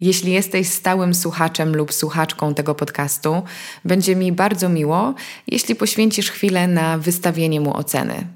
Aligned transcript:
Jeśli 0.00 0.32
jesteś 0.32 0.68
stałym 0.68 1.14
słuchaczem 1.14 1.76
lub 1.76 1.92
słuchaczką 1.92 2.54
tego 2.54 2.74
podcastu, 2.74 3.42
będzie 3.84 4.16
mi 4.16 4.32
bardzo 4.32 4.68
miło, 4.68 5.14
jeśli 5.46 5.74
poświęcisz 5.74 6.30
chwilę 6.30 6.68
na 6.68 6.98
wystawienie 6.98 7.60
mu 7.60 7.76
oceny. 7.76 8.26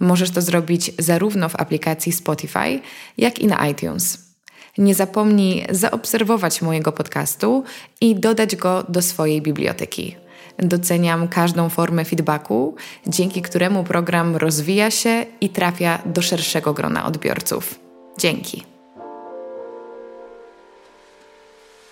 Możesz 0.00 0.30
to 0.30 0.42
zrobić 0.42 0.90
zarówno 0.98 1.48
w 1.48 1.56
aplikacji 1.56 2.12
Spotify, 2.12 2.80
jak 3.18 3.38
i 3.38 3.46
na 3.46 3.68
iTunes. 3.68 4.18
Nie 4.78 4.94
zapomnij 4.94 5.66
zaobserwować 5.70 6.62
mojego 6.62 6.92
podcastu 6.92 7.64
i 8.00 8.14
dodać 8.14 8.56
go 8.56 8.84
do 8.88 9.02
swojej 9.02 9.42
biblioteki. 9.42 10.16
Doceniam 10.58 11.28
każdą 11.28 11.68
formę 11.68 12.04
feedbacku, 12.04 12.74
dzięki 13.06 13.42
któremu 13.42 13.84
program 13.84 14.36
rozwija 14.36 14.90
się 14.90 15.26
i 15.40 15.48
trafia 15.48 15.98
do 16.06 16.22
szerszego 16.22 16.74
grona 16.74 17.06
odbiorców. 17.06 17.80
Dzięki. 18.18 18.75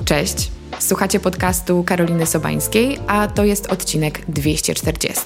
Cześć, 0.05 0.51
słuchacie 0.79 1.21
podcastu 1.21 1.85
Karoliny 1.85 2.27
Sobańskiej, 2.27 2.99
a 3.07 3.27
to 3.29 3.45
jest 3.45 3.67
odcinek 3.67 4.21
240. 4.29 5.25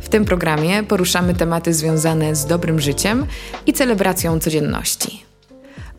W 0.00 0.08
tym 0.08 0.24
programie 0.24 0.82
poruszamy 0.82 1.34
tematy 1.34 1.74
związane 1.74 2.36
z 2.36 2.46
dobrym 2.46 2.80
życiem 2.80 3.26
i 3.66 3.72
celebracją 3.72 4.40
codzienności. 4.40 5.24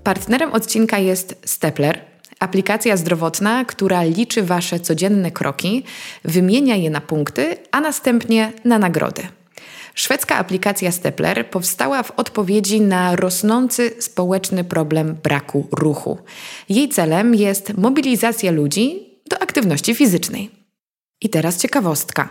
Partnerem 0.04 0.54
odcinka 0.54 1.00
jest 1.00 1.42
Stepler, 1.46 2.02
aplikacja 2.40 2.98
zdrowotna, 2.98 3.66
która 3.66 4.04
liczy 4.04 4.44
Wasze 4.44 4.80
codzienne 4.80 5.32
kroki, 5.32 5.84
wymienia 6.26 6.76
je 6.76 6.90
na 6.90 7.02
punkty, 7.02 7.58
a 7.72 7.82
następnie 7.82 8.54
na 8.66 8.80
nagrody. 8.80 9.28
Szwedzka 9.98 10.36
aplikacja 10.36 10.92
Stepler 10.92 11.50
powstała 11.50 12.04
w 12.04 12.12
odpowiedzi 12.12 12.82
na 12.82 13.16
rosnący 13.16 13.96
społeczny 14.00 14.64
problem 14.64 15.18
braku 15.24 15.68
ruchu. 15.72 16.18
Jej 16.70 16.90
celem 16.90 17.36
jest 17.36 17.78
mobilizacja 17.78 18.52
ludzi 18.52 19.10
do 19.30 19.42
aktywności 19.42 19.96
fizycznej. 19.96 20.52
I 21.22 21.30
teraz 21.30 21.58
ciekawostka. 21.58 22.30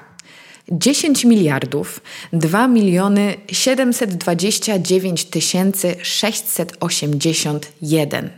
10 0.73 1.25
miliardów 1.25 2.01
2 2.33 2.69
miliony 2.69 3.35
729 3.53 5.25
tysięcy 5.25 5.97
681. 6.03 8.31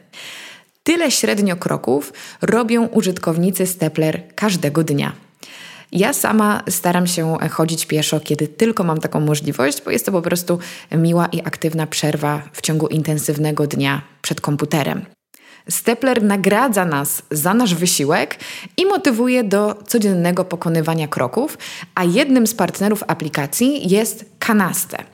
Tyle 0.83 1.11
średnio 1.11 1.57
kroków 1.57 2.13
robią 2.43 2.87
użytkownicy 2.87 3.67
Stepler 3.67 4.35
każdego 4.35 4.85
dnia. 4.85 5.28
Ja 5.93 6.13
sama 6.13 6.63
staram 6.69 7.07
się 7.07 7.37
chodzić 7.51 7.87
pieszo, 7.87 8.21
kiedy 8.21 8.49
tylko 8.49 8.85
mam 8.85 9.01
taką 9.01 9.21
możliwość, 9.21 9.83
bo 9.85 9.91
jest 9.91 10.07
to 10.07 10.13
po 10.13 10.23
prostu 10.23 10.59
miła 10.93 11.27
i 11.27 11.41
aktywna 11.41 11.87
przerwa 11.87 12.43
w 12.53 12.61
ciągu 12.61 12.87
intensywnego 12.87 13.67
dnia 13.67 14.03
przed 14.23 14.41
komputerem. 14.41 15.05
Stepler 15.71 16.23
nagradza 16.23 16.85
nas 16.85 17.23
za 17.31 17.55
nasz 17.55 17.75
wysiłek 17.75 18.37
i 18.77 18.87
motywuje 18.87 19.45
do 19.45 19.75
codziennego 19.87 20.45
pokonywania 20.45 21.09
kroków, 21.09 21.59
a 21.95 22.05
jednym 22.05 22.47
z 22.47 22.55
partnerów 22.55 23.05
aplikacji 23.07 23.91
jest 23.91 24.25
Kanaste. 24.39 25.05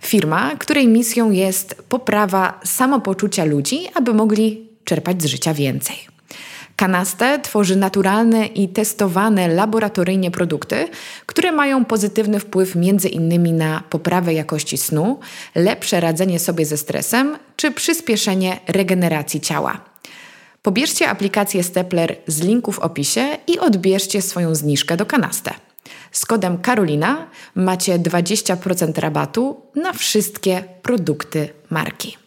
Firma, 0.00 0.56
której 0.56 0.88
misją 0.88 1.30
jest 1.30 1.82
poprawa 1.88 2.60
samopoczucia 2.64 3.44
ludzi, 3.44 3.80
aby 3.94 4.14
mogli 4.14 4.68
czerpać 4.84 5.22
z 5.22 5.26
życia 5.26 5.54
więcej. 5.54 6.15
Kanaste 6.76 7.38
tworzy 7.38 7.76
naturalne 7.76 8.46
i 8.46 8.68
testowane 8.68 9.48
laboratoryjnie 9.48 10.30
produkty, 10.30 10.88
które 11.26 11.52
mają 11.52 11.84
pozytywny 11.84 12.40
wpływ 12.40 12.76
m.in. 12.76 13.56
na 13.56 13.82
poprawę 13.90 14.34
jakości 14.34 14.78
snu, 14.78 15.20
lepsze 15.54 16.00
radzenie 16.00 16.38
sobie 16.38 16.66
ze 16.66 16.76
stresem 16.76 17.38
czy 17.56 17.70
przyspieszenie 17.70 18.60
regeneracji 18.68 19.40
ciała. 19.40 19.80
Pobierzcie 20.62 21.08
aplikację 21.08 21.62
Stepler 21.62 22.16
z 22.26 22.40
linku 22.40 22.72
w 22.72 22.78
opisie 22.78 23.38
i 23.46 23.58
odbierzcie 23.58 24.22
swoją 24.22 24.54
zniżkę 24.54 24.96
do 24.96 25.06
Kanaste. 25.06 25.54
Z 26.12 26.26
kodem 26.26 26.58
Karolina 26.58 27.26
macie 27.54 27.98
20% 27.98 29.00
rabatu 29.00 29.62
na 29.74 29.92
wszystkie 29.92 30.64
produkty 30.82 31.48
marki. 31.70 32.25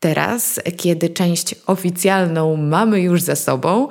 Teraz, 0.00 0.60
kiedy 0.76 1.08
część 1.08 1.54
oficjalną 1.66 2.56
mamy 2.56 3.00
już 3.00 3.22
za 3.22 3.36
sobą, 3.36 3.88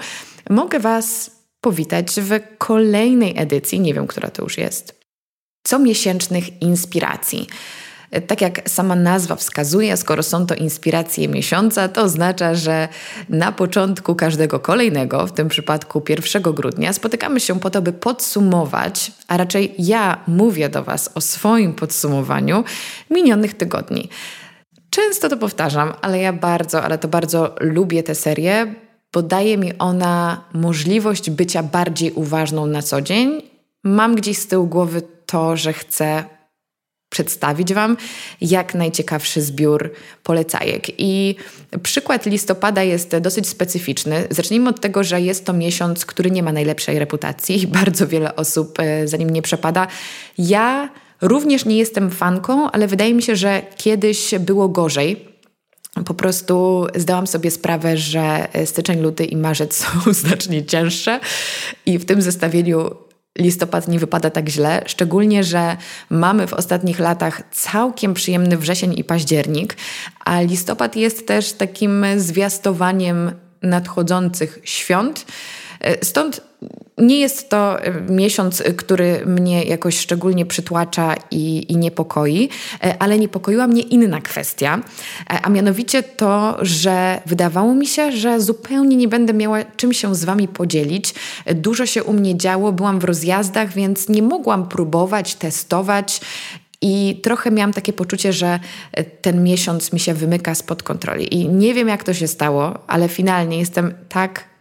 mogę 0.49 0.79
Was 0.79 1.31
powitać 1.61 2.11
w 2.11 2.57
kolejnej 2.57 3.33
edycji, 3.37 3.79
nie 3.79 3.93
wiem, 3.93 4.07
która 4.07 4.29
to 4.29 4.43
już 4.43 4.57
jest, 4.57 4.99
comiesięcznych 5.63 6.61
inspiracji. 6.61 7.47
Tak 8.27 8.41
jak 8.41 8.69
sama 8.69 8.95
nazwa 8.95 9.35
wskazuje, 9.35 9.97
skoro 9.97 10.23
są 10.23 10.45
to 10.45 10.55
inspiracje 10.55 11.27
miesiąca, 11.27 11.87
to 11.87 12.01
oznacza, 12.01 12.55
że 12.55 12.87
na 13.29 13.51
początku 13.51 14.15
każdego 14.15 14.59
kolejnego, 14.59 15.27
w 15.27 15.31
tym 15.31 15.47
przypadku 15.47 16.03
1 16.09 16.41
grudnia, 16.41 16.93
spotykamy 16.93 17.39
się 17.39 17.59
po 17.59 17.69
to, 17.69 17.81
by 17.81 17.93
podsumować, 17.93 19.11
a 19.27 19.37
raczej 19.37 19.75
ja 19.77 20.23
mówię 20.27 20.69
do 20.69 20.83
Was 20.83 21.09
o 21.15 21.21
swoim 21.21 21.73
podsumowaniu 21.73 22.63
minionych 23.09 23.53
tygodni. 23.53 24.09
Często 24.95 25.29
to 25.29 25.37
powtarzam, 25.37 25.93
ale 26.01 26.19
ja 26.19 26.33
bardzo, 26.33 26.83
ale 26.83 26.97
to 26.97 27.07
bardzo 27.07 27.55
lubię 27.59 28.03
tę 28.03 28.15
serię, 28.15 28.75
bo 29.13 29.21
daje 29.21 29.57
mi 29.57 29.77
ona 29.77 30.43
możliwość 30.53 31.29
bycia 31.29 31.63
bardziej 31.63 32.11
uważną 32.11 32.65
na 32.65 32.81
co 32.81 33.01
dzień. 33.01 33.41
Mam 33.83 34.15
gdzieś 34.15 34.37
z 34.37 34.47
tyłu 34.47 34.67
głowy 34.67 35.01
to, 35.25 35.57
że 35.57 35.73
chcę 35.73 36.23
przedstawić 37.09 37.73
Wam 37.73 37.97
jak 38.41 38.75
najciekawszy 38.75 39.41
zbiór 39.41 39.91
polecajek. 40.23 40.87
I 40.97 41.35
przykład 41.83 42.25
listopada 42.25 42.83
jest 42.83 43.17
dosyć 43.17 43.47
specyficzny. 43.47 44.27
Zacznijmy 44.29 44.69
od 44.69 44.81
tego, 44.81 45.03
że 45.03 45.21
jest 45.21 45.45
to 45.45 45.53
miesiąc, 45.53 46.05
który 46.05 46.31
nie 46.31 46.43
ma 46.43 46.51
najlepszej 46.51 46.99
reputacji. 46.99 47.67
Bardzo 47.81 48.07
wiele 48.07 48.35
osób 48.35 48.79
e, 48.79 49.07
za 49.07 49.17
nim 49.17 49.29
nie 49.29 49.41
przepada. 49.41 49.87
Ja 50.37 50.89
Również 51.21 51.65
nie 51.65 51.77
jestem 51.77 52.11
fanką, 52.11 52.71
ale 52.71 52.87
wydaje 52.87 53.13
mi 53.13 53.23
się, 53.23 53.35
że 53.35 53.61
kiedyś 53.77 54.35
było 54.39 54.69
gorzej. 54.69 55.25
Po 56.05 56.13
prostu 56.13 56.87
zdałam 56.95 57.27
sobie 57.27 57.51
sprawę, 57.51 57.97
że 57.97 58.47
styczeń, 58.65 58.99
luty 58.99 59.25
i 59.25 59.37
marzec 59.37 59.75
są 59.83 60.13
znacznie 60.13 60.65
cięższe 60.65 61.19
i 61.85 61.97
w 61.97 62.05
tym 62.05 62.21
zestawieniu 62.21 62.95
listopad 63.37 63.87
nie 63.87 63.99
wypada 63.99 64.29
tak 64.29 64.49
źle, 64.49 64.83
szczególnie, 64.85 65.43
że 65.43 65.77
mamy 66.09 66.47
w 66.47 66.53
ostatnich 66.53 66.99
latach 66.99 67.41
całkiem 67.51 68.13
przyjemny 68.13 68.57
wrzesień 68.57 68.99
i 68.99 69.03
październik, 69.03 69.77
a 70.25 70.41
listopad 70.41 70.95
jest 70.95 71.27
też 71.27 71.53
takim 71.53 72.05
zwiastowaniem 72.17 73.31
nadchodzących 73.61 74.59
świąt. 74.63 75.25
Stąd 76.03 76.41
nie 76.97 77.19
jest 77.19 77.49
to 77.49 77.83
e, 77.83 78.01
miesiąc, 78.09 78.63
który 78.77 79.25
mnie 79.25 79.63
jakoś 79.63 79.97
szczególnie 79.97 80.45
przytłacza 80.45 81.15
i, 81.31 81.71
i, 81.71 81.77
niepokoi, 81.77 82.49
e, 82.83 82.95
ale 83.01 83.19
niepokoiła 83.19 83.67
mnie 83.67 83.81
inna 83.81 84.21
kwestia, 84.21 84.81
e, 85.29 85.39
a 85.41 85.49
mianowicie 85.49 86.03
to, 86.03 86.57
że 86.61 87.21
wydawało 87.25 87.75
mi 87.75 87.87
się, 87.87 88.11
że 88.11 88.41
zupełnie 88.41 88.95
nie 88.95 89.07
będę 89.07 89.33
miała 89.33 89.63
czym 89.63 89.93
się 89.93 90.15
z 90.15 90.25
Wami 90.25 90.47
podzielić. 90.47 91.13
Dużo 91.55 91.85
się 91.85 92.03
u 92.03 92.13
mnie 92.13 92.37
działo, 92.37 92.71
byłam 92.71 92.99
w 92.99 93.03
rozjazdach, 93.03 93.73
więc 93.73 94.09
nie 94.09 94.21
mogłam 94.21 94.67
próbować, 94.67 95.35
testować. 95.35 96.21
I 96.81 97.19
trochę 97.23 97.51
miałam 97.51 97.73
takie 97.73 97.93
poczucie, 97.93 98.33
że 98.33 98.59
ten 99.21 99.43
miesiąc 99.43 99.93
mi 99.93 99.99
się 99.99 100.13
wymyka 100.13 100.55
spod 100.55 100.83
kontroli. 100.83 101.35
I 101.35 101.49
nie 101.49 101.73
wiem, 101.73 101.87
jak 101.87 102.03
to 102.03 102.13
się 102.13 102.27
stało, 102.27 102.79
ale 102.87 103.09
finalnie 103.09 103.59
jestem 103.59 103.93
tak 104.09 104.54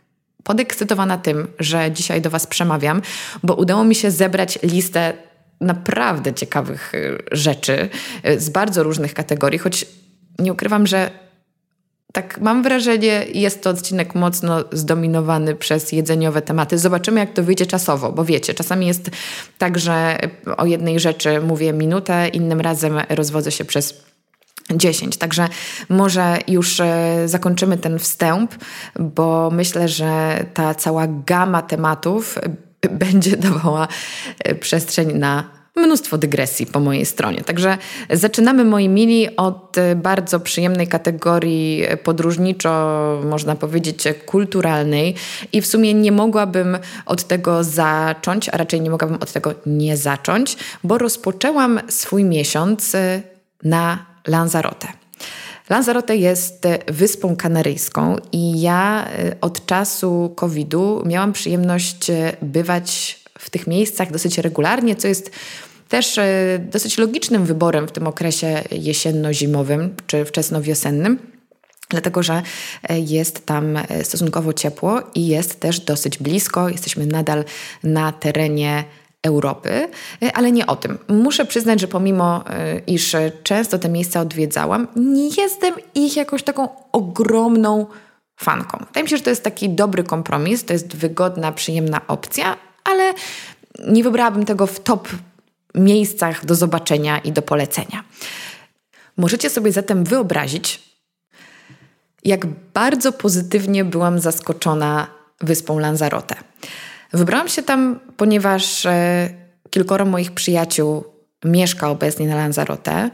podekscytowana 0.44 1.18
tym, 1.18 1.48
że 1.58 1.92
dzisiaj 1.92 2.20
do 2.22 2.30
Was 2.30 2.46
przemawiam, 2.46 3.02
bo 3.42 3.54
udało 3.54 3.84
mi 3.84 3.94
się 3.94 4.10
zebrać 4.10 4.58
listę 4.62 5.12
naprawdę 5.60 6.34
ciekawych 6.34 6.94
y, 6.94 7.18
rzeczy 7.32 7.88
y, 8.28 8.40
z 8.40 8.50
bardzo 8.50 8.82
różnych 8.82 9.14
kategorii, 9.14 9.58
choć 9.58 9.86
nie 10.38 10.52
ukrywam, 10.52 10.86
że 10.86 11.10
tak 12.12 12.40
mam 12.40 12.62
wrażenie, 12.62 13.24
jest 13.34 13.62
to 13.62 13.70
odcinek 13.70 14.14
mocno 14.14 14.64
zdominowany 14.72 15.54
przez 15.54 15.92
jedzeniowe 15.92 16.42
tematy. 16.42 16.78
Zobaczymy, 16.78 17.20
jak 17.20 17.32
to 17.32 17.42
wyjdzie 17.42 17.66
czasowo, 17.66 18.12
bo 18.12 18.24
wiecie, 18.24 18.54
czasami 18.54 18.86
jest 18.86 19.10
tak, 19.58 19.78
że 19.78 20.18
o 20.56 20.66
jednej 20.66 21.00
rzeczy 21.00 21.40
mówię 21.40 21.72
minutę, 21.72 22.28
innym 22.28 22.60
razem 22.60 23.00
rozwodzę 23.08 23.52
się 23.52 23.64
przez 23.64 24.04
10. 24.78 25.16
Także 25.16 25.48
może 25.88 26.38
już 26.48 26.80
e, 26.80 27.22
zakończymy 27.26 27.78
ten 27.78 27.98
wstęp, 27.98 28.54
bo 28.98 29.50
myślę, 29.52 29.88
że 29.88 30.44
ta 30.54 30.74
cała 30.74 31.06
gama 31.26 31.62
tematów 31.62 32.38
będzie 32.90 33.36
dawała 33.36 33.88
e, 34.38 34.54
przestrzeń 34.54 35.18
na 35.18 35.44
mnóstwo 35.76 36.18
dygresji 36.18 36.66
po 36.66 36.80
mojej 36.80 37.06
stronie. 37.06 37.42
Także 37.42 37.78
zaczynamy, 38.10 38.64
moi 38.64 38.88
mili, 38.88 39.36
od 39.36 39.78
e, 39.78 39.96
bardzo 39.96 40.40
przyjemnej 40.40 40.86
kategorii 40.86 41.82
podróżniczo, 42.04 43.20
można 43.24 43.56
powiedzieć, 43.56 44.04
kulturalnej. 44.26 45.14
I 45.52 45.60
w 45.60 45.66
sumie 45.66 45.94
nie 45.94 46.12
mogłabym 46.12 46.78
od 47.06 47.24
tego 47.24 47.64
zacząć, 47.64 48.48
a 48.48 48.56
raczej 48.56 48.80
nie 48.80 48.90
mogłabym 48.90 49.18
od 49.20 49.32
tego 49.32 49.54
nie 49.66 49.96
zacząć, 49.96 50.56
bo 50.84 50.98
rozpoczęłam 50.98 51.80
swój 51.88 52.24
miesiąc 52.24 52.96
na 53.62 54.13
Lanzarote. 54.26 55.04
Lanzarote 55.70 56.16
jest 56.16 56.66
wyspą 56.86 57.36
kanaryjską 57.36 58.16
i 58.32 58.60
ja 58.60 59.08
e, 59.08 59.36
od 59.40 59.66
czasu 59.66 60.32
COVID-u 60.36 61.02
miałam 61.06 61.32
przyjemność 61.32 62.10
e, 62.10 62.36
bywać 62.42 63.20
w 63.38 63.50
tych 63.50 63.66
miejscach 63.66 64.12
dosyć 64.12 64.38
regularnie, 64.38 64.96
co 64.96 65.08
jest 65.08 65.30
też 65.88 66.18
e, 66.18 66.58
dosyć 66.72 66.98
logicznym 66.98 67.44
wyborem 67.44 67.88
w 67.88 67.92
tym 67.92 68.06
okresie 68.06 68.62
jesienno-zimowym 68.70 69.94
czy 70.06 70.24
wczesnowiosennym. 70.24 71.18
Dlatego, 71.88 72.22
że 72.22 72.42
jest 72.90 73.46
tam 73.46 73.78
stosunkowo 74.02 74.52
ciepło 74.52 75.02
i 75.14 75.26
jest 75.26 75.60
też 75.60 75.80
dosyć 75.80 76.18
blisko. 76.18 76.68
Jesteśmy 76.68 77.06
nadal 77.06 77.44
na 77.82 78.12
terenie 78.12 78.84
Europy, 79.24 79.88
y, 80.22 80.32
ale 80.32 80.52
nie 80.52 80.66
o 80.66 80.76
tym. 80.76 80.98
Muszę 81.08 81.44
przyznać, 81.44 81.80
że 81.80 81.88
pomimo 81.88 82.44
y, 82.76 82.82
iż 82.86 83.16
często 83.42 83.78
te 83.78 83.88
miejsca 83.88 84.20
odwiedzałam, 84.20 84.86
nie 84.96 85.28
jestem 85.28 85.74
ich 85.94 86.16
jakąś 86.16 86.42
taką 86.42 86.68
ogromną 86.92 87.86
fanką. 88.36 88.78
Wydaje 88.86 89.04
mi 89.04 89.10
się, 89.10 89.16
że 89.16 89.22
to 89.22 89.30
jest 89.30 89.44
taki 89.44 89.70
dobry 89.70 90.04
kompromis, 90.04 90.64
to 90.64 90.72
jest 90.72 90.96
wygodna, 90.96 91.52
przyjemna 91.52 92.00
opcja, 92.06 92.56
ale 92.84 93.14
nie 93.86 94.04
wybrałabym 94.04 94.44
tego 94.44 94.66
w 94.66 94.80
top 94.80 95.08
miejscach 95.74 96.44
do 96.44 96.54
zobaczenia 96.54 97.18
i 97.18 97.32
do 97.32 97.42
polecenia. 97.42 98.04
Możecie 99.16 99.50
sobie 99.50 99.72
zatem 99.72 100.04
wyobrazić, 100.04 100.82
jak 102.24 102.46
bardzo 102.74 103.12
pozytywnie 103.12 103.84
byłam 103.84 104.18
zaskoczona 104.18 105.06
wyspą 105.40 105.78
Lanzarote. 105.78 106.34
Wybrałam 107.14 107.48
się 107.48 107.62
tam, 107.62 108.00
ponieważ 108.16 108.86
e, 108.86 109.28
kilkoro 109.70 110.04
moich 110.04 110.32
przyjaciół 110.32 111.04
mieszka 111.44 111.88
obecnie 111.88 112.26
na 112.26 112.36
Lanzarote. 112.36 113.10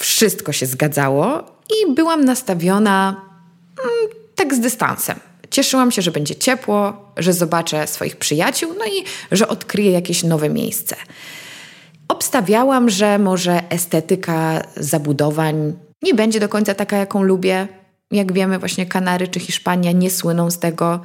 Wszystko 0.00 0.52
się 0.52 0.66
zgadzało 0.66 1.44
i 1.70 1.94
byłam 1.94 2.24
nastawiona 2.24 3.16
mm, 3.84 4.16
tak 4.34 4.54
z 4.54 4.60
dystansem. 4.60 5.18
Cieszyłam 5.50 5.90
się, 5.90 6.02
że 6.02 6.10
będzie 6.10 6.36
ciepło, 6.36 7.12
że 7.16 7.32
zobaczę 7.32 7.86
swoich 7.86 8.16
przyjaciół, 8.16 8.74
no 8.78 8.84
i 8.84 9.04
że 9.32 9.48
odkryję 9.48 9.90
jakieś 9.90 10.22
nowe 10.22 10.48
miejsce. 10.48 10.96
Obstawiałam, 12.08 12.90
że 12.90 13.18
może 13.18 13.70
estetyka 13.70 14.62
zabudowań 14.76 15.72
nie 16.02 16.14
będzie 16.14 16.40
do 16.40 16.48
końca 16.48 16.74
taka, 16.74 16.96
jaką 16.96 17.22
lubię. 17.22 17.68
Jak 18.10 18.32
wiemy, 18.32 18.58
właśnie 18.58 18.86
Kanary 18.86 19.28
czy 19.28 19.40
Hiszpania 19.40 19.92
nie 19.92 20.10
słyną 20.10 20.50
z 20.50 20.58
tego. 20.58 21.00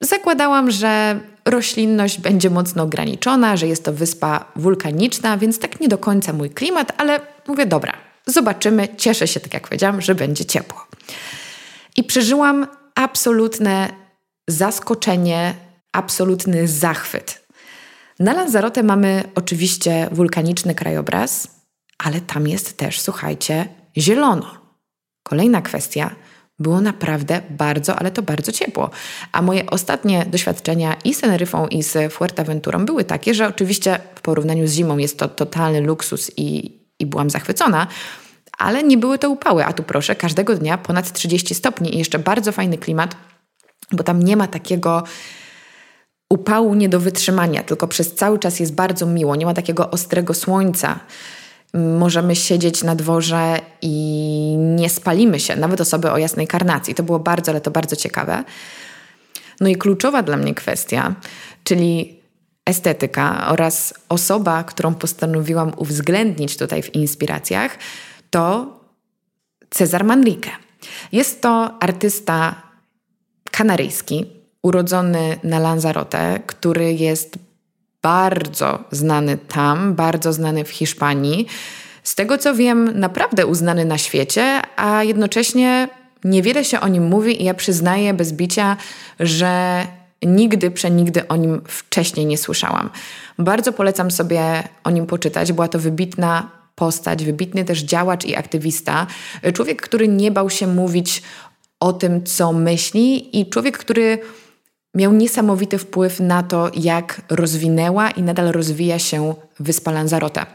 Zakładałam, 0.00 0.70
że 0.70 1.20
roślinność 1.44 2.20
będzie 2.20 2.50
mocno 2.50 2.82
ograniczona, 2.82 3.56
że 3.56 3.66
jest 3.66 3.84
to 3.84 3.92
wyspa 3.92 4.52
wulkaniczna, 4.56 5.38
więc 5.38 5.58
tak 5.58 5.80
nie 5.80 5.88
do 5.88 5.98
końca 5.98 6.32
mój 6.32 6.50
klimat, 6.50 6.92
ale 6.96 7.20
mówię, 7.48 7.66
dobra, 7.66 7.92
zobaczymy. 8.26 8.88
Cieszę 8.96 9.28
się, 9.28 9.40
tak 9.40 9.54
jak 9.54 9.68
powiedziałam, 9.68 10.00
że 10.00 10.14
będzie 10.14 10.44
ciepło. 10.44 10.86
I 11.96 12.04
przeżyłam 12.04 12.66
absolutne 12.94 13.88
zaskoczenie, 14.48 15.54
absolutny 15.92 16.68
zachwyt. 16.68 17.46
Na 18.18 18.32
Lanzarote 18.32 18.82
mamy 18.82 19.22
oczywiście 19.34 20.08
wulkaniczny 20.12 20.74
krajobraz, 20.74 21.48
ale 21.98 22.20
tam 22.20 22.48
jest 22.48 22.76
też, 22.76 23.00
słuchajcie, 23.00 23.68
zielono. 23.96 24.60
Kolejna 25.22 25.62
kwestia– 25.62 26.10
było 26.60 26.80
naprawdę 26.80 27.40
bardzo, 27.50 27.96
ale 27.96 28.10
to 28.10 28.22
bardzo 28.22 28.52
ciepło. 28.52 28.90
A 29.32 29.42
moje 29.42 29.66
ostatnie 29.66 30.26
doświadczenia 30.26 30.96
i 31.04 31.14
z 31.14 31.20
Teneryfą, 31.20 31.66
i 31.66 31.82
z 31.82 32.12
Fuerteventurą 32.12 32.86
były 32.86 33.04
takie, 33.04 33.34
że 33.34 33.48
oczywiście 33.48 34.00
w 34.14 34.20
porównaniu 34.20 34.66
z 34.66 34.72
zimą 34.72 34.98
jest 34.98 35.18
to 35.18 35.28
totalny 35.28 35.80
luksus 35.80 36.30
i, 36.36 36.78
i 36.98 37.06
byłam 37.06 37.30
zachwycona, 37.30 37.86
ale 38.58 38.82
nie 38.82 38.98
były 38.98 39.18
to 39.18 39.30
upały. 39.30 39.64
A 39.64 39.72
tu 39.72 39.82
proszę, 39.82 40.14
każdego 40.14 40.54
dnia 40.56 40.78
ponad 40.78 41.12
30 41.12 41.54
stopni 41.54 41.94
i 41.94 41.98
jeszcze 41.98 42.18
bardzo 42.18 42.52
fajny 42.52 42.78
klimat, 42.78 43.16
bo 43.92 44.02
tam 44.02 44.22
nie 44.22 44.36
ma 44.36 44.46
takiego 44.46 45.02
upału 46.30 46.74
nie 46.74 46.88
do 46.88 47.00
wytrzymania, 47.00 47.62
tylko 47.62 47.88
przez 47.88 48.14
cały 48.14 48.38
czas 48.38 48.60
jest 48.60 48.74
bardzo 48.74 49.06
miło, 49.06 49.36
nie 49.36 49.46
ma 49.46 49.54
takiego 49.54 49.90
ostrego 49.90 50.34
słońca 50.34 51.00
możemy 51.74 52.36
siedzieć 52.36 52.82
na 52.82 52.94
dworze 52.94 53.60
i 53.82 53.94
nie 54.58 54.90
spalimy 54.90 55.40
się, 55.40 55.56
nawet 55.56 55.80
osoby 55.80 56.10
o 56.10 56.18
jasnej 56.18 56.46
karnacji. 56.46 56.94
To 56.94 57.02
było 57.02 57.18
bardzo, 57.18 57.52
ale 57.52 57.60
to 57.60 57.70
bardzo 57.70 57.96
ciekawe. 57.96 58.44
No 59.60 59.68
i 59.68 59.76
kluczowa 59.76 60.22
dla 60.22 60.36
mnie 60.36 60.54
kwestia, 60.54 61.14
czyli 61.64 62.20
estetyka 62.66 63.48
oraz 63.50 63.94
osoba, 64.08 64.64
którą 64.64 64.94
postanowiłam 64.94 65.72
uwzględnić 65.76 66.56
tutaj 66.56 66.82
w 66.82 66.94
inspiracjach, 66.94 67.78
to 68.30 68.66
Cezar 69.70 70.04
Manrique. 70.04 70.50
Jest 71.12 71.40
to 71.40 71.78
artysta 71.80 72.62
kanaryjski, 73.50 74.26
urodzony 74.62 75.38
na 75.44 75.58
Lanzarote, 75.58 76.40
który 76.46 76.94
jest 76.94 77.38
bardzo 78.02 78.84
znany 78.90 79.38
tam, 79.38 79.94
bardzo 79.94 80.32
znany 80.32 80.64
w 80.64 80.70
Hiszpanii. 80.70 81.46
Z 82.02 82.14
tego 82.14 82.38
co 82.38 82.54
wiem, 82.54 83.00
naprawdę 83.00 83.46
uznany 83.46 83.84
na 83.84 83.98
świecie, 83.98 84.62
a 84.76 85.04
jednocześnie 85.04 85.88
niewiele 86.24 86.64
się 86.64 86.80
o 86.80 86.88
nim 86.88 87.08
mówi 87.08 87.42
i 87.42 87.44
ja 87.44 87.54
przyznaję 87.54 88.14
bez 88.14 88.32
bicia, 88.32 88.76
że 89.20 89.86
nigdy, 90.22 90.70
przenigdy 90.70 91.28
o 91.28 91.36
nim 91.36 91.62
wcześniej 91.68 92.26
nie 92.26 92.38
słyszałam. 92.38 92.90
Bardzo 93.38 93.72
polecam 93.72 94.10
sobie 94.10 94.62
o 94.84 94.90
nim 94.90 95.06
poczytać. 95.06 95.52
Była 95.52 95.68
to 95.68 95.78
wybitna 95.78 96.50
postać, 96.74 97.24
wybitny 97.24 97.64
też 97.64 97.82
działacz 97.82 98.24
i 98.24 98.36
aktywista. 98.36 99.06
Człowiek, 99.54 99.82
który 99.82 100.08
nie 100.08 100.30
bał 100.30 100.50
się 100.50 100.66
mówić 100.66 101.22
o 101.80 101.92
tym, 101.92 102.24
co 102.24 102.52
myśli 102.52 103.40
i 103.40 103.50
człowiek, 103.50 103.78
który 103.78 104.18
miał 104.94 105.12
niesamowity 105.12 105.78
wpływ 105.78 106.20
na 106.20 106.42
to, 106.42 106.70
jak 106.74 107.22
rozwinęła 107.28 108.10
i 108.10 108.22
nadal 108.22 108.52
rozwija 108.52 108.98
się 108.98 109.34
wyspa 109.60 109.90
Lanzarote. 109.92 110.46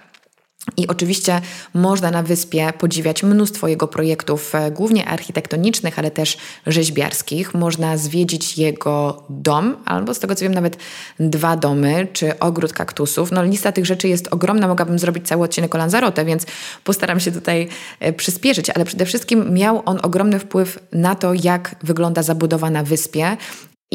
I 0.77 0.87
oczywiście 0.87 1.41
można 1.73 2.11
na 2.11 2.23
wyspie 2.23 2.73
podziwiać 2.79 3.23
mnóstwo 3.23 3.67
jego 3.67 3.87
projektów, 3.87 4.55
e, 4.55 4.71
głównie 4.71 5.05
architektonicznych, 5.07 5.99
ale 5.99 6.11
też 6.11 6.37
rzeźbiarskich. 6.67 7.53
Można 7.53 7.97
zwiedzić 7.97 8.57
jego 8.57 9.23
dom, 9.29 9.75
albo 9.85 10.13
z 10.13 10.19
tego 10.19 10.35
co 10.35 10.45
wiem, 10.45 10.53
nawet 10.53 10.77
dwa 11.19 11.57
domy, 11.57 12.07
czy 12.13 12.39
ogród 12.39 12.73
kaktusów. 12.73 13.31
No, 13.31 13.43
lista 13.43 13.71
tych 13.71 13.85
rzeczy 13.85 14.07
jest 14.07 14.27
ogromna, 14.33 14.67
mogłabym 14.67 14.99
zrobić 14.99 15.27
cały 15.27 15.43
odcinek 15.43 15.75
o 15.75 15.77
Lanzarote, 15.77 16.25
więc 16.25 16.45
postaram 16.83 17.19
się 17.19 17.31
tutaj 17.31 17.67
e, 17.99 18.13
przyspieszyć, 18.13 18.69
ale 18.69 18.85
przede 18.85 19.05
wszystkim 19.05 19.53
miał 19.53 19.81
on 19.85 19.99
ogromny 20.03 20.39
wpływ 20.39 20.79
na 20.91 21.15
to, 21.15 21.33
jak 21.33 21.75
wygląda 21.83 22.23
zabudowa 22.23 22.69
na 22.69 22.83
wyspie 22.83 23.37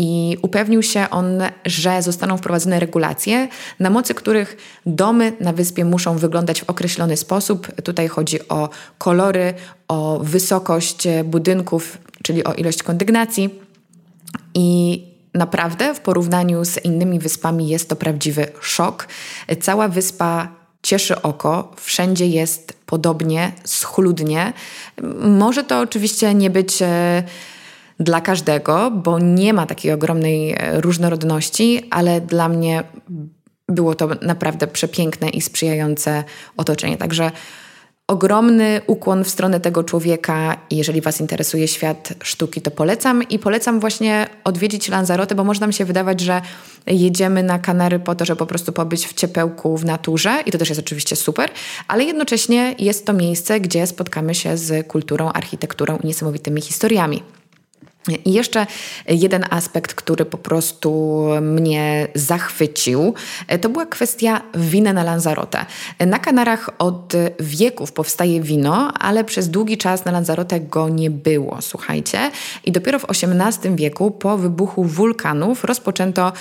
i 0.03 0.37
upewnił 0.43 0.83
się 0.83 1.07
on, 1.11 1.43
że 1.67 2.03
zostaną 2.03 2.37
wprowadzone 2.37 2.81
regulacje, 2.81 3.49
na 3.81 3.91
mocy 3.91 4.15
których 4.15 4.57
domy 4.87 5.33
na 5.41 5.53
wyspie 5.53 5.85
muszą 5.85 6.19
wyglądać 6.19 6.61
w 6.61 6.71
określony 6.71 7.17
sposób. 7.17 7.83
Tutaj 7.83 8.09
chodzi 8.09 8.49
o 8.49 8.69
kolory, 8.99 9.55
o 9.89 10.21
wysokość 10.23 11.09
budynków, 11.25 11.99
czyli 12.23 12.45
o 12.45 12.55
ilość 12.55 12.83
kondygnacji. 12.83 13.51
I 14.55 15.03
naprawdę 15.35 15.95
w 15.95 16.01
porównaniu 16.01 16.65
z 16.65 16.85
innymi 16.85 17.19
wyspami 17.19 17.69
jest 17.69 17.89
to 17.89 17.97
prawdziwy 17.97 18.47
szok. 18.61 19.09
Cała 19.61 19.89
wyspa 19.89 20.49
cieszy 20.83 21.23
oko, 21.23 21.73
wszędzie 21.77 22.27
jest 22.27 22.73
podobnie, 22.87 23.53
schludnie. 23.65 24.53
Może 25.21 25.65
to 25.65 25.81
oczywiście 25.81 26.35
nie 26.35 26.51
być 26.51 26.83
e, 26.83 27.23
dla 28.01 28.21
każdego, 28.21 28.91
bo 28.91 29.19
nie 29.19 29.53
ma 29.53 29.67
takiej 29.67 29.93
ogromnej 29.93 30.53
e, 30.53 30.81
różnorodności, 30.81 31.83
ale 31.91 32.21
dla 32.21 32.49
mnie 32.49 32.83
było 33.69 33.95
to 33.95 34.09
naprawdę 34.23 34.67
przepiękne 34.67 35.29
i 35.29 35.41
sprzyjające 35.41 36.25
otoczenie. 36.57 36.97
Także 36.97 37.31
ogromny 38.07 38.81
ukłon 38.87 39.25
w 39.25 39.29
stronę 39.29 39.61
tego 39.61 39.85
człowieka 39.85 40.57
jeżeli 40.71 41.01
Was 41.01 41.21
interesuje 41.21 41.69
świat 41.69 42.13
sztuki, 42.23 42.61
to 42.63 42.71
polecam 42.71 43.23
i 43.23 43.39
polecam 43.39 43.81
właśnie 43.81 44.27
odwiedzić 44.45 44.89
Lanzarote, 44.89 45.35
bo 45.35 45.45
może 45.45 45.61
nam 45.61 45.73
się 45.73 45.85
wydawać, 45.85 46.21
że 46.21 46.43
jedziemy 46.87 47.43
na 47.43 47.59
Kanary 47.59 47.99
po 47.99 48.15
to, 48.15 48.25
żeby 48.25 48.39
po 48.39 48.47
prostu 48.47 48.73
pobyć 48.73 49.07
w 49.07 49.15
ciepełku, 49.15 49.77
w 49.77 49.85
naturze 49.85 50.43
i 50.47 50.51
to 50.51 50.59
też 50.59 50.69
jest 50.69 50.81
oczywiście 50.81 51.17
super, 51.17 51.51
ale 51.89 52.05
jednocześnie 52.05 52.75
jest 52.79 53.07
to 53.07 53.13
miejsce, 53.13 53.61
gdzie 53.61 53.87
spotkamy 53.87 54.35
się 54.35 54.57
z 54.57 54.87
kulturą, 54.87 55.33
architekturą 55.33 55.99
i 55.99 56.07
niesamowitymi 56.07 56.61
historiami. 56.61 57.23
I 58.25 58.33
jeszcze 58.33 58.67
jeden 59.09 59.45
aspekt, 59.51 59.95
który 59.95 60.25
po 60.25 60.39
prostu 60.39 61.21
mnie 61.41 62.09
zachwycił, 62.15 63.15
to 63.61 63.69
była 63.69 63.87
kwestia 63.87 64.43
wina 64.55 64.93
na 64.93 65.03
Lanzarote. 65.03 65.67
Na 66.07 66.19
Kanarach 66.19 66.71
od 66.79 67.13
wieków 67.41 67.93
powstaje 67.93 68.41
wino, 68.43 68.93
ale 68.93 69.25
przez 69.25 69.49
długi 69.51 69.79
czas 69.79 70.05
na 70.05 70.13
Lanzarote 70.13 70.61
go 70.61 70.89
nie 70.89 71.11
było, 71.11 71.59
słuchajcie. 71.61 72.31
I 72.65 72.73
dopiero 72.73 72.99
w 72.99 73.05
XVIII 73.05 73.77
wieku, 73.77 74.11
po 74.11 74.39
wybuchu 74.39 74.85
wulkanów, 74.85 75.65
rozpoczęto 75.65 76.33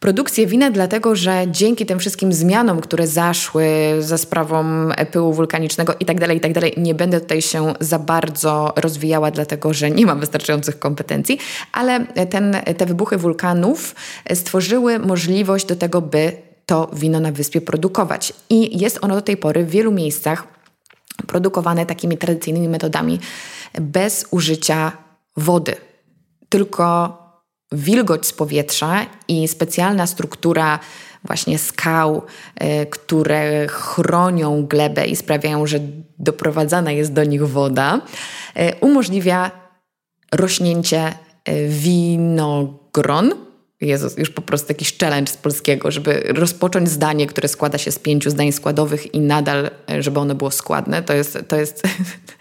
produkcję 0.00 0.46
wina, 0.46 0.70
dlatego 0.70 1.16
że 1.16 1.44
dzięki 1.50 1.86
tym 1.86 1.98
wszystkim 1.98 2.32
zmianom, 2.32 2.80
które 2.80 3.06
zaszły 3.06 3.66
za 4.00 4.18
sprawą 4.18 4.88
pyłu 5.10 5.32
wulkanicznego 5.32 5.94
itd., 6.00 6.20
tak 6.26 6.34
itd., 6.34 6.60
tak 6.60 6.76
nie 6.76 6.94
będę 6.94 7.20
tutaj 7.20 7.42
się 7.42 7.74
za 7.80 7.98
bardzo 7.98 8.72
rozwijała, 8.76 9.30
dlatego 9.30 9.74
że 9.74 9.90
nie 9.90 10.06
mam 10.06 10.20
wystarczających 10.20 10.78
kompetencji, 10.78 11.38
ale 11.72 12.06
ten, 12.30 12.56
te 12.76 12.86
wybuchy 12.86 13.16
wulkanów 13.16 13.94
stworzyły 14.34 14.98
możliwość 14.98 15.66
do 15.66 15.76
tego, 15.76 16.02
by 16.02 16.32
to 16.66 16.90
wino 16.92 17.20
na 17.20 17.32
wyspie 17.32 17.60
produkować. 17.60 18.32
I 18.50 18.80
jest 18.80 18.98
ono 19.02 19.14
do 19.14 19.22
tej 19.22 19.36
pory 19.36 19.64
w 19.64 19.70
wielu 19.70 19.92
miejscach 19.92 20.44
produkowane 21.26 21.86
takimi 21.86 22.18
tradycyjnymi 22.18 22.68
metodami, 22.68 23.20
bez 23.80 24.26
użycia 24.30 24.92
wody. 25.36 25.74
Tylko 26.48 27.25
wilgoć 27.72 28.26
z 28.26 28.32
powietrza 28.32 29.06
i 29.28 29.48
specjalna 29.48 30.06
struktura 30.06 30.78
właśnie 31.24 31.58
skał, 31.58 32.22
y, 32.82 32.86
które 32.86 33.66
chronią 33.68 34.66
glebę 34.66 35.06
i 35.06 35.16
sprawiają, 35.16 35.66
że 35.66 35.78
doprowadzana 36.18 36.92
jest 36.92 37.12
do 37.12 37.24
nich 37.24 37.48
woda, 37.48 38.00
y, 38.56 38.72
umożliwia 38.80 39.50
rośnięcie 40.32 41.12
y, 41.48 41.68
winogron. 41.68 43.34
Jezus, 43.80 44.18
już 44.18 44.30
po 44.30 44.42
prostu 44.42 44.72
jakiś 44.72 44.98
challenge 44.98 45.32
z 45.32 45.36
polskiego, 45.36 45.90
żeby 45.90 46.22
rozpocząć 46.28 46.88
zdanie, 46.88 47.26
które 47.26 47.48
składa 47.48 47.78
się 47.78 47.92
z 47.92 47.98
pięciu 47.98 48.30
zdań 48.30 48.52
składowych 48.52 49.14
i 49.14 49.20
nadal, 49.20 49.70
żeby 49.98 50.20
ono 50.20 50.34
było 50.34 50.50
składne. 50.50 51.02
To 51.02 51.14
jest, 51.14 51.38
to 51.48 51.56
jest, 51.56 51.82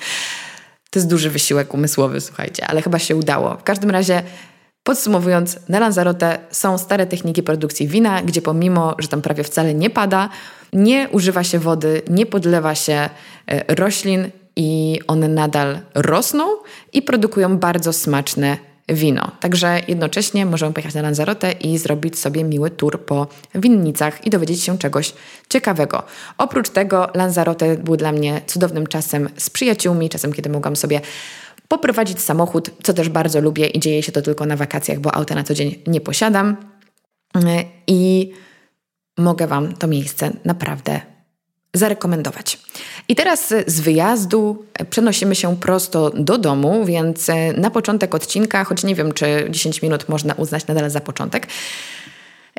to 0.91 1.00
jest 1.00 1.10
duży 1.10 1.29
wysiłek 1.29 1.74
umysłowy, 1.74 2.22
słuchajcie, 2.22 2.67
ale 2.67 2.82
chyba 2.82 3.00
się 3.00 3.15
udało. 3.15 3.58
W 3.58 3.63
każdym 3.63 3.89
razie 3.89 4.24
Podsumowując, 4.86 5.60
na 5.70 5.80
Lanzarote 5.80 6.39
są 6.51 6.77
stare 6.77 7.06
techniki 7.06 7.44
produkcji 7.44 7.88
wina, 7.88 8.22
gdzie 8.22 8.42
pomimo, 8.42 8.96
że 9.00 9.08
tam 9.08 9.22
prawie 9.22 9.44
wcale 9.44 9.74
nie 9.74 9.89
pada, 9.89 10.30
nie 10.74 11.10
używa 11.12 11.44
się 11.44 11.60
wody, 11.60 12.01
nie 12.10 12.25
podlewa 12.25 12.75
się 12.75 13.10
e, 13.48 13.75
roślin 13.75 14.30
i 14.56 15.00
one 15.08 15.27
nadal 15.27 15.80
rosną 15.96 16.44
i 16.94 17.01
produkują 17.01 17.58
bardzo 17.58 17.94
smaczne 17.94 18.58
wino. 18.89 19.32
Także 19.39 19.82
jednocześnie 19.88 20.46
możemy 20.46 20.74
pojechać 20.74 20.94
na 20.94 21.01
Lanzarote 21.01 21.51
i 21.51 21.77
zrobić 21.77 22.20
sobie 22.20 22.44
miły 22.44 22.70
tour 22.70 23.06
po 23.06 23.27
winnicach 23.56 24.25
i 24.25 24.30
dowiedzieć 24.30 24.63
się 24.63 24.77
czegoś 24.77 25.13
ciekawego. 25.50 26.04
Oprócz 26.38 26.70
tego 26.70 27.10
Lanzarote 27.13 27.77
był 27.77 27.98
dla 27.98 28.12
mnie 28.12 28.42
cudownym 28.48 28.88
czasem 28.88 29.30
z 29.38 29.50
przyjaciółmi, 29.50 30.10
czasem 30.10 30.34
kiedy 30.34 30.50
mogłam 30.50 30.75
sobie 30.75 31.01
poprowadzić 31.68 32.22
samochód, 32.22 32.72
co 32.84 32.94
też 32.94 33.10
bardzo 33.10 33.42
lubię 33.42 33.68
i 33.68 33.80
dzieje 33.80 34.04
się 34.04 34.12
to 34.12 34.22
tylko 34.22 34.46
na 34.46 34.56
wakacjach, 34.56 35.00
bo 35.00 35.16
auta 35.16 35.36
na 35.36 35.44
co 35.44 35.54
dzień 35.54 35.84
nie 35.88 36.02
posiadam. 36.02 36.58
I 37.88 38.32
mogę 39.18 39.48
Wam 39.48 39.74
to 39.74 39.88
miejsce 39.88 40.32
naprawdę 40.46 41.02
zarekomendować. 41.74 42.60
I 43.08 43.16
teraz 43.16 43.54
z 43.68 43.80
wyjazdu 43.80 44.66
przenosimy 44.90 45.36
się 45.36 45.58
prosto 45.58 46.10
do 46.10 46.38
domu, 46.38 46.86
więc 46.86 47.28
na 47.58 47.72
początek 47.72 48.16
odcinka, 48.16 48.64
choć 48.64 48.84
nie 48.84 48.96
wiem, 48.96 49.12
czy 49.12 49.48
10 49.50 49.82
minut 49.82 50.10
można 50.10 50.34
uznać 50.34 50.68
nadal 50.68 50.90
za 50.90 51.00
początek, 51.00 51.48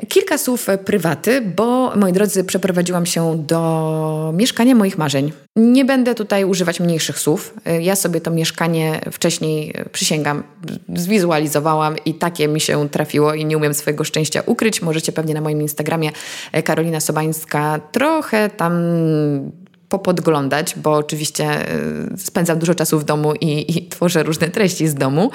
Kilka 0.07 0.37
słów 0.37 0.67
prywaty, 0.85 1.41
bo 1.41 1.95
moi 1.95 2.13
drodzy, 2.13 2.43
przeprowadziłam 2.43 3.05
się 3.05 3.43
do 3.47 4.33
mieszkania 4.35 4.75
moich 4.75 4.97
marzeń. 4.97 5.31
Nie 5.55 5.85
będę 5.85 6.15
tutaj 6.15 6.45
używać 6.45 6.79
mniejszych 6.79 7.19
słów. 7.19 7.53
Ja 7.79 7.95
sobie 7.95 8.21
to 8.21 8.31
mieszkanie 8.31 9.01
wcześniej, 9.11 9.73
przysięgam, 9.91 10.43
zwizualizowałam 10.95 11.95
i 12.05 12.13
takie 12.13 12.47
mi 12.47 12.59
się 12.61 12.89
trafiło 12.89 13.33
i 13.33 13.45
nie 13.45 13.57
umiem 13.57 13.73
swojego 13.73 14.03
szczęścia 14.03 14.43
ukryć. 14.45 14.81
Możecie 14.81 15.11
pewnie 15.11 15.33
na 15.33 15.41
moim 15.41 15.61
Instagramie 15.61 16.11
Karolina 16.63 16.99
Sobańska 16.99 17.79
trochę 17.91 18.49
tam 18.49 18.73
popodglądać, 19.89 20.75
bo 20.75 20.93
oczywiście 20.93 21.73
y, 22.13 22.17
spędzam 22.17 22.59
dużo 22.59 22.75
czasu 22.75 22.99
w 22.99 23.03
domu 23.03 23.33
i, 23.33 23.77
i, 23.77 23.87
tworzę 23.87 24.23
różne 24.23 24.49
treści 24.49 24.87
z 24.87 24.95
domu. 24.95 25.31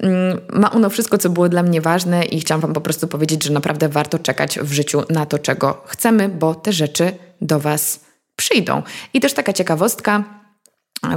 Mm, 0.00 0.40
ma 0.52 0.72
ono 0.72 0.90
wszystko, 0.90 1.18
co 1.18 1.30
było 1.30 1.48
dla 1.48 1.62
mnie 1.62 1.80
ważne 1.80 2.24
i 2.24 2.40
chciałam 2.40 2.60
Wam 2.60 2.72
po 2.72 2.80
prostu 2.80 3.08
powiedzieć, 3.08 3.44
że 3.44 3.52
naprawdę 3.52 3.88
warto 3.88 4.18
czekać 4.18 4.58
w 4.58 4.72
życiu 4.72 5.02
na 5.10 5.26
to, 5.26 5.38
czego 5.38 5.82
chcemy, 5.86 6.28
bo 6.28 6.54
te 6.54 6.72
rzeczy 6.72 7.12
do 7.40 7.60
Was 7.60 8.00
przyjdą. 8.36 8.82
I 9.14 9.20
też 9.20 9.32
taka 9.32 9.52
ciekawostka. 9.52 10.24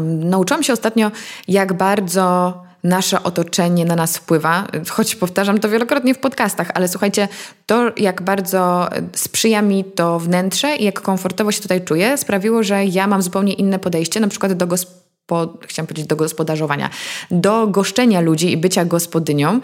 Nauczyłam 0.01 0.63
się 0.63 0.73
ostatnio, 0.73 1.11
jak 1.47 1.73
bardzo 1.73 2.53
nasze 2.85 3.23
otoczenie 3.23 3.85
na 3.85 3.95
nas 3.95 4.17
wpływa, 4.17 4.67
choć 4.89 5.15
powtarzam 5.15 5.59
to 5.59 5.69
wielokrotnie 5.69 6.13
w 6.13 6.19
podcastach, 6.19 6.71
ale 6.73 6.87
słuchajcie, 6.87 7.27
to 7.65 7.91
jak 7.97 8.21
bardzo 8.21 8.89
sprzyja 9.13 9.61
mi 9.61 9.83
to 9.83 10.19
wnętrze 10.19 10.75
i 10.75 10.83
jak 10.83 11.01
komfortowo 11.01 11.51
się 11.51 11.61
tutaj 11.61 11.81
czuję, 11.81 12.17
sprawiło, 12.17 12.63
że 12.63 12.85
ja 12.85 13.07
mam 13.07 13.21
zupełnie 13.21 13.53
inne 13.53 13.79
podejście, 13.79 14.19
na 14.19 14.27
przykład 14.27 14.53
do 14.53 14.67
gospodarki 14.67 15.05
po, 15.27 15.57
chciałam 15.61 15.87
powiedzieć 15.87 16.07
do 16.07 16.15
gospodarzowania, 16.15 16.89
do 17.31 17.67
goszczenia 17.67 18.21
ludzi 18.21 18.51
i 18.51 18.57
bycia 18.57 18.85
gospodynią. 18.85 19.59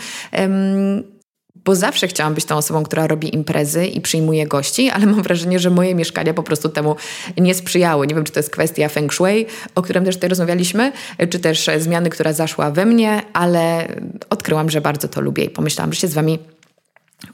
Bo 1.55 1.75
zawsze 1.75 2.08
chciałam 2.08 2.34
być 2.34 2.46
tą 2.46 2.55
osobą, 2.58 2.84
która 2.84 3.08
robi 3.08 3.36
imprezy 3.36 3.86
i 3.86 4.01
przyjmuje 4.01 4.48
gości, 4.48 4.89
ale 4.89 5.05
mam 5.05 5.24
wrażenie, 5.24 5.60
że 5.60 5.70
moje 5.70 5.96
mieszkania 5.96 6.34
po 6.34 6.43
prostu 6.43 6.70
temu 6.70 6.96
nie 7.38 7.53
sprzyjały. 7.53 8.08
Nie 8.08 8.15
wiem, 8.15 8.24
czy 8.24 8.31
to 8.31 8.39
jest 8.39 8.50
kwestia 8.50 8.89
feng 8.89 9.13
shui, 9.13 9.46
o 9.75 9.81
którym 9.81 10.05
też 10.05 10.15
tutaj 10.15 10.29
rozmawialiśmy, 10.29 10.91
czy 11.29 11.39
też 11.39 11.70
zmiany, 11.77 12.10
która 12.10 12.34
zaszła 12.34 12.72
we 12.72 12.86
mnie, 12.86 13.22
ale 13.34 13.88
odkryłam, 14.29 14.70
że 14.70 14.81
bardzo 14.81 15.08
to 15.08 15.22
lubię 15.22 15.43
i 15.43 15.50
pomyślałam, 15.50 15.93
że 15.93 16.00
się 16.00 16.08
z 16.08 16.13
Wami 16.13 16.39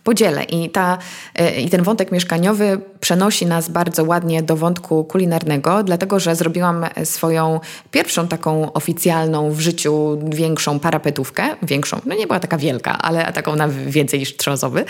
podzielę. 0.04 0.44
I, 0.44 0.70
ta, 0.70 0.98
e, 1.36 1.62
I 1.62 1.70
ten 1.70 1.84
wątek 1.84 2.12
mieszkaniowy 2.12 2.82
przenosi 3.00 3.46
nas 3.46 3.70
bardzo 3.70 4.04
ładnie 4.04 4.44
do 4.44 4.56
wątku 4.56 5.04
kulinarnego, 5.04 5.84
dlatego 5.84 6.20
że 6.20 6.36
zrobiłam 6.36 6.86
swoją 7.04 7.60
pierwszą 7.92 8.28
taką 8.28 8.74
oficjalną 8.74 9.52
w 9.52 9.60
życiu 9.60 10.20
większą 10.34 10.80
parapetówkę. 10.80 11.44
Większą, 11.64 12.02
no 12.06 12.16
nie 12.16 12.28
była 12.28 12.40
taka 12.40 12.58
wielka, 12.58 12.98
ale 12.98 13.34
taką 13.34 13.56
na 13.56 13.68
więcej 13.70 14.20
niż 14.20 14.38
trzozowy. 14.38 14.86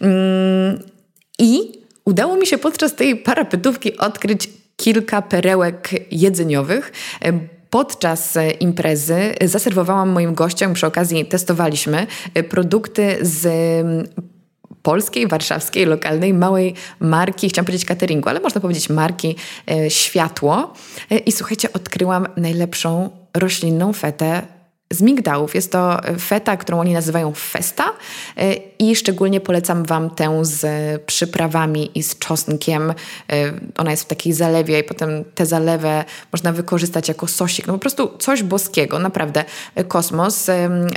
Mm, 0.00 0.82
I 1.38 1.72
udało 2.04 2.36
mi 2.36 2.46
się 2.46 2.58
podczas 2.58 2.94
tej 2.94 3.16
parapetówki 3.16 3.98
odkryć 3.98 4.48
kilka 4.76 5.22
perełek 5.22 5.90
jedzeniowych, 6.10 6.92
Podczas 7.70 8.38
imprezy 8.60 9.34
zaserwowałam 9.44 10.08
moim 10.08 10.34
gościom, 10.34 10.74
przy 10.74 10.86
okazji 10.86 11.24
testowaliśmy 11.26 12.06
produkty 12.48 13.18
z 13.20 13.46
polskiej, 14.82 15.26
warszawskiej, 15.26 15.86
lokalnej, 15.86 16.34
małej 16.34 16.74
marki, 17.00 17.48
chciałam 17.48 17.66
powiedzieć 17.66 17.86
cateringu, 17.86 18.28
ale 18.28 18.40
można 18.40 18.60
powiedzieć 18.60 18.90
marki 18.90 19.36
e, 19.70 19.90
Światło. 19.90 20.72
E, 21.10 21.18
I 21.18 21.32
słuchajcie, 21.32 21.72
odkryłam 21.72 22.26
najlepszą 22.36 23.10
roślinną 23.34 23.92
fetę 23.92 24.42
z 24.90 25.02
migdałów. 25.02 25.54
Jest 25.54 25.72
to 25.72 26.00
feta, 26.20 26.56
którą 26.56 26.80
oni 26.80 26.92
nazywają 26.92 27.32
festa 27.32 27.84
e, 28.36 28.54
i 28.54 28.96
szczególnie 28.96 29.40
polecam 29.40 29.84
Wam 29.84 30.10
tę 30.10 30.44
z 30.44 30.66
przyprawami 31.02 31.98
i 31.98 32.02
z 32.02 32.18
czosnkiem. 32.18 32.94
Ona 33.76 33.90
jest 33.90 34.02
w 34.02 34.06
takiej 34.06 34.32
zalewie 34.32 34.78
i 34.78 34.84
potem 34.84 35.24
tę 35.34 35.46
zalewę 35.46 36.04
można 36.32 36.52
wykorzystać 36.52 37.08
jako 37.08 37.26
sosik. 37.26 37.66
No 37.66 37.72
po 37.72 37.78
prostu 37.78 38.18
coś 38.18 38.42
boskiego, 38.42 38.98
naprawdę 38.98 39.44
kosmos. 39.88 40.46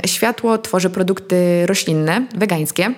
Światło 0.06 0.58
tworzy 0.58 0.90
produkty 0.90 1.66
roślinne, 1.66 2.26
wegańskie 2.34 2.94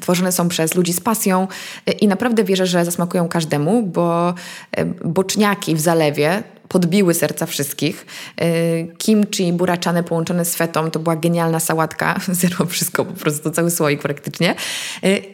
Tworzone 0.00 0.32
są 0.32 0.48
przez 0.48 0.74
ludzi 0.74 0.92
z 0.92 1.00
pasją 1.00 1.48
y, 1.88 1.92
i 1.92 2.08
naprawdę 2.08 2.44
wierzę, 2.44 2.66
że 2.66 2.84
zasmakują 2.84 3.28
każdemu, 3.28 3.82
bo 3.82 4.34
y, 4.78 4.84
boczniaki 5.04 5.74
w 5.74 5.80
zalewie 5.80 6.42
podbiły 6.68 7.14
serca 7.14 7.46
wszystkich. 7.46 8.06
Y, 8.40 8.94
kimchi 8.98 9.52
buraczane 9.52 10.02
połączone 10.02 10.44
z 10.44 10.56
fetą 10.56 10.90
to 10.90 10.98
była 10.98 11.16
genialna 11.16 11.60
sałatka. 11.60 12.20
Zero 12.28 12.66
wszystko, 12.66 13.04
po 13.04 13.12
prostu 13.12 13.50
cały 13.50 13.70
słoik 13.70 14.02
praktycznie. 14.02 14.54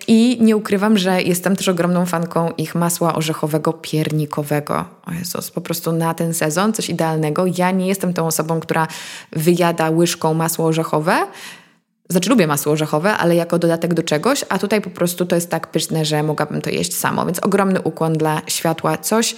I 0.07 0.39
nie 0.41 0.57
ukrywam, 0.57 0.99
że 0.99 1.23
jestem 1.23 1.57
też 1.57 1.69
ogromną 1.69 2.07
fanką 2.07 2.51
ich 2.51 2.75
masła 2.75 3.15
orzechowego 3.15 3.73
piernikowego. 3.73 4.85
O 5.07 5.13
Jezus, 5.13 5.51
po 5.51 5.61
prostu 5.61 5.93
na 5.93 6.15
ten 6.15 6.35
sezon 6.35 6.73
coś 6.73 6.91
idealnego. 6.91 7.45
Ja 7.59 7.71
nie 7.71 7.87
jestem 7.87 8.15
tą 8.15 8.27
osobą, 8.27 8.61
która 8.61 8.89
wyjada 9.33 9.91
łyżką 9.91 10.35
masło 10.35 10.67
orzechowe, 10.67 11.27
znaczy 12.13 12.31
lubię 12.31 12.47
masło 12.47 12.73
orzechowe, 12.73 13.17
ale 13.17 13.37
jako 13.37 13.59
dodatek 13.59 13.95
do 13.95 14.03
czegoś, 14.03 14.45
a 14.49 14.59
tutaj 14.59 14.81
po 14.81 14.91
prostu 14.91 15.27
to 15.27 15.35
jest 15.35 15.51
tak 15.51 15.67
pyszne, 15.67 16.05
że 16.05 16.23
mogłabym 16.23 16.63
to 16.63 16.71
jeść 16.71 16.97
samo. 16.97 17.27
Więc 17.27 17.39
ogromny 17.39 17.81
ukłon 17.81 18.13
dla 18.13 18.43
światła. 18.47 18.97
Coś 18.97 19.37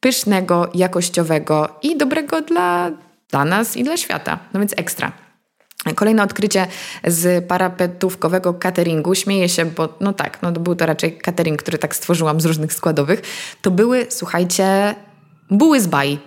pysznego, 0.00 0.70
jakościowego 0.74 1.68
i 1.82 1.96
dobrego 1.96 2.42
dla, 2.42 2.90
dla 3.30 3.44
nas 3.44 3.76
i 3.76 3.84
dla 3.84 3.96
świata. 3.96 4.38
No 4.52 4.60
więc 4.60 4.72
ekstra. 4.76 5.12
Kolejne 5.94 6.22
odkrycie 6.22 6.66
z 7.04 7.44
parapetówkowego 7.48 8.54
cateringu. 8.54 9.14
Śmieję 9.14 9.48
się, 9.48 9.64
bo 9.64 9.88
no 10.00 10.12
tak, 10.12 10.42
no 10.42 10.52
to 10.52 10.60
był 10.60 10.74
to 10.74 10.86
raczej 10.86 11.18
catering, 11.18 11.62
który 11.62 11.78
tak 11.78 11.96
stworzyłam 11.96 12.40
z 12.40 12.44
różnych 12.44 12.72
składowych. 12.72 13.22
To 13.62 13.70
były, 13.70 14.06
słuchajcie, 14.08 14.94
buły 15.50 15.80
z 15.80 15.86
baj. 15.86 16.18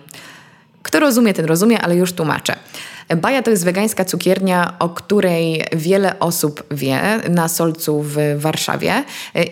kto 0.82 1.00
rozumie, 1.00 1.34
ten 1.34 1.44
rozumie, 1.44 1.80
ale 1.80 1.96
już 1.96 2.12
tłumaczę. 2.12 2.56
Baja 3.16 3.42
to 3.42 3.50
jest 3.50 3.64
wegańska 3.64 4.04
cukiernia, 4.04 4.74
o 4.78 4.88
której 4.88 5.64
wiele 5.72 6.18
osób 6.18 6.64
wie 6.70 7.00
na 7.30 7.48
Solcu 7.48 8.02
w 8.02 8.16
Warszawie. 8.36 9.04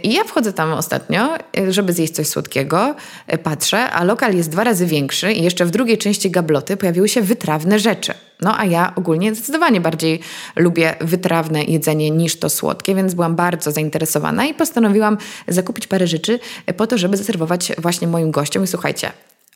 I 0.03 0.13
ja 0.13 0.25
wchodzę 0.25 0.53
tam 0.53 0.73
ostatnio, 0.73 1.29
żeby 1.69 1.93
zjeść 1.93 2.13
coś 2.13 2.27
słodkiego. 2.27 2.95
Patrzę, 3.43 3.91
a 3.91 4.05
lokal 4.05 4.35
jest 4.35 4.51
dwa 4.51 4.65
razy 4.65 4.87
większy 4.87 5.33
i 5.33 5.43
jeszcze 5.43 5.67
w 5.67 5.71
drugiej 5.71 5.99
części 5.99 6.31
gabloty 6.31 6.77
pojawiły 6.77 7.09
się 7.09 7.23
wytrawne 7.23 7.79
rzeczy. 7.79 8.15
No 8.41 8.59
a 8.59 8.65
ja 8.65 8.93
ogólnie 8.97 9.35
zdecydowanie 9.35 9.81
bardziej 9.81 10.21
lubię 10.57 10.95
wytrawne 11.01 11.65
jedzenie 11.65 12.11
niż 12.11 12.39
to 12.39 12.51
słodkie, 12.51 12.95
więc 12.95 13.15
byłam 13.15 13.37
bardzo 13.37 13.73
zainteresowana 13.73 14.47
i 14.47 14.55
postanowiłam 14.55 15.19
zakupić 15.49 15.87
parę 15.87 16.07
rzeczy 16.07 16.39
po 16.77 16.87
to, 16.87 16.99
żeby 16.99 17.17
zaserwować 17.17 17.73
właśnie 17.79 18.09
moim 18.09 18.31
gościom. 18.31 18.65
I 18.65 18.67
słuchajcie, 18.67 19.13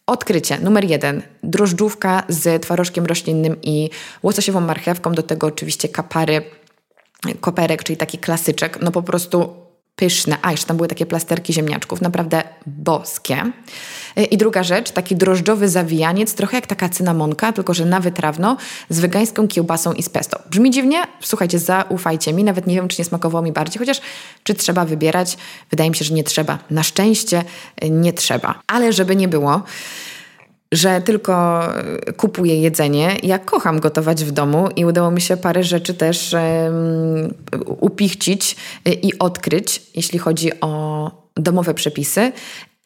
Odkrycie 0.06 0.58
numer 0.58 0.84
jeden. 0.84 1.22
Drożdżówka 1.42 2.22
z 2.28 2.62
twarożkiem 2.62 3.06
roślinnym 3.06 3.56
i 3.62 3.90
łososiową 4.22 4.60
marchewką. 4.60 5.12
Do 5.12 5.22
tego 5.22 5.46
oczywiście 5.46 5.88
kapary, 5.88 6.42
koperek, 7.40 7.84
czyli 7.84 7.96
taki 7.96 8.18
klasyczek. 8.18 8.78
No 8.82 8.90
po 8.90 9.02
prostu 9.02 9.54
pyszne. 9.96 10.36
A, 10.42 10.50
jeszcze 10.50 10.66
tam 10.66 10.76
były 10.76 10.88
takie 10.88 11.06
plasterki 11.06 11.52
ziemniaczków, 11.52 12.00
naprawdę 12.00 12.42
boskie. 12.66 13.52
I 14.30 14.36
druga 14.36 14.62
rzecz, 14.62 14.90
taki 14.90 15.16
drożdżowy 15.16 15.68
zawijaniec, 15.68 16.34
trochę 16.34 16.56
jak 16.56 16.66
taka 16.66 16.88
cynamonka, 16.88 17.52
tylko 17.52 17.74
że 17.74 17.84
na 17.84 18.00
wytrawno, 18.00 18.56
z 18.88 19.00
wegańską 19.00 19.48
kiełbasą 19.48 19.92
i 19.92 20.02
z 20.02 20.08
pesto. 20.08 20.38
Brzmi 20.50 20.70
dziwnie? 20.70 21.02
Słuchajcie, 21.20 21.58
zaufajcie 21.58 22.32
mi, 22.32 22.44
nawet 22.44 22.66
nie 22.66 22.74
wiem, 22.74 22.88
czy 22.88 23.00
nie 23.00 23.04
smakowało 23.04 23.44
mi 23.44 23.52
bardziej, 23.52 23.78
chociaż 23.78 24.00
czy 24.42 24.54
trzeba 24.54 24.84
wybierać? 24.84 25.36
Wydaje 25.70 25.90
mi 25.90 25.96
się, 25.96 26.04
że 26.04 26.14
nie 26.14 26.24
trzeba. 26.24 26.58
Na 26.70 26.82
szczęście 26.82 27.44
nie 27.90 28.12
trzeba. 28.12 28.62
Ale 28.66 28.92
żeby 28.92 29.16
nie 29.16 29.28
było, 29.28 29.62
że 30.72 31.00
tylko 31.00 31.64
e, 31.76 32.12
kupuję 32.12 32.60
jedzenie. 32.60 33.16
Ja 33.22 33.38
kocham 33.38 33.80
gotować 33.80 34.24
w 34.24 34.30
domu 34.30 34.68
i 34.76 34.84
udało 34.84 35.10
mi 35.10 35.20
się 35.20 35.36
parę 35.36 35.64
rzeczy 35.64 35.94
też 35.94 36.32
um, 36.32 37.34
upichcić 37.80 38.56
e, 38.84 38.92
i 38.92 39.18
odkryć, 39.18 39.82
jeśli 39.94 40.18
chodzi 40.18 40.60
o 40.60 41.10
domowe 41.36 41.74
przepisy. 41.74 42.32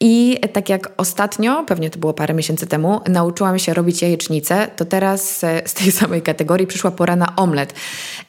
I 0.00 0.40
tak 0.52 0.68
jak 0.68 0.92
ostatnio, 0.96 1.64
pewnie 1.64 1.90
to 1.90 1.98
było 1.98 2.14
parę 2.14 2.34
miesięcy 2.34 2.66
temu, 2.66 3.00
nauczyłam 3.08 3.58
się 3.58 3.74
robić 3.74 4.02
jajecznicę, 4.02 4.68
to 4.76 4.84
teraz 4.84 5.44
e, 5.44 5.62
z 5.66 5.74
tej 5.74 5.92
samej 6.00 6.22
kategorii 6.22 6.66
przyszła 6.66 6.90
pora 6.90 7.16
na 7.16 7.36
omlet. 7.36 7.74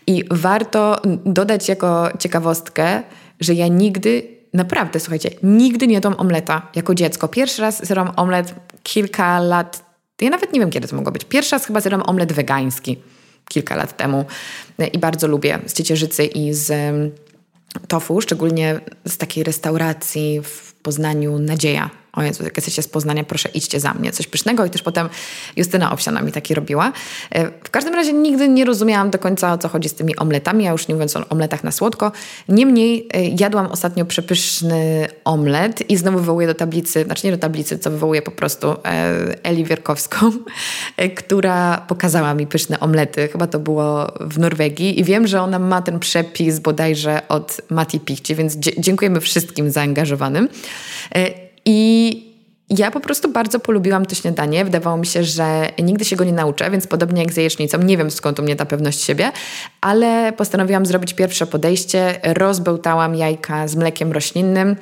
I 0.08 0.24
warto 0.32 1.02
dodać 1.26 1.70
jako 1.70 2.10
ciekawostkę, 2.20 3.04
że 3.40 3.54
ja 3.54 3.68
nigdy 3.68 4.38
Naprawdę, 4.54 5.00
słuchajcie, 5.00 5.30
nigdy 5.44 5.88
nie 5.88 5.94
jadłam 5.94 6.16
omleta 6.18 6.72
jako 6.76 6.96
dziecko. 6.96 7.28
Pierwszy 7.28 7.62
raz 7.62 7.86
zjadłam 7.86 8.12
omlet 8.16 8.56
kilka 8.84 9.40
lat, 9.40 9.84
ja 10.22 10.30
nawet 10.30 10.54
nie 10.54 10.60
wiem 10.60 10.70
kiedy 10.70 10.88
to 10.88 10.96
mogło 10.96 11.12
być. 11.12 11.26
Pierwszy 11.26 11.52
raz 11.52 11.66
chyba 11.66 11.82
zjadłam 11.82 12.02
omlet 12.02 12.34
wegański 12.34 12.98
kilka 13.50 13.76
lat 13.76 13.98
temu 13.98 14.26
i 14.94 14.98
bardzo 14.98 15.28
lubię 15.28 15.60
z 15.66 15.74
ciecierzycy 15.74 16.26
i 16.26 16.54
z 16.54 16.72
tofu, 17.88 18.22
szczególnie 18.22 18.80
z 19.06 19.18
takiej 19.18 19.44
restauracji 19.44 20.42
w 20.44 20.67
Poznaniu 20.84 21.40
Nadzieja 21.40 21.90
o 22.18 22.24
Jezu, 22.24 22.44
jak 22.44 22.58
jesteście 22.58 22.82
z 22.82 22.88
Poznania, 22.88 23.24
proszę 23.24 23.50
idźcie 23.54 23.80
za 23.80 23.94
mnie. 23.94 24.12
Coś 24.12 24.28
pysznego 24.28 24.66
i 24.66 24.70
też 24.70 24.82
potem 24.82 25.10
Justyna 25.56 25.92
Owsiana 25.92 26.22
mi 26.22 26.32
taki 26.32 26.54
robiła. 26.54 26.92
E, 27.32 27.46
w 27.64 27.70
każdym 27.70 27.94
razie 27.94 28.14
nigdy 28.14 28.48
nie 28.48 28.66
rozumiałam 28.66 29.10
do 29.10 29.20
końca 29.20 29.54
o 29.54 29.58
co 29.58 29.68
chodzi 29.68 29.90
z 29.90 29.94
tymi 29.94 30.16
omletami, 30.16 30.64
ja 30.64 30.72
już 30.72 30.88
nie 30.88 30.96
mówiąc 30.96 31.16
o 31.16 31.30
omletach 31.30 31.64
na 31.64 31.72
słodko. 31.72 32.12
Niemniej 32.50 33.08
e, 33.14 33.26
jadłam 33.28 33.66
ostatnio 33.66 34.06
przepyszny 34.06 35.08
omlet 35.26 35.90
i 35.90 35.98
znowu 35.98 36.18
wywołuję 36.18 36.48
do 36.48 36.54
tablicy, 36.54 37.04
znaczy 37.04 37.28
nie 37.28 37.32
do 37.32 37.38
tablicy, 37.38 37.80
co 37.80 37.92
wywołuję 37.92 38.22
po 38.22 38.32
prostu 38.32 38.72
e, 38.72 38.76
Eli 39.44 39.66
Wierkowską, 39.66 40.32
która 41.16 41.86
pokazała 41.88 42.34
mi 42.34 42.48
pyszne 42.48 42.80
omlety. 42.80 43.28
Chyba 43.28 43.48
to 43.48 43.60
było 43.60 44.14
w 44.22 44.40
Norwegii 44.40 45.00
i 45.00 45.04
wiem, 45.04 45.28
że 45.28 45.42
ona 45.42 45.60
ma 45.60 45.82
ten 45.82 46.00
przepis 46.00 46.60
bodajże 46.60 47.28
od 47.30 47.62
Mati 47.70 48.00
Pichci, 48.00 48.36
więc 48.36 48.56
dziękujemy 48.58 49.22
wszystkim 49.22 49.72
zaangażowanym. 49.72 50.50
I 51.70 52.28
ja 52.70 52.92
po 52.92 53.00
prostu 53.00 53.32
bardzo 53.32 53.60
polubiłam 53.60 54.06
to 54.06 54.16
śniadanie. 54.16 54.66
Wydawało 54.66 54.98
mi 54.98 55.06
się, 55.06 55.24
że 55.24 55.70
nigdy 55.84 56.06
się 56.06 56.16
go 56.16 56.24
nie 56.24 56.34
nauczę, 56.34 56.72
więc 56.72 56.88
podobnie 56.88 57.22
jak 57.22 57.34
z 57.34 57.38
jajecznicą, 57.38 57.78
nie 57.78 57.98
wiem 57.98 58.12
skąd 58.12 58.40
u 58.40 58.44
mnie 58.44 58.56
ta 58.56 58.66
pewność 58.66 59.04
siebie, 59.04 59.32
ale 59.82 60.34
postanowiłam 60.34 60.86
zrobić 60.86 61.14
pierwsze 61.14 61.48
podejście. 61.48 62.20
Rozbełtałam 62.24 63.16
jajka 63.16 63.68
z 63.68 63.76
mlekiem 63.76 64.12
roślinnym 64.12 64.76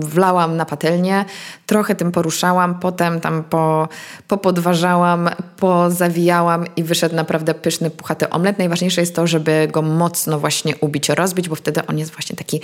wlałam 0.00 0.56
na 0.56 0.64
patelnię, 0.64 1.24
trochę 1.66 1.94
tym 1.94 2.12
poruszałam, 2.12 2.80
potem 2.80 3.20
tam 3.20 3.44
po, 3.44 3.88
popodważałam, 4.28 5.30
pozawijałam 5.56 6.64
i 6.76 6.82
wyszedł 6.82 7.14
naprawdę 7.14 7.54
pyszny, 7.54 7.90
puchaty 7.90 8.30
omlet. 8.30 8.58
Najważniejsze 8.58 9.00
jest 9.00 9.16
to, 9.16 9.26
żeby 9.26 9.68
go 9.72 9.82
mocno 9.82 10.38
właśnie 10.38 10.76
ubić, 10.76 11.08
rozbić, 11.08 11.48
bo 11.48 11.54
wtedy 11.54 11.86
on 11.86 11.98
jest 11.98 12.12
właśnie 12.12 12.36
taki 12.36 12.60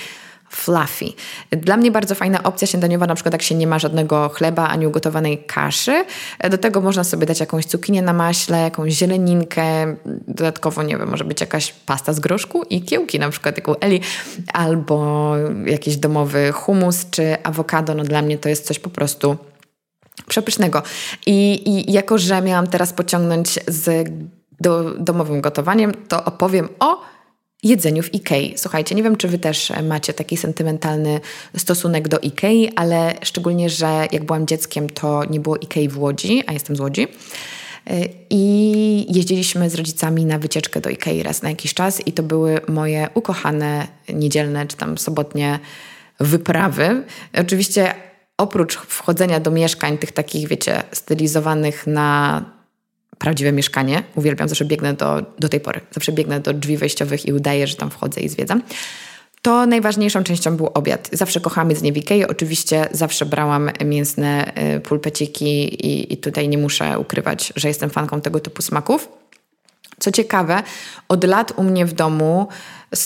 fluffy. 0.51 1.07
Dla 1.51 1.77
mnie 1.77 1.91
bardzo 1.91 2.15
fajna 2.15 2.43
opcja 2.43 2.67
śniadaniowa, 2.67 3.07
na 3.07 3.15
przykład 3.15 3.33
jak 3.33 3.43
się 3.43 3.55
nie 3.55 3.67
ma 3.67 3.79
żadnego 3.79 4.29
chleba 4.29 4.69
ani 4.69 4.87
ugotowanej 4.87 5.39
kaszy. 5.39 6.05
Do 6.51 6.59
tego 6.59 6.81
można 6.81 7.05
sobie 7.05 7.27
dać 7.27 7.41
jakąś 7.41 7.65
cukinię 7.65 8.03
na 8.03 8.13
maśle, 8.13 8.61
jakąś 8.61 8.93
zieleninkę, 8.93 9.97
dodatkowo, 10.29 10.83
nie 10.83 10.97
wiem, 10.97 11.11
może 11.11 11.25
być 11.25 11.41
jakaś 11.41 11.73
pasta 11.73 12.13
z 12.13 12.21
groszku 12.21 12.63
i 12.63 12.83
kiełki, 12.83 13.19
na 13.19 13.31
przykład 13.31 13.57
jak 13.57 13.69
u 13.69 13.75
Eli, 13.81 14.01
albo 14.53 15.33
jakiś 15.67 15.97
domowy 15.97 16.53
humus 16.53 17.07
czy 17.11 17.43
awokado. 17.43 17.95
No 17.95 18.05
dla 18.05 18.23
mnie 18.23 18.39
to 18.39 18.49
jest 18.49 18.67
coś 18.67 18.79
po 18.79 18.91
prostu 18.91 19.37
przepysznego. 20.27 20.83
I, 21.27 21.63
i 21.71 21.93
jako, 21.93 22.19
że 22.19 22.43
miałam 22.43 22.67
teraz 22.67 22.93
pociągnąć 22.93 23.59
z 23.67 24.11
do, 24.61 24.95
domowym 24.99 25.41
gotowaniem, 25.41 25.93
to 26.09 26.25
opowiem 26.25 26.69
o 26.81 27.01
jedzeniu 27.63 28.03
w 28.03 28.15
Ikei. 28.15 28.55
Słuchajcie, 28.57 28.95
nie 28.95 29.03
wiem, 29.03 29.17
czy 29.17 29.29
wy 29.29 29.39
też 29.39 29.73
macie 29.83 30.15
taki 30.15 30.37
sentymentalny 30.37 31.21
stosunek 31.57 32.09
do 32.09 32.19
Ikei, 32.19 32.73
ale 32.77 33.15
szczególnie, 33.23 33.71
że 33.71 34.07
jak 34.13 34.25
byłam 34.25 34.47
dzieckiem, 34.47 34.91
to 34.91 35.25
nie 35.25 35.41
było 35.41 35.57
Ikei 35.57 35.89
w 35.89 35.99
Łodzi, 35.99 36.43
a 36.47 36.53
jestem 36.53 36.77
z 36.77 36.81
Łodzi. 36.81 37.07
I 38.31 39.07
jeździliśmy 39.17 39.71
z 39.71 39.75
rodzicami 39.75 40.25
na 40.25 40.39
wycieczkę 40.39 40.81
do 40.81 40.91
Ikei 40.91 41.23
raz 41.23 41.43
na 41.43 41.49
jakiś 41.49 41.75
czas 41.75 42.07
i 42.07 42.13
to 42.13 42.23
były 42.23 42.61
moje 42.69 43.09
ukochane 43.15 43.87
niedzielne 44.09 44.67
czy 44.67 44.77
tam 44.77 44.99
sobotnie 44.99 45.59
wyprawy. 46.21 47.03
Oczywiście 47.41 47.95
oprócz 48.39 48.79
wchodzenia 48.79 49.41
do 49.41 49.51
mieszkań 49.51 49.99
tych 49.99 50.13
takich, 50.13 50.49
wiecie, 50.49 50.83
stylizowanych 50.93 51.87
na 51.87 52.45
prawdziwe 53.19 53.53
mieszkanie. 53.53 54.03
Uwielbiam, 54.15 54.49
zawsze 54.49 54.65
biegnę 54.65 54.95
do, 54.95 55.23
do 55.39 55.49
tej 55.49 55.61
pory, 55.61 55.81
zawsze 55.91 56.13
biegnę 56.13 56.41
do 56.41 56.53
drzwi 56.53 56.77
wejściowych 56.77 57.27
i 57.27 57.33
udaję, 57.33 57.67
że 57.67 57.77
tam 57.77 57.91
wchodzę 57.91 58.21
i 58.21 58.29
zwiedzam. 58.29 58.63
To 59.43 59.67
najważniejszą 59.67 60.25
częścią 60.25 60.57
był 60.57 60.67
obiad. 60.75 61.09
Zawsze 61.13 61.41
kochałam 61.41 61.71
jedzenie 61.71 61.93
w. 61.93 62.29
Oczywiście 62.29 62.89
zawsze 62.93 63.27
brałam 63.27 63.71
mięsne 63.85 64.53
y, 64.77 64.81
pulpeciki 64.81 65.87
i, 65.87 66.13
i 66.13 66.17
tutaj 66.17 66.49
nie 66.49 66.59
muszę 66.59 66.99
ukrywać, 66.99 67.53
że 67.57 67.69
jestem 67.69 67.91
fanką 67.91 68.21
tego 68.21 68.41
typu 68.41 68.63
smaków. 68.63 69.09
Co 69.99 70.11
ciekawe, 70.11 70.63
od 71.09 71.25
lat 71.25 71.53
u 71.57 71.63
mnie 71.63 71.87
w 71.87 71.93
domu 71.93 72.49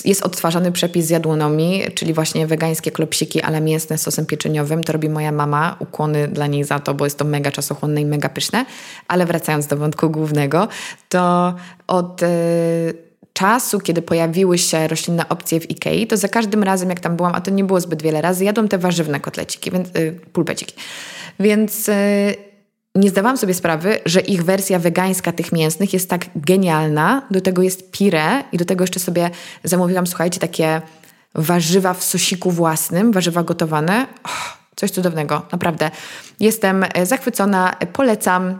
jest 0.05 0.22
odtwarzany 0.22 0.72
przepis 0.72 1.07
z 1.07 1.11
jadłonomii, 1.11 1.83
czyli 1.94 2.12
właśnie 2.14 2.46
wegańskie 2.46 2.90
klopsiki, 2.90 3.42
ale 3.42 3.61
mięsne 3.61 3.98
z 3.98 4.02
sosem 4.02 4.26
pieczeniowym. 4.26 4.85
To 4.85 4.92
robi 4.92 5.09
moja 5.09 5.33
mama. 5.33 5.76
Ukłony 5.78 6.28
dla 6.28 6.46
niej 6.46 6.64
za 6.64 6.78
to, 6.78 6.94
bo 6.94 7.05
jest 7.05 7.18
to 7.18 7.24
mega 7.24 7.50
czasochłonne 7.50 8.00
i 8.00 8.07
mega 8.07 8.28
pyszne. 8.28 8.66
Ale 9.09 9.26
wracając 9.26 9.66
do 9.66 9.76
wątku 9.76 10.11
głównego, 10.11 10.68
to 11.09 11.55
od... 11.87 12.22
Yy, 12.22 13.12
czasu, 13.33 13.81
kiedy 13.81 14.02
pojawiły 14.02 14.59
się 14.59 14.88
roślinne 14.88 15.28
opcje 15.28 15.61
w 15.61 15.70
Ikei, 15.70 16.07
to 16.07 16.16
za 16.16 16.28
każdym 16.28 16.62
razem, 16.62 16.88
jak 16.88 17.00
tam 17.00 17.16
byłam, 17.16 17.35
a 17.35 17.40
to 17.40 17.50
nie 17.50 17.64
było 17.64 17.81
zbyt 17.81 18.02
wiele 18.02 18.20
razy, 18.20 18.44
jadłam 18.44 18.68
te 18.68 18.78
warzywne 18.78 19.20
kotleciki, 19.20 19.70
więc, 19.70 19.88
yy, 19.94 20.20
pulpeciki. 20.33 20.74
Więc 21.40 21.87
yy, 21.87 21.94
nie 22.94 23.11
zdawałam 23.11 23.37
sobie 23.37 23.55
sprawy, 23.55 23.98
że 24.07 24.20
ich 24.20 24.44
wersja 24.44 24.78
wegańska 24.78 25.33
tych 25.33 25.52
mięsnych 25.52 25.92
jest 25.92 26.11
tak 26.11 26.26
genialna. 26.37 27.22
Do 27.31 27.40
tego 27.40 27.62
jest 27.62 27.90
pire 27.90 28.44
i 28.52 28.59
do 28.59 28.64
tego 28.64 28.85
jeszcze 28.85 29.00
sobie 29.00 29.31
zamówiłam, 29.64 30.07
słuchajcie, 30.07 30.40
takie 30.40 30.83
warzywa 31.35 31.94
w 31.94 32.05
sosiku 32.05 32.50
własnym, 32.50 33.12
warzywa 33.12 33.42
gotowane. 33.42 34.07
Oh, 34.24 34.57
coś 34.76 34.90
cudownego, 34.90 35.42
naprawdę. 35.52 35.90
Jestem 36.40 36.85
zachwycona, 37.02 37.76
polecam. 37.92 38.59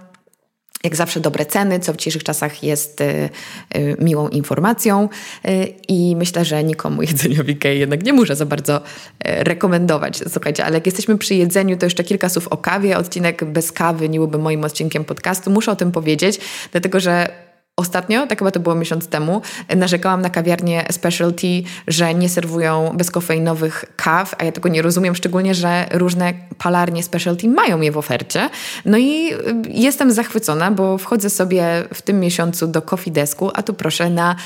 Jak 0.85 0.97
zawsze 0.97 1.21
dobre 1.21 1.47
ceny, 1.47 1.81
co 1.81 1.93
w 1.93 1.97
dzisiejszych 1.97 2.25
czasach 2.25 2.63
jest 2.63 3.01
y, 3.01 3.29
y, 3.77 3.97
miłą 4.01 4.29
informacją 4.29 5.09
y, 5.49 5.75
i 5.89 6.17
myślę, 6.17 6.45
że 6.45 6.65
nikomu 6.65 7.03
jedzeniowi 7.13 7.57
gej 7.57 7.81
jednak 7.81 8.05
nie 8.05 8.13
muszę 8.13 8.37
za 8.37 8.47
bardzo 8.47 8.81
rekomendować. 9.25 10.21
Słuchajcie, 10.29 10.65
ale 10.65 10.75
jak 10.75 10.87
jesteśmy 10.87 11.19
przy 11.19 11.35
jedzeniu, 11.35 11.77
to 11.77 11.87
jeszcze 11.87 12.05
kilka 12.05 12.29
słów 12.29 12.49
o 12.49 12.57
kawie. 12.57 12.99
Odcinek 12.99 13.45
bez 13.45 13.73
kawy 13.73 14.09
nie 14.09 14.19
byłby 14.19 14.39
moim 14.39 14.65
odcinkiem 14.65 15.05
podcastu. 15.05 15.51
Muszę 15.51 15.73
o 15.73 15.77
tym 15.77 15.93
powiedzieć, 15.93 16.41
dlatego 16.73 17.01
że 17.01 17.29
Ostatnio, 17.77 18.27
tak 18.27 18.39
chyba 18.39 18.51
to 18.51 18.61
było 18.61 18.75
miesiąc 18.75 19.09
temu, 19.09 19.43
narzekałam 19.77 20.23
na 20.23 20.31
kawiarnię 20.31 20.85
Specialty, 20.91 21.63
że 21.89 22.15
nie 22.15 22.29
serwują 22.29 22.93
bezkofeinowych 22.95 23.85
kaw, 23.97 24.35
a 24.39 24.45
ja 24.45 24.53
tego 24.53 24.69
nie 24.69 24.83
rozumiem, 24.83 25.15
szczególnie, 25.15 25.55
że 25.55 25.87
różne 25.93 26.35
palarnie 26.59 27.03
Specialty 27.03 27.49
mają 27.49 27.81
je 27.81 27.93
w 27.93 27.99
ofercie. 27.99 28.51
No 28.85 28.99
i 28.99 29.35
y, 29.35 29.39
jestem 29.69 30.13
zachwycona, 30.13 30.71
bo 30.71 30.99
wchodzę 30.99 31.31
sobie 31.31 31.65
w 31.95 32.03
tym 32.03 32.21
miesiącu 32.21 32.67
do 32.67 32.83
Coffee 32.83 33.11
Desku, 33.11 33.51
a 33.55 33.63
tu 33.63 33.75
proszę 33.75 34.11
na 34.11 34.37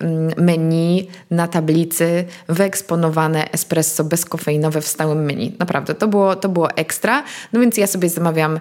mm, 0.00 0.32
menu, 0.36 1.08
na 1.30 1.48
tablicy 1.48 2.24
wyeksponowane 2.48 3.52
espresso 3.52 4.04
bezkofeinowe 4.04 4.80
w 4.80 4.86
stałym 4.86 5.24
menu. 5.24 5.56
Naprawdę, 5.58 5.94
to 5.94 6.08
było, 6.08 6.36
to 6.36 6.48
było 6.48 6.70
ekstra. 6.70 7.22
No 7.52 7.60
więc 7.60 7.76
ja 7.76 7.86
sobie 7.86 8.08
zamawiam 8.08 8.56
y, 8.56 8.60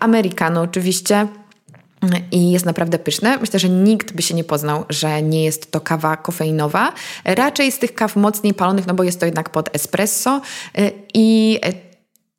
americano 0.00 0.60
oczywiście, 0.60 1.26
i 2.32 2.50
jest 2.50 2.66
naprawdę 2.66 2.98
pyszne. 2.98 3.38
Myślę, 3.38 3.58
że 3.58 3.68
nikt 3.68 4.12
by 4.12 4.22
się 4.22 4.34
nie 4.34 4.44
poznał, 4.44 4.84
że 4.90 5.22
nie 5.22 5.44
jest 5.44 5.70
to 5.70 5.80
kawa 5.80 6.16
kofeinowa. 6.16 6.92
Raczej 7.24 7.72
z 7.72 7.78
tych 7.78 7.94
kaw 7.94 8.16
mocniej 8.16 8.54
palonych, 8.54 8.86
no 8.86 8.94
bo 8.94 9.02
jest 9.02 9.20
to 9.20 9.26
jednak 9.26 9.50
pod 9.50 9.76
espresso 9.76 10.40
y, 10.78 10.92
i 11.14 11.60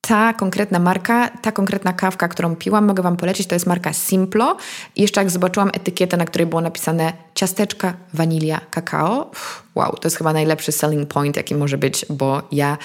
ta 0.07 0.33
konkretna 0.33 0.79
marka, 0.79 1.29
ta 1.41 1.51
konkretna 1.51 1.93
kawka, 1.93 2.27
którą 2.27 2.55
piłam, 2.55 2.85
mogę 2.85 3.03
Wam 3.03 3.17
polecić, 3.17 3.47
to 3.47 3.55
jest 3.55 3.65
marka 3.65 3.93
Simplo. 3.93 4.57
I 4.95 5.01
jeszcze 5.01 5.21
jak 5.21 5.29
zobaczyłam 5.29 5.69
etykietę, 5.73 6.17
na 6.17 6.25
której 6.25 6.47
było 6.47 6.61
napisane 6.61 7.13
ciasteczka, 7.35 7.93
wanilia, 8.13 8.61
kakao, 8.69 9.31
wow, 9.75 9.95
to 9.95 10.07
jest 10.07 10.17
chyba 10.17 10.33
najlepszy 10.33 10.71
selling 10.71 11.09
point, 11.09 11.37
jaki 11.37 11.55
może 11.55 11.77
być, 11.77 12.05
bo 12.09 12.41
ja 12.51 12.77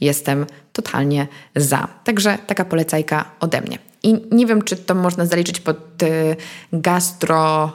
jestem 0.00 0.46
totalnie 0.72 1.26
za. 1.56 1.88
Także 2.04 2.38
taka 2.46 2.64
polecajka 2.64 3.24
ode 3.40 3.60
mnie. 3.60 3.87
I 4.02 4.20
nie 4.30 4.46
wiem, 4.46 4.62
czy 4.62 4.76
to 4.76 4.94
można 4.94 5.26
zaliczyć 5.26 5.60
pod 5.60 6.02
y, 6.02 6.36
gastro 6.72 7.72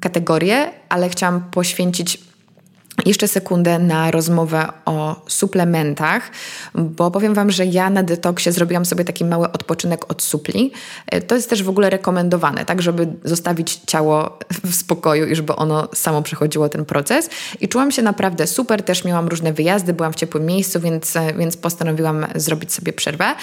kategorię, 0.00 0.70
ale 0.88 1.08
chciałam 1.08 1.40
poświęcić 1.50 2.18
jeszcze 3.06 3.28
sekundę 3.28 3.78
na 3.78 4.10
rozmowę 4.10 4.68
o 4.84 5.24
suplementach, 5.28 6.30
bo 6.74 7.10
powiem 7.10 7.34
Wam, 7.34 7.50
że 7.50 7.66
ja 7.66 7.90
na 7.90 8.02
detoksie 8.02 8.52
zrobiłam 8.52 8.84
sobie 8.84 9.04
taki 9.04 9.24
mały 9.24 9.52
odpoczynek 9.52 10.10
od 10.10 10.22
supli. 10.22 10.72
Y, 11.14 11.22
to 11.22 11.34
jest 11.34 11.50
też 11.50 11.62
w 11.62 11.68
ogóle 11.68 11.90
rekomendowane, 11.90 12.64
tak, 12.64 12.82
żeby 12.82 13.08
zostawić 13.24 13.80
ciało 13.86 14.38
w 14.64 14.74
spokoju 14.74 15.26
i 15.26 15.36
żeby 15.36 15.56
ono 15.56 15.88
samo 15.94 16.22
przechodziło 16.22 16.68
ten 16.68 16.84
proces. 16.84 17.30
I 17.60 17.68
czułam 17.68 17.90
się 17.90 18.02
naprawdę 18.02 18.46
super, 18.46 18.82
też 18.82 19.04
miałam 19.04 19.28
różne 19.28 19.52
wyjazdy, 19.52 19.92
byłam 19.92 20.12
w 20.12 20.16
ciepłym 20.16 20.46
miejscu, 20.46 20.80
więc, 20.80 21.16
y, 21.16 21.20
więc 21.38 21.56
postanowiłam 21.56 22.26
zrobić 22.34 22.72
sobie 22.72 22.92
przerwę. 22.92 23.34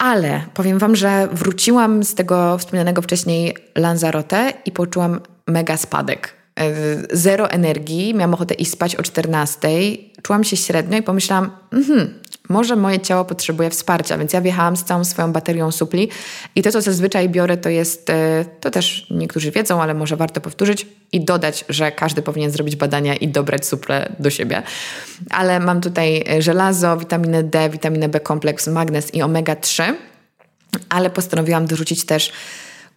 Ale 0.00 0.40
powiem 0.54 0.78
Wam, 0.78 0.96
że 0.96 1.28
wróciłam 1.32 2.04
z 2.04 2.14
tego 2.14 2.58
wspomnianego 2.58 3.02
wcześniej 3.02 3.56
Lanzarote 3.76 4.52
i 4.64 4.72
poczułam 4.72 5.20
mega 5.46 5.76
spadek. 5.76 6.39
E, 6.60 6.64
zero 7.12 7.50
energii, 7.50 8.14
miałam 8.14 8.34
ochotę 8.34 8.54
iść 8.54 8.70
spać 8.70 8.96
o 8.96 9.02
14. 9.02 9.68
Czułam 10.22 10.44
się 10.44 10.56
średnio 10.56 10.98
i 10.98 11.02
pomyślałam, 11.02 11.50
mhm, 11.72 12.14
może 12.48 12.76
moje 12.76 13.00
ciało 13.00 13.24
potrzebuje 13.24 13.70
wsparcia, 13.70 14.18
więc 14.18 14.32
ja 14.32 14.40
wjechałam 14.40 14.76
z 14.76 14.84
całą 14.84 15.04
swoją 15.04 15.32
baterią 15.32 15.70
supli 15.70 16.08
i 16.54 16.62
to, 16.62 16.72
co 16.72 16.80
zazwyczaj 16.80 17.28
biorę, 17.28 17.56
to 17.56 17.68
jest, 17.68 18.10
e, 18.10 18.44
to 18.60 18.70
też 18.70 19.06
niektórzy 19.10 19.50
wiedzą, 19.50 19.82
ale 19.82 19.94
może 19.94 20.16
warto 20.16 20.40
powtórzyć 20.40 20.86
i 21.12 21.24
dodać, 21.24 21.64
że 21.68 21.92
każdy 21.92 22.22
powinien 22.22 22.50
zrobić 22.50 22.76
badania 22.76 23.14
i 23.14 23.28
dobrać 23.28 23.66
suple 23.66 24.12
do 24.18 24.30
siebie. 24.30 24.62
Ale 25.30 25.60
mam 25.60 25.80
tutaj 25.80 26.24
e, 26.30 26.42
żelazo, 26.42 26.96
witaminę 26.96 27.42
D, 27.42 27.70
witaminę 27.70 28.08
B 28.08 28.20
kompleks, 28.20 28.66
magnez 28.66 29.14
i 29.14 29.22
omega-3, 29.22 29.94
ale 30.88 31.10
postanowiłam 31.10 31.66
dorzucić 31.66 32.04
też 32.04 32.32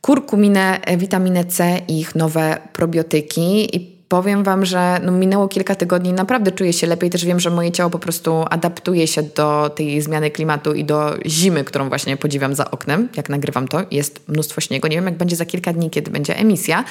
kurkuminę, 0.03 0.81
e, 0.81 0.97
witaminę 0.97 1.45
C 1.45 1.81
i 1.87 1.99
ich 1.99 2.15
nowe 2.15 2.57
probiotyki 2.73 3.75
i 3.75 3.79
powiem 4.07 4.43
Wam, 4.43 4.65
że 4.65 4.99
no 5.03 5.11
minęło 5.11 5.47
kilka 5.47 5.75
tygodni, 5.75 6.13
naprawdę 6.13 6.51
czuję 6.51 6.73
się 6.73 6.87
lepiej. 6.87 7.09
Też 7.09 7.25
wiem, 7.25 7.39
że 7.39 7.49
moje 7.49 7.71
ciało 7.71 7.89
po 7.89 7.99
prostu 7.99 8.45
adaptuje 8.49 9.07
się 9.07 9.23
do 9.23 9.71
tej 9.75 10.01
zmiany 10.01 10.31
klimatu 10.31 10.73
i 10.73 10.83
do 10.83 11.15
zimy, 11.25 11.63
którą 11.63 11.89
właśnie 11.89 12.17
podziwiam 12.17 12.55
za 12.55 12.71
oknem, 12.71 13.09
jak 13.17 13.29
nagrywam 13.29 13.67
to. 13.67 13.81
Jest 13.91 14.29
mnóstwo 14.29 14.61
śniegu. 14.61 14.87
Nie 14.87 14.95
wiem, 14.95 15.05
jak 15.05 15.17
będzie 15.17 15.35
za 15.35 15.45
kilka 15.45 15.73
dni, 15.73 15.89
kiedy 15.89 16.11
będzie 16.11 16.37
emisja, 16.37 16.83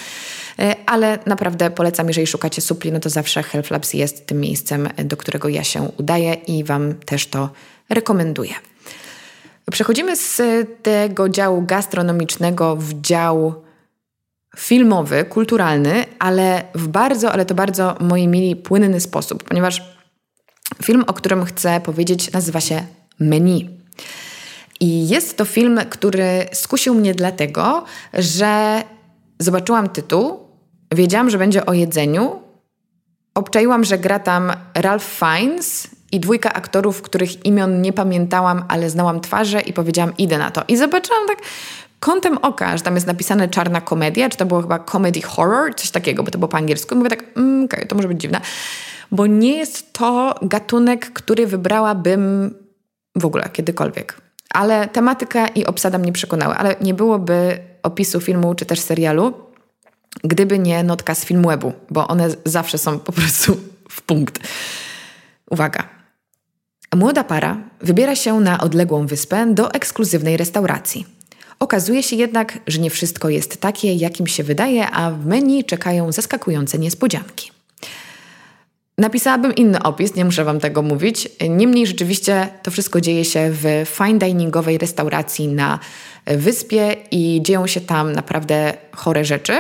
e, 0.59 0.77
ale 0.87 1.19
naprawdę 1.27 1.71
polecam, 1.71 2.09
jeżeli 2.09 2.27
szukacie 2.27 2.63
supli, 2.63 2.93
no 2.93 3.01
to 3.01 3.11
zawsze 3.11 3.43
Health 3.43 3.71
Labs 3.71 3.95
jest 3.95 4.27
tym 4.27 4.41
miejscem, 4.41 4.89
do 5.05 5.17
którego 5.17 5.49
ja 5.49 5.65
się 5.65 5.83
udaję 5.99 6.35
i 6.35 6.65
Wam 6.65 6.95
też 6.95 7.27
to 7.27 7.51
rekomenduję. 7.89 8.72
Przechodzimy 9.71 10.17
z 10.17 10.43
tego 10.83 11.29
działu 11.29 11.63
gastronomicznego 11.63 12.77
w 12.77 13.01
dział 13.01 13.55
filmowy, 14.57 15.25
kulturalny, 15.25 16.05
ale 16.19 16.65
w 16.75 16.89
bardzo, 16.89 17.33
ale 17.33 17.45
to 17.45 17.55
bardzo, 17.55 17.97
moi 18.01 18.29
mili, 18.29 18.57
płynny 18.57 19.01
sposób, 19.01 19.43
ponieważ 19.43 19.83
film, 20.83 21.05
o 21.07 21.13
którym 21.13 21.45
chcę 21.45 21.81
powiedzieć, 21.81 22.33
nazywa 22.33 22.61
się 22.61 22.87
Menu. 23.19 23.71
I 24.81 25.09
jest 25.09 25.37
to 25.37 25.45
film, 25.45 25.81
który 25.91 26.47
skusił 26.53 26.95
mnie 26.95 27.15
dlatego, 27.15 27.85
że 28.15 28.83
zobaczyłam 29.39 29.89
tytuł, 29.89 30.39
wiedziałam, 30.95 31.31
że 31.31 31.39
będzie 31.39 31.67
o 31.67 31.73
jedzeniu, 31.73 32.43
obczaiłam, 33.35 33.85
że 33.85 33.99
gra 33.99 34.19
tam 34.19 34.53
Ralph 34.75 35.05
Fiennes 35.05 35.89
i 36.13 36.21
dwójka 36.21 36.53
aktorów, 36.53 37.03
których 37.03 37.47
imion 37.47 37.83
nie 37.83 37.93
pamiętałam, 37.93 38.65
ale 38.69 38.91
znałam 38.91 39.21
twarze 39.21 39.61
i 39.61 39.73
powiedziałam, 39.73 40.17
idę 40.19 40.39
na 40.39 40.51
to. 40.51 40.63
I 40.69 40.77
zobaczyłam 40.77 41.27
tak 41.29 41.39
kątem 42.01 42.39
oka, 42.39 42.77
że 42.77 42.83
tam 42.83 42.95
jest 42.95 43.07
napisane 43.07 43.49
czarna 43.49 43.81
komedia, 43.81 44.29
czy 44.29 44.37
to 44.37 44.47
było 44.47 44.63
chyba 44.63 44.79
comedy 44.79 45.23
horror, 45.23 45.75
coś 45.75 45.91
takiego, 45.91 46.23
bo 46.23 46.31
to 46.31 46.39
było 46.39 46.49
po 46.49 46.57
angielsku. 46.57 46.95
I 46.95 46.99
mówię 46.99 47.11
tak, 47.11 47.25
mm, 47.37 47.65
okej, 47.65 47.79
okay, 47.79 47.87
to 47.87 47.97
może 47.97 48.09
być 48.09 48.21
dziwne. 48.21 48.41
Bo 49.13 49.27
nie 49.27 49.57
jest 49.57 49.93
to 49.93 50.35
gatunek, 50.43 51.13
który 51.13 51.47
wybrałabym 51.47 52.55
w 53.17 53.25
ogóle 53.25 53.49
kiedykolwiek. 53.53 54.21
Ale 54.51 54.89
tematyka 54.89 55.49
i 55.49 55.67
obsada 55.67 55.99
mnie 55.99 56.13
przekonały. 56.13 56.55
Ale 56.55 56.77
nie 56.81 56.95
byłoby 56.95 57.59
opisu 57.83 58.21
filmu 58.21 58.55
czy 58.55 58.67
też 58.67 58.81
serialu, 58.81 59.35
gdyby 60.25 60.59
nie 60.59 60.83
notka 60.83 61.15
z 61.15 61.25
Filmwebu, 61.25 61.73
bo 61.91 62.09
one 62.09 62.29
zawsze 62.45 62.79
są 62.79 62.99
po 62.99 63.13
prostu 63.13 63.57
w 63.89 64.03
punkt. 64.03 64.39
Uwaga. 65.51 66.02
Młoda 66.97 67.25
para 67.25 67.57
wybiera 67.81 68.17
się 68.17 68.41
na 68.41 68.61
odległą 68.61 69.07
wyspę 69.07 69.47
do 69.55 69.73
ekskluzywnej 69.73 70.37
restauracji. 70.37 71.07
Okazuje 71.59 72.03
się 72.03 72.17
jednak, 72.17 72.59
że 72.67 72.79
nie 72.79 72.91
wszystko 72.91 73.29
jest 73.29 73.61
takie, 73.61 73.95
jakim 73.95 74.27
się 74.27 74.45
wydaje, 74.45 74.91
a 74.91 75.11
w 75.11 75.27
menu 75.27 75.65
czekają 75.65 76.13
zaskakujące 76.13 76.79
niespodzianki. 76.79 77.51
Napisałabym 78.99 79.55
inny 79.55 79.83
opis, 79.83 80.15
nie 80.15 80.25
muszę 80.25 80.45
Wam 80.45 80.61
tego 80.61 80.83
mówić. 80.83 81.29
Niemniej 81.49 81.87
rzeczywiście 81.87 82.49
to 82.63 82.71
wszystko 82.71 83.01
dzieje 83.01 83.25
się 83.25 83.51
w 83.51 83.65
fine 83.87 84.19
diningowej 84.19 84.79
restauracji 84.79 85.49
na 85.49 85.79
wyspie 86.27 86.97
i 87.11 87.41
dzieją 87.43 87.67
się 87.67 87.81
tam 87.81 88.13
naprawdę 88.13 88.75
chore 88.97 89.25
rzeczy. 89.25 89.53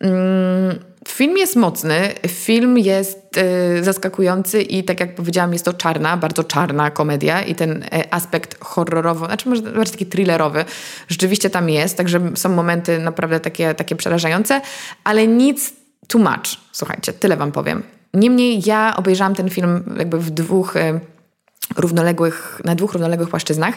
Mm, 0.00 0.78
film 1.08 1.38
jest 1.38 1.56
mocny, 1.56 2.12
film 2.28 2.78
jest 2.78 3.38
y, 3.78 3.84
zaskakujący 3.84 4.62
i 4.62 4.84
tak 4.84 5.00
jak 5.00 5.14
powiedziałam, 5.14 5.52
jest 5.52 5.64
to 5.64 5.72
czarna, 5.72 6.16
bardzo 6.16 6.44
czarna 6.44 6.90
komedia 6.90 7.42
i 7.42 7.54
ten 7.54 7.82
y, 7.82 7.88
aspekt 8.10 8.64
horrorowy, 8.64 9.26
znaczy 9.26 9.48
może 9.48 9.62
bardziej 9.62 9.92
taki 9.92 10.06
thrillerowy, 10.06 10.64
rzeczywiście 11.08 11.50
tam 11.50 11.70
jest, 11.70 11.96
także 11.96 12.20
są 12.34 12.48
momenty 12.48 12.98
naprawdę 12.98 13.40
takie, 13.40 13.74
takie 13.74 13.96
przerażające, 13.96 14.60
ale 15.04 15.26
nic 15.26 15.72
too 16.08 16.18
much, 16.18 16.56
słuchajcie, 16.72 17.12
tyle 17.12 17.36
wam 17.36 17.52
powiem. 17.52 17.82
Niemniej 18.14 18.62
ja 18.66 18.94
obejrzałam 18.96 19.34
ten 19.34 19.50
film 19.50 19.96
jakby 19.98 20.18
w 20.18 20.30
dwóch 20.30 20.76
y, 20.76 21.00
równoległych, 21.76 22.60
na 22.64 22.74
dwóch 22.74 22.92
równoległych 22.92 23.28
płaszczyznach. 23.28 23.74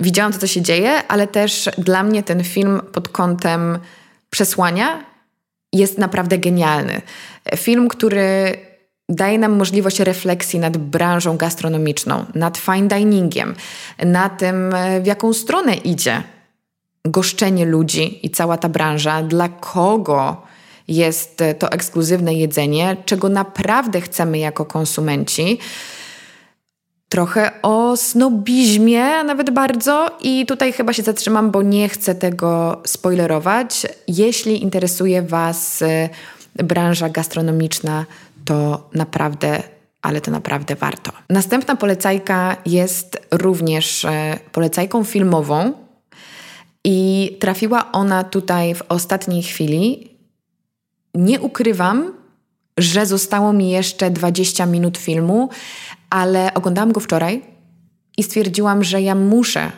Widziałam 0.00 0.32
to, 0.32 0.38
co 0.38 0.46
się 0.46 0.62
dzieje, 0.62 1.08
ale 1.08 1.26
też 1.26 1.70
dla 1.78 2.02
mnie 2.02 2.22
ten 2.22 2.44
film 2.44 2.80
pod 2.92 3.08
kątem 3.08 3.78
przesłania 4.30 5.15
jest 5.76 5.98
naprawdę 5.98 6.38
genialny. 6.38 7.02
Film, 7.56 7.88
który 7.88 8.56
daje 9.08 9.38
nam 9.38 9.52
możliwość 9.56 10.00
refleksji 10.00 10.58
nad 10.58 10.76
branżą 10.76 11.36
gastronomiczną, 11.36 12.24
nad 12.34 12.58
fine 12.58 12.88
diningiem, 12.88 13.54
na 14.04 14.28
tym, 14.28 14.74
w 15.02 15.06
jaką 15.06 15.32
stronę 15.32 15.74
idzie 15.74 16.22
goszczenie 17.04 17.64
ludzi 17.64 18.26
i 18.26 18.30
cała 18.30 18.56
ta 18.56 18.68
branża, 18.68 19.22
dla 19.22 19.48
kogo 19.48 20.42
jest 20.88 21.42
to 21.58 21.72
ekskluzywne 21.72 22.34
jedzenie, 22.34 22.96
czego 23.04 23.28
naprawdę 23.28 24.00
chcemy 24.00 24.38
jako 24.38 24.64
konsumenci 24.64 25.58
trochę 27.08 27.62
o 27.62 27.96
snobizmie, 27.96 29.24
nawet 29.24 29.50
bardzo. 29.50 30.18
I 30.22 30.46
tutaj 30.46 30.72
chyba 30.72 30.92
się 30.92 31.02
zatrzymam, 31.02 31.50
bo 31.50 31.62
nie 31.62 31.88
chcę 31.88 32.14
tego 32.14 32.82
spoilerować. 32.86 33.86
Jeśli 34.08 34.62
interesuje 34.62 35.22
Was 35.22 35.82
y, 35.82 36.08
branża 36.54 37.08
gastronomiczna, 37.08 38.06
to 38.44 38.88
naprawdę, 38.94 39.62
ale 40.02 40.20
to 40.20 40.30
naprawdę 40.30 40.76
warto. 40.76 41.12
Następna 41.30 41.76
polecajka 41.76 42.56
jest 42.66 43.26
również 43.30 44.04
y, 44.04 44.08
polecajką 44.52 45.04
filmową. 45.04 45.72
I 46.84 47.36
trafiła 47.40 47.92
ona 47.92 48.24
tutaj 48.24 48.74
w 48.74 48.82
ostatniej 48.88 49.42
chwili 49.42 50.16
nie 51.14 51.40
ukrywam, 51.40 52.12
że 52.78 53.06
zostało 53.06 53.52
mi 53.52 53.70
jeszcze 53.70 54.10
20 54.10 54.66
minut 54.66 54.98
filmu, 54.98 55.48
ale 56.10 56.54
oglądałam 56.54 56.92
go 56.92 57.00
wczoraj 57.00 57.42
i 58.16 58.22
stwierdziłam, 58.22 58.84
że 58.84 59.02
ja 59.02 59.14
muszę 59.14 59.72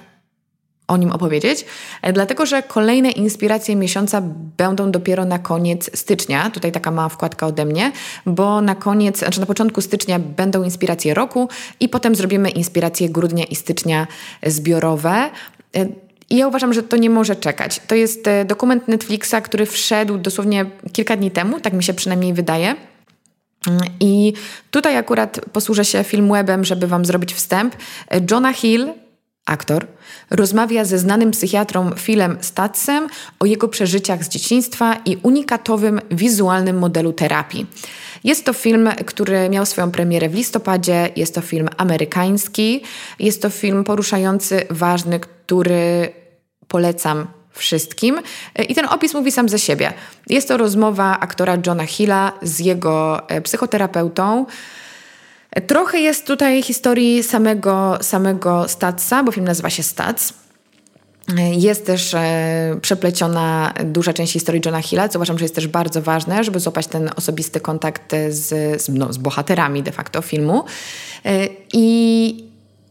o 0.88 0.96
nim 0.96 1.12
opowiedzieć, 1.12 1.64
e, 2.02 2.12
dlatego 2.12 2.46
że 2.46 2.62
kolejne 2.62 3.10
inspiracje 3.10 3.76
miesiąca 3.76 4.22
będą 4.56 4.90
dopiero 4.90 5.24
na 5.24 5.38
koniec 5.38 5.98
stycznia. 5.98 6.50
Tutaj 6.50 6.72
taka 6.72 6.90
mała 6.90 7.08
wkładka 7.08 7.46
ode 7.46 7.64
mnie, 7.64 7.92
bo 8.26 8.60
na 8.60 8.74
koniec, 8.74 9.18
znaczy 9.18 9.40
na 9.40 9.46
początku 9.46 9.80
stycznia 9.80 10.18
będą 10.18 10.62
inspiracje 10.62 11.14
roku 11.14 11.48
i 11.80 11.88
potem 11.88 12.14
zrobimy 12.14 12.50
inspiracje 12.50 13.08
grudnia 13.08 13.44
i 13.44 13.54
stycznia 13.54 14.06
zbiorowe. 14.46 15.30
E, 15.76 15.86
I 16.30 16.36
ja 16.36 16.48
uważam, 16.48 16.74
że 16.74 16.82
to 16.82 16.96
nie 16.96 17.10
może 17.10 17.36
czekać. 17.36 17.80
To 17.86 17.94
jest 17.94 18.28
e, 18.28 18.44
dokument 18.44 18.88
Netflixa, 18.88 19.34
który 19.44 19.66
wszedł 19.66 20.18
dosłownie 20.18 20.66
kilka 20.92 21.16
dni 21.16 21.30
temu, 21.30 21.60
tak 21.60 21.72
mi 21.72 21.84
się 21.84 21.94
przynajmniej 21.94 22.34
wydaje. 22.34 22.87
I 24.00 24.32
tutaj 24.70 24.96
akurat 24.96 25.40
posłużę 25.52 25.84
się 25.84 26.04
filmwebem, 26.04 26.64
żeby 26.64 26.86
Wam 26.86 27.04
zrobić 27.04 27.34
wstęp. 27.34 27.76
Jonah 28.30 28.56
Hill, 28.56 28.92
aktor, 29.46 29.86
rozmawia 30.30 30.84
ze 30.84 30.98
znanym 30.98 31.30
psychiatrą 31.30 31.90
Philem 31.96 32.38
Statsem 32.40 33.08
o 33.40 33.46
jego 33.46 33.68
przeżyciach 33.68 34.24
z 34.24 34.28
dzieciństwa 34.28 34.96
i 35.04 35.16
unikatowym 35.22 36.00
wizualnym 36.10 36.78
modelu 36.78 37.12
terapii. 37.12 37.66
Jest 38.24 38.44
to 38.44 38.52
film, 38.52 38.90
który 39.06 39.48
miał 39.48 39.66
swoją 39.66 39.90
premierę 39.90 40.28
w 40.28 40.34
listopadzie, 40.34 41.08
jest 41.16 41.34
to 41.34 41.40
film 41.40 41.68
amerykański, 41.76 42.82
jest 43.18 43.42
to 43.42 43.50
film 43.50 43.84
poruszający, 43.84 44.66
ważny, 44.70 45.20
który 45.20 46.12
polecam 46.68 47.26
wszystkim. 47.58 48.20
I 48.68 48.74
ten 48.74 48.86
opis 48.86 49.14
mówi 49.14 49.32
sam 49.32 49.48
ze 49.48 49.58
siebie. 49.58 49.92
Jest 50.28 50.48
to 50.48 50.56
rozmowa 50.56 51.20
aktora 51.20 51.58
Johna 51.66 51.86
Hilla 51.86 52.32
z 52.42 52.58
jego 52.58 53.28
e, 53.28 53.40
psychoterapeutą. 53.40 54.46
Trochę 55.66 56.00
jest 56.00 56.26
tutaj 56.26 56.62
historii 56.62 57.22
samego, 57.22 57.98
samego 58.00 58.68
Statsa, 58.68 59.22
bo 59.22 59.32
film 59.32 59.46
nazywa 59.46 59.70
się 59.70 59.82
Stats. 59.82 60.32
Jest 61.52 61.86
też 61.86 62.14
e, 62.14 62.76
przepleciona 62.82 63.74
duża 63.84 64.12
część 64.12 64.32
historii 64.32 64.62
Johna 64.64 64.82
Hilla, 64.82 65.08
co 65.08 65.18
uważam, 65.18 65.38
że 65.38 65.44
jest 65.44 65.54
też 65.54 65.66
bardzo 65.66 66.02
ważne, 66.02 66.44
żeby 66.44 66.60
złapać 66.60 66.86
ten 66.86 67.10
osobisty 67.16 67.60
kontakt 67.60 68.12
z, 68.28 68.82
z, 68.82 68.88
no, 68.88 69.12
z 69.12 69.18
bohaterami 69.18 69.82
de 69.82 69.92
facto 69.92 70.22
filmu. 70.22 70.64
E, 71.24 71.48
I 71.72 72.07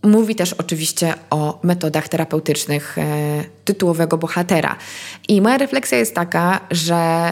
mówi 0.08 0.36
też 0.36 0.54
oczywiście 0.54 1.14
o 1.30 1.60
metodach 1.64 2.10
terapeutycznych 2.10 2.98
e, 2.98 3.44
tytułowego 3.66 4.18
bohatera. 4.18 4.76
I 5.28 5.42
moja 5.42 5.58
refleksja 5.58 5.98
jest 5.98 6.16
taka, 6.16 6.60
że 6.72 7.32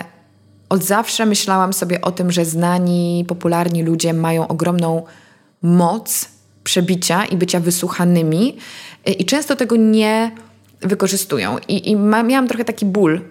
od 0.70 0.84
zawsze 0.84 1.26
myślałam 1.26 1.74
sobie 1.74 2.02
o 2.02 2.12
tym, 2.12 2.32
że 2.32 2.46
znani, 2.46 3.26
popularni 3.28 3.84
ludzie 3.84 4.14
mają 4.14 4.48
ogromną 4.48 5.04
moc 5.62 6.30
przebicia 6.64 7.26
i 7.26 7.38
bycia 7.38 7.60
wysłuchanymi 7.60 8.58
i 9.20 9.26
często 9.26 9.56
tego 9.56 9.76
nie 9.76 10.32
wykorzystują. 10.82 11.58
I, 11.68 11.92
i 11.92 11.96
ma, 11.96 12.24
miałam 12.24 12.48
trochę 12.48 12.66
taki 12.66 12.86
ból 12.86 13.22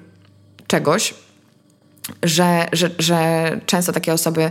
czegoś, 0.66 1.14
że, 2.22 2.68
że, 2.72 2.90
że 2.98 3.50
często 3.66 3.92
takie 3.92 4.12
osoby 4.12 4.50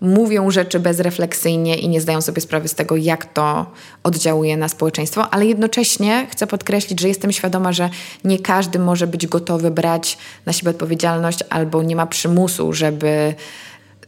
mówią 0.00 0.50
rzeczy 0.50 0.80
bezrefleksyjnie 0.80 1.76
i 1.76 1.88
nie 1.88 2.00
zdają 2.00 2.20
sobie 2.20 2.40
sprawy 2.40 2.68
z 2.68 2.74
tego, 2.74 2.96
jak 2.96 3.32
to 3.32 3.66
oddziałuje 4.02 4.56
na 4.56 4.68
społeczeństwo, 4.68 5.34
ale 5.34 5.46
jednocześnie 5.46 6.26
chcę 6.30 6.46
podkreślić, 6.46 7.00
że 7.00 7.08
jestem 7.08 7.32
świadoma, 7.32 7.72
że 7.72 7.90
nie 8.24 8.38
każdy 8.38 8.78
może 8.78 9.06
być 9.06 9.26
gotowy 9.26 9.70
brać 9.70 10.18
na 10.46 10.52
siebie 10.52 10.70
odpowiedzialność 10.70 11.38
albo 11.50 11.82
nie 11.82 11.96
ma 11.96 12.06
przymusu, 12.06 12.72
żeby 12.72 13.34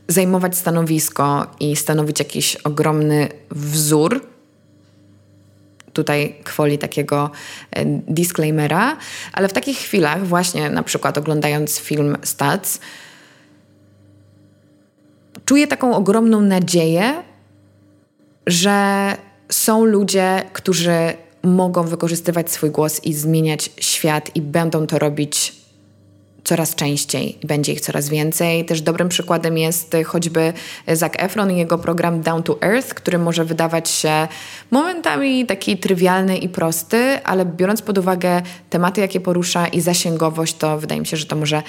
zajmować 0.08 0.56
stanowisko 0.56 1.46
i 1.60 1.76
stanowić 1.76 2.18
jakiś 2.18 2.56
ogromny 2.56 3.28
wzór. 3.50 4.20
Tutaj 5.92 6.36
kwoli 6.44 6.78
takiego 6.78 7.30
e, 7.70 7.84
disclaimera, 8.08 8.96
ale 9.32 9.48
w 9.48 9.52
takich 9.52 9.78
chwilach, 9.78 10.26
właśnie 10.26 10.70
na 10.70 10.82
przykład 10.82 11.18
oglądając 11.18 11.78
film 11.78 12.16
Stats, 12.22 12.80
czuję 15.44 15.66
taką 15.66 15.96
ogromną 15.96 16.40
nadzieję, 16.40 17.14
że 18.46 19.16
są 19.48 19.84
ludzie, 19.84 20.42
którzy 20.52 21.12
mogą 21.42 21.82
wykorzystywać 21.82 22.50
swój 22.50 22.70
głos 22.70 23.04
i 23.04 23.14
zmieniać 23.14 23.70
świat 23.80 24.36
i 24.36 24.40
będą 24.40 24.86
to 24.86 24.98
robić 24.98 25.62
coraz 26.44 26.74
częściej, 26.74 27.38
będzie 27.44 27.72
ich 27.72 27.80
coraz 27.80 28.08
więcej. 28.08 28.64
Też 28.64 28.80
dobrym 28.80 29.08
przykładem 29.08 29.58
jest 29.58 29.96
choćby 30.06 30.52
Zac 30.88 31.12
Efron 31.18 31.50
i 31.50 31.56
jego 31.56 31.78
program 31.78 32.22
Down 32.22 32.42
to 32.42 32.62
Earth, 32.62 32.94
który 32.94 33.18
może 33.18 33.44
wydawać 33.44 33.90
się 33.90 34.28
momentami 34.70 35.46
taki 35.46 35.76
trywialny 35.76 36.38
i 36.38 36.48
prosty, 36.48 37.24
ale 37.24 37.46
biorąc 37.46 37.82
pod 37.82 37.98
uwagę 37.98 38.42
tematy, 38.70 39.00
jakie 39.00 39.20
porusza 39.20 39.66
i 39.66 39.80
zasięgowość, 39.80 40.56
to 40.56 40.78
wydaje 40.78 41.00
mi 41.00 41.06
się, 41.06 41.16
że 41.16 41.26
to 41.26 41.36
może 41.36 41.62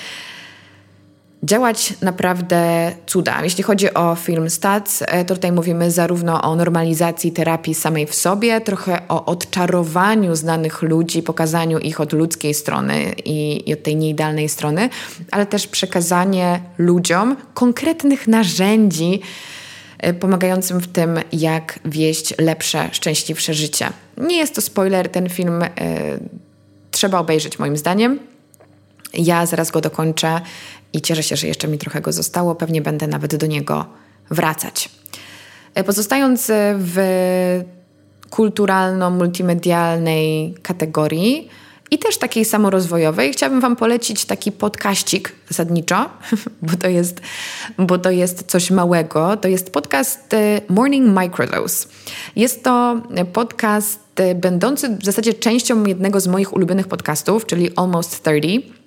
działać 1.44 1.94
naprawdę 2.02 2.92
cuda. 3.06 3.44
Jeśli 3.44 3.64
chodzi 3.64 3.94
o 3.94 4.16
film 4.16 4.50
Stats, 4.50 5.04
e, 5.08 5.26
to 5.26 5.36
tutaj 5.36 5.52
mówimy 5.52 5.92
zarówno 5.92 6.42
o 6.42 6.56
normalizacji 6.56 7.32
terapii 7.32 7.74
samej 7.74 8.08
w 8.08 8.16
sobie, 8.16 8.62
trochę 8.62 9.08
o 9.08 9.26
odczarowaniu 9.26 10.36
znanych 10.36 10.82
ludzi, 10.82 11.24
pokazaniu 11.24 11.80
ich 11.80 12.02
od 12.02 12.14
ludzkiej 12.14 12.54
strony 12.54 13.14
i, 13.26 13.70
i 13.70 13.74
od 13.74 13.84
tej 13.84 13.96
nieidealnej 13.96 14.50
strony, 14.50 14.90
ale 15.32 15.46
też 15.46 15.68
przekazanie 15.68 16.60
ludziom 16.78 17.36
konkretnych 17.54 18.28
narzędzi, 18.28 19.22
e, 19.98 20.14
pomagającym 20.14 20.80
w 20.80 20.88
tym, 20.88 21.20
jak 21.34 21.80
wieść 21.86 22.34
lepsze, 22.40 22.90
szczęśliwsze 22.92 23.54
życie. 23.54 23.90
Nie 24.18 24.38
jest 24.38 24.56
to 24.56 24.62
spoiler, 24.62 25.10
ten 25.10 25.30
film 25.30 25.64
y, 25.64 25.70
trzeba 26.92 27.20
obejrzeć 27.20 27.60
moim 27.60 27.78
zdaniem. 27.78 28.20
Ja 29.14 29.46
zaraz 29.46 29.72
go 29.72 29.82
dokończę 29.82 30.42
i 30.94 31.02
cieszę 31.02 31.24
się, 31.24 31.36
że 31.36 31.48
jeszcze 31.48 31.68
mi 31.68 31.78
trochę 31.78 32.02
go 32.02 32.12
zostało. 32.12 32.56
Pewnie 32.56 32.82
będę 32.82 33.08
nawet 33.08 33.36
do 33.36 33.48
niego 33.48 33.86
wracać. 34.32 34.90
E, 35.76 35.84
pozostając 35.84 36.50
e, 36.50 36.76
w 36.80 36.98
kulturalno-multimedialnej 38.30 40.54
kategorii 40.62 41.50
i 41.92 42.00
też 42.00 42.18
takiej 42.18 42.46
samorozwojowej, 42.46 43.34
chciałabym 43.34 43.62
Wam 43.62 43.76
polecić 43.76 44.26
taki 44.26 44.52
podkaścik 44.52 45.36
zasadniczo, 45.48 46.10
bo 46.68 46.78
to 46.78 46.88
jest, 46.88 47.22
bo 47.78 47.98
to 47.98 48.12
jest 48.12 48.44
coś 48.44 48.72
małego. 48.72 49.38
To 49.38 49.48
jest 49.48 49.72
podcast 49.72 50.34
e, 50.34 50.62
Morning 50.70 51.20
Microdose. 51.20 51.88
Jest 52.36 52.64
to 52.64 53.02
podcast 53.34 54.00
będący 54.36 54.90
w 54.90 55.06
zasadzie 55.06 55.34
częścią 55.34 55.86
jednego 55.86 56.20
z 56.20 56.28
moich 56.28 56.54
ulubionych 56.54 56.88
podcastów, 56.88 57.46
czyli 57.46 57.70
Almost 57.76 58.24
30 58.24 58.83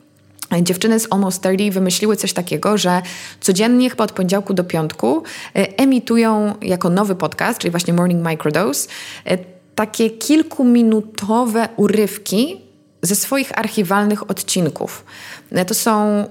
Dziewczyny 0.62 1.00
z 1.00 1.06
Almost 1.10 1.42
30 1.42 1.70
wymyśliły 1.70 2.16
coś 2.16 2.32
takiego, 2.32 2.78
że 2.78 3.02
codziennie, 3.40 3.90
chyba 3.90 4.04
od 4.04 4.12
poniedziałku 4.12 4.54
do 4.54 4.64
piątku, 4.64 5.22
e, 5.56 5.78
emitują 5.78 6.54
jako 6.62 6.90
nowy 6.90 7.14
podcast, 7.14 7.58
czyli 7.58 7.70
właśnie 7.70 7.94
Morning 7.94 8.26
Microdose, 8.28 8.88
e, 9.24 9.38
takie 9.74 10.10
kilkuminutowe 10.10 11.68
urywki 11.76 12.60
ze 13.02 13.14
swoich 13.14 13.58
archiwalnych 13.58 14.30
odcinków. 14.30 15.04
E, 15.50 15.64
to 15.64 15.74
są 15.74 16.24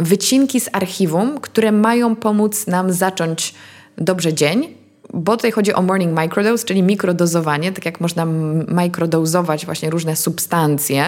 wycinki 0.00 0.60
z 0.60 0.68
archiwum, 0.72 1.40
które 1.40 1.72
mają 1.72 2.16
pomóc 2.16 2.66
nam 2.66 2.92
zacząć 2.92 3.54
dobrze 3.98 4.34
dzień, 4.34 4.74
bo 5.14 5.36
tutaj 5.36 5.50
chodzi 5.50 5.74
o 5.74 5.82
morning 5.82 6.18
microdose, 6.20 6.64
czyli 6.64 6.82
mikrodozowanie, 6.82 7.72
tak 7.72 7.84
jak 7.84 8.00
można 8.00 8.26
mikrodozować 8.68 9.66
właśnie 9.66 9.90
różne 9.90 10.16
substancje 10.16 11.04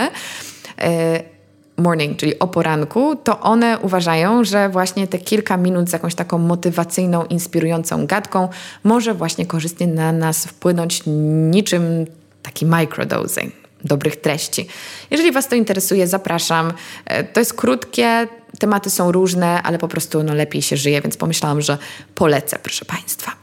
morning, 1.77 2.19
czyli 2.19 2.39
o 2.39 2.49
poranku, 2.49 3.17
to 3.17 3.41
one 3.41 3.79
uważają, 3.79 4.45
że 4.45 4.69
właśnie 4.69 5.07
te 5.07 5.19
kilka 5.19 5.57
minut 5.57 5.91
z 5.91 5.93
jakąś 5.93 6.15
taką 6.15 6.39
motywacyjną, 6.39 7.25
inspirującą 7.25 8.07
gadką 8.07 8.49
może 8.85 9.15
właśnie 9.15 9.47
korzystnie 9.47 9.87
na 9.87 10.13
nas 10.13 10.47
wpłynąć 10.47 11.03
niczym 11.51 12.07
taki 12.43 12.67
microdosing 12.67 13.55
dobrych 13.85 14.17
treści. 14.17 14.69
Jeżeli 15.11 15.33
Was 15.33 15.49
to 15.49 15.55
interesuje, 15.57 16.07
zapraszam. 16.07 16.73
E, 17.07 17.25
to 17.25 17.41
jest 17.41 17.55
krótkie, 17.55 18.29
tematy 18.59 18.91
są 18.91 19.13
różne, 19.13 19.63
ale 19.63 19.79
po 19.79 19.89
prostu 19.89 20.23
no, 20.23 20.35
lepiej 20.35 20.63
się 20.63 20.77
żyje, 20.77 21.01
więc 21.01 21.17
pomyślałam, 21.17 21.61
że 21.61 21.79
polecę, 22.15 22.59
proszę 22.63 22.85
Państwa. 22.85 23.42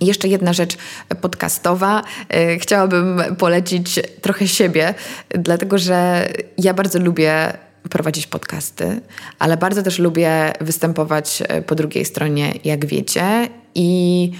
Jeszcze 0.00 0.28
jedna 0.28 0.52
rzecz 0.52 0.76
podcastowa. 1.20 2.02
E, 2.28 2.58
chciałabym 2.58 3.36
polecić 3.38 4.00
trochę 4.20 4.48
siebie, 4.48 4.94
dlatego 5.28 5.78
że 5.78 6.28
ja 6.58 6.74
bardzo 6.74 6.98
lubię 6.98 7.52
prowadzić 7.90 8.26
podcasty, 8.26 9.00
ale 9.38 9.56
bardzo 9.56 9.82
też 9.82 9.98
lubię 9.98 10.52
występować 10.60 11.42
e, 11.48 11.62
po 11.62 11.74
drugiej 11.74 12.04
stronie, 12.04 12.52
jak 12.64 12.86
wiecie. 12.86 13.48
I 13.74 14.30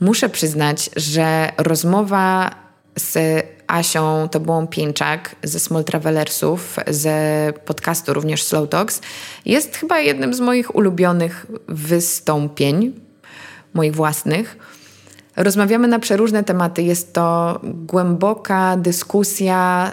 muszę 0.00 0.28
przyznać, 0.28 0.90
że 0.96 1.52
rozmowa 1.58 2.54
z 2.96 3.18
Asią 3.66 4.28
Tobułą 4.28 4.66
Pieńczak 4.66 5.36
ze 5.42 5.60
Small 5.60 5.84
Travelersów, 5.84 6.76
ze 6.86 7.52
podcastu 7.64 8.14
również 8.14 8.42
Slow 8.42 8.68
Talks, 8.68 9.00
jest 9.44 9.76
chyba 9.76 10.00
jednym 10.00 10.34
z 10.34 10.40
moich 10.40 10.74
ulubionych 10.74 11.46
wystąpień, 11.68 12.92
moich 13.74 13.94
własnych. 13.94 14.69
Rozmawiamy 15.36 15.88
na 15.88 15.98
przeróżne 15.98 16.44
tematy. 16.44 16.82
Jest 16.82 17.12
to 17.12 17.60
głęboka 17.62 18.76
dyskusja 18.76 19.92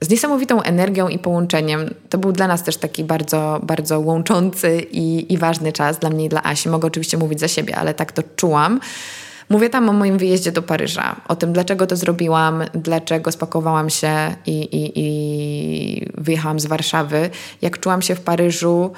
z 0.00 0.08
niesamowitą 0.08 0.62
energią 0.62 1.08
i 1.08 1.18
połączeniem. 1.18 1.94
To 2.08 2.18
był 2.18 2.32
dla 2.32 2.48
nas 2.48 2.62
też 2.62 2.76
taki 2.76 3.04
bardzo, 3.04 3.60
bardzo 3.62 4.00
łączący 4.00 4.86
i, 4.92 5.32
i 5.32 5.38
ważny 5.38 5.72
czas 5.72 5.98
dla 5.98 6.10
mnie 6.10 6.24
i 6.24 6.28
dla 6.28 6.42
Asi. 6.42 6.68
Mogę 6.68 6.86
oczywiście 6.86 7.18
mówić 7.18 7.40
za 7.40 7.48
siebie, 7.48 7.76
ale 7.76 7.94
tak 7.94 8.12
to 8.12 8.22
czułam. 8.36 8.80
Mówię 9.48 9.70
tam 9.70 9.88
o 9.88 9.92
moim 9.92 10.18
wyjeździe 10.18 10.52
do 10.52 10.62
Paryża, 10.62 11.16
o 11.28 11.36
tym, 11.36 11.52
dlaczego 11.52 11.86
to 11.86 11.96
zrobiłam, 11.96 12.62
dlaczego 12.74 13.32
spakowałam 13.32 13.90
się 13.90 14.34
i, 14.46 14.62
i, 14.62 14.92
i 14.96 16.10
wyjechałam 16.14 16.60
z 16.60 16.66
Warszawy, 16.66 17.30
jak 17.62 17.80
czułam 17.80 18.02
się 18.02 18.14
w 18.14 18.20
Paryżu, 18.20 18.92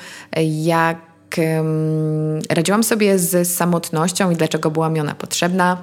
jak 0.62 0.96
um, 1.38 2.40
radziłam 2.50 2.84
sobie 2.84 3.18
z 3.18 3.48
samotnością 3.56 4.30
i 4.30 4.36
dlaczego 4.36 4.70
była 4.70 4.88
mi 4.88 5.00
ona 5.00 5.14
potrzebna, 5.14 5.82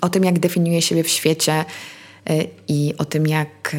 o 0.00 0.08
tym, 0.08 0.24
jak 0.24 0.38
definiuję 0.38 0.82
siebie 0.82 1.04
w 1.04 1.08
świecie 1.08 1.52
e, 1.52 1.64
i 2.68 2.94
o 2.98 3.04
tym, 3.04 3.26
jak 3.26 3.74
e, 3.74 3.78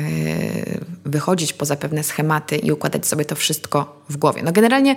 wychodzić 1.05 1.53
poza 1.53 1.75
pewne 1.75 2.03
schematy 2.03 2.57
i 2.57 2.71
układać 2.71 3.07
sobie 3.07 3.25
to 3.25 3.35
wszystko 3.35 4.03
w 4.09 4.17
głowie. 4.17 4.43
No 4.43 4.51
generalnie 4.51 4.95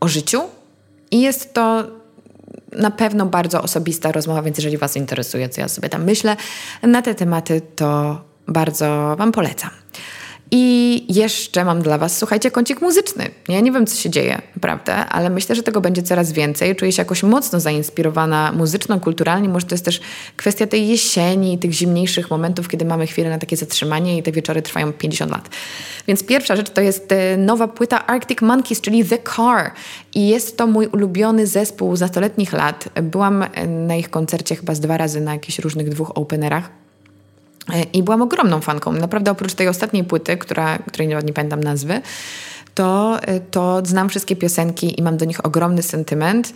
o 0.00 0.08
życiu 0.08 0.42
i 1.10 1.20
jest 1.20 1.54
to 1.54 1.84
na 2.72 2.90
pewno 2.90 3.26
bardzo 3.26 3.62
osobista 3.62 4.12
rozmowa, 4.12 4.42
więc 4.42 4.58
jeżeli 4.58 4.78
Was 4.78 4.96
interesuje, 4.96 5.48
co 5.48 5.60
ja 5.60 5.68
sobie 5.68 5.88
tam 5.88 6.04
myślę 6.04 6.36
na 6.82 7.02
te 7.02 7.14
tematy, 7.14 7.60
to 7.76 8.20
bardzo 8.48 9.16
Wam 9.18 9.32
polecam. 9.32 9.70
I 10.50 11.14
jeszcze 11.14 11.64
mam 11.64 11.82
dla 11.82 11.98
Was, 11.98 12.18
słuchajcie, 12.18 12.50
kącik 12.50 12.80
muzyczny. 12.80 13.30
Ja 13.48 13.60
nie 13.60 13.72
wiem, 13.72 13.86
co 13.86 13.96
się 13.96 14.10
dzieje, 14.10 14.42
prawda, 14.60 15.08
ale 15.08 15.30
myślę, 15.30 15.54
że 15.54 15.62
tego 15.62 15.80
będzie 15.80 16.02
coraz 16.02 16.32
więcej. 16.32 16.76
Czuję 16.76 16.92
się 16.92 17.02
jakoś 17.02 17.22
mocno 17.22 17.60
zainspirowana 17.60 18.52
muzyczno, 18.52 19.00
kulturalnie. 19.00 19.48
Może 19.48 19.66
to 19.66 19.74
jest 19.74 19.84
też 19.84 20.00
kwestia 20.36 20.66
tej 20.66 20.88
jesieni, 20.88 21.58
tych 21.58 21.72
zimniejszych 21.72 22.30
momentów, 22.30 22.68
kiedy 22.68 22.84
mamy 22.84 23.06
chwilę 23.06 23.30
na 23.30 23.38
takie 23.38 23.56
zatrzymanie 23.56 24.18
i 24.18 24.22
te 24.22 24.32
wieczory 24.32 24.62
trwają 24.62 24.92
50 24.92 25.32
lat. 25.32 25.48
Więc 26.08 26.24
pierwsza 26.24 26.56
rzecz 26.56 26.70
to 26.70 26.80
jest 26.80 27.12
e, 27.12 27.36
nowa 27.36 27.68
płyta 27.68 28.06
Arctic 28.06 28.40
Monkeys, 28.40 28.80
czyli 28.80 29.04
The 29.04 29.18
Car. 29.36 29.72
I 30.14 30.28
jest 30.28 30.56
to 30.56 30.66
mój 30.66 30.86
ulubiony 30.86 31.46
zespół 31.46 31.96
z 31.96 32.00
nastoletnich 32.00 32.52
lat. 32.52 32.88
Byłam 33.02 33.42
e, 33.42 33.66
na 33.66 33.96
ich 33.96 34.10
koncercie 34.10 34.56
chyba 34.56 34.74
z 34.74 34.80
dwa 34.80 34.96
razy 34.96 35.20
na 35.20 35.32
jakichś 35.32 35.58
różnych 35.58 35.88
dwóch 35.88 36.18
openerach. 36.18 36.83
E, 37.72 37.82
I 37.82 38.02
byłam 38.02 38.22
ogromną 38.22 38.60
fanką. 38.60 38.92
Naprawdę 38.92 39.30
oprócz 39.30 39.54
tej 39.54 39.68
ostatniej 39.68 40.04
płyty, 40.04 40.36
która, 40.36 40.78
której 40.78 41.08
nie, 41.08 41.32
pamiętam 41.34 41.60
nazwy, 41.60 42.00
to, 42.74 43.18
e, 43.22 43.40
to 43.40 43.82
znam 43.84 44.08
wszystkie 44.08 44.36
piosenki 44.36 45.00
i 45.00 45.02
mam 45.02 45.16
do 45.16 45.24
nich 45.24 45.46
ogromny 45.46 45.82
sentyment. 45.82 46.52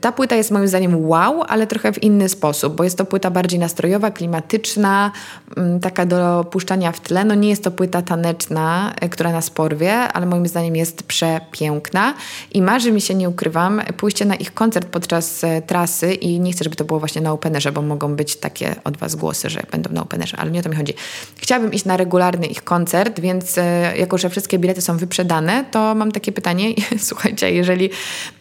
Ta 0.00 0.12
płyta 0.12 0.36
jest 0.36 0.50
moim 0.50 0.68
zdaniem 0.68 1.06
wow, 1.06 1.42
ale 1.48 1.66
trochę 1.66 1.92
w 1.92 2.02
inny 2.02 2.28
sposób, 2.28 2.76
bo 2.76 2.84
jest 2.84 2.98
to 2.98 3.04
płyta 3.04 3.30
bardziej 3.30 3.58
nastrojowa, 3.58 4.10
klimatyczna, 4.10 5.12
mm, 5.56 5.80
taka 5.80 6.06
do 6.06 6.44
puszczania 6.50 6.92
w 6.92 7.00
tle. 7.00 7.24
No 7.24 7.34
nie 7.34 7.48
jest 7.48 7.64
to 7.64 7.70
płyta 7.70 8.02
taneczna, 8.02 8.92
e, 9.00 9.08
która 9.08 9.32
nas 9.32 9.50
porwie, 9.50 9.94
ale 9.94 10.26
moim 10.26 10.46
zdaniem 10.46 10.76
jest 10.76 11.02
przepiękna 11.02 12.14
i 12.52 12.62
marzy 12.62 12.92
mi 12.92 13.00
się, 13.00 13.14
nie 13.14 13.28
ukrywam, 13.28 13.82
pójście 13.96 14.24
na 14.24 14.34
ich 14.34 14.54
koncert 14.54 14.88
podczas 14.88 15.44
e, 15.44 15.62
trasy 15.62 16.14
i 16.14 16.40
nie 16.40 16.52
chcę, 16.52 16.64
żeby 16.64 16.76
to 16.76 16.84
było 16.84 16.98
właśnie 16.98 17.20
na 17.20 17.32
openerze, 17.32 17.72
bo 17.72 17.82
mogą 17.82 18.16
być 18.16 18.36
takie 18.36 18.74
od 18.84 18.96
Was 18.96 19.14
głosy, 19.14 19.50
że 19.50 19.62
będą 19.70 19.92
na 19.92 20.02
openerze, 20.02 20.36
ale 20.36 20.50
nie 20.50 20.60
o 20.60 20.62
to 20.62 20.68
mi 20.68 20.76
chodzi. 20.76 20.94
Chciałabym 21.36 21.72
iść 21.72 21.84
na 21.84 21.96
regularny 21.96 22.46
ich 22.46 22.64
koncert, 22.64 23.20
więc 23.20 23.58
e, 23.58 23.92
jako, 23.96 24.18
że 24.18 24.30
wszystkie 24.30 24.58
bilety 24.58 24.80
są 24.80 24.96
wyprzedane, 24.96 25.64
to 25.70 25.94
mam 25.94 26.12
takie 26.12 26.32
pytanie, 26.32 26.68
słuchajcie, 27.08 27.52
jeżeli 27.52 27.90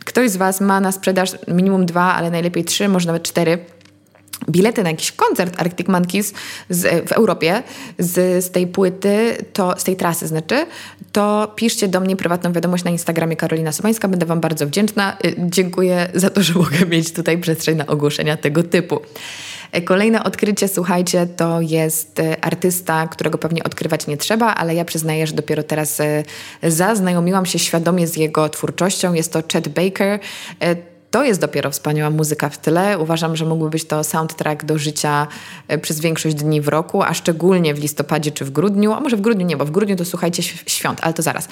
ktoś 0.05 0.29
z 0.29 0.37
Was 0.37 0.61
ma 0.61 0.79
na 0.79 0.91
sprzedaż 0.91 1.20
minimum 1.47 1.85
dwa, 1.85 2.13
ale 2.13 2.31
najlepiej 2.31 2.65
trzy, 2.65 2.89
może 2.89 3.07
nawet 3.07 3.23
cztery 3.23 3.57
bilety 4.49 4.83
na 4.83 4.89
jakiś 4.89 5.11
koncert 5.11 5.61
Arctic 5.61 5.87
Monkeys 5.87 6.33
z, 6.69 7.09
w 7.09 7.11
Europie 7.11 7.63
z, 7.99 8.45
z 8.45 8.51
tej 8.51 8.67
płyty, 8.67 9.45
to, 9.53 9.73
z 9.77 9.83
tej 9.83 9.95
trasy 9.95 10.27
znaczy, 10.27 10.65
to 11.11 11.53
piszcie 11.55 11.87
do 11.87 11.99
mnie 11.99 12.15
prywatną 12.15 12.53
wiadomość 12.53 12.83
na 12.83 12.91
Instagramie 12.91 13.35
Karolina 13.35 13.71
Sobańska. 13.71 14.07
Będę 14.07 14.25
Wam 14.25 14.39
bardzo 14.39 14.67
wdzięczna. 14.67 15.17
Y, 15.25 15.35
dziękuję 15.37 16.09
za 16.13 16.29
to, 16.29 16.43
że 16.43 16.53
mogę 16.53 16.85
mieć 16.85 17.13
tutaj 17.13 17.37
przestrzeń 17.37 17.77
na 17.77 17.87
ogłoszenia 17.87 18.37
tego 18.37 18.63
typu. 18.63 18.99
Kolejne 19.85 20.23
odkrycie, 20.23 20.67
słuchajcie, 20.67 21.27
to 21.27 21.61
jest 21.61 22.19
e, 22.19 22.45
artysta, 22.45 23.07
którego 23.07 23.37
pewnie 23.37 23.63
odkrywać 23.63 24.07
nie 24.07 24.17
trzeba, 24.17 24.55
ale 24.55 24.75
ja 24.75 24.85
przyznaję, 24.85 25.27
że 25.27 25.33
dopiero 25.33 25.63
teraz 25.63 25.99
e, 25.99 26.23
zaznajomiłam 26.63 27.45
się 27.45 27.59
świadomie 27.59 28.07
z 28.07 28.17
jego 28.17 28.49
twórczością. 28.49 29.13
Jest 29.13 29.33
to 29.33 29.43
Chet 29.53 29.67
Baker. 29.67 30.19
E, 31.11 31.21
to 31.21 31.23
jest 31.23 31.41
dopiero 31.41 31.71
wspaniała 31.71 32.09
muzyka 32.09 32.49
w 32.49 32.57
tyle. 32.57 32.99
Uważam, 32.99 33.35
że 33.35 33.45
mógłby 33.45 33.69
być 33.69 33.85
to 33.85 34.03
soundtrack 34.03 34.65
do 34.65 34.77
życia 34.77 35.27
przez 35.81 35.99
większość 35.99 36.35
dni 36.35 36.61
w 36.61 36.67
roku, 36.67 37.03
a 37.03 37.13
szczególnie 37.13 37.73
w 37.73 37.79
listopadzie 37.79 38.31
czy 38.31 38.45
w 38.45 38.51
grudniu, 38.51 38.93
a 38.93 38.99
może 38.99 39.17
w 39.17 39.21
grudniu 39.21 39.45
nie, 39.45 39.57
bo 39.57 39.65
w 39.65 39.71
grudniu 39.71 39.95
to 39.95 40.05
słuchajcie 40.05 40.43
świąt, 40.43 40.99
ale 41.01 41.13
to 41.13 41.21
zaraz. 41.21 41.47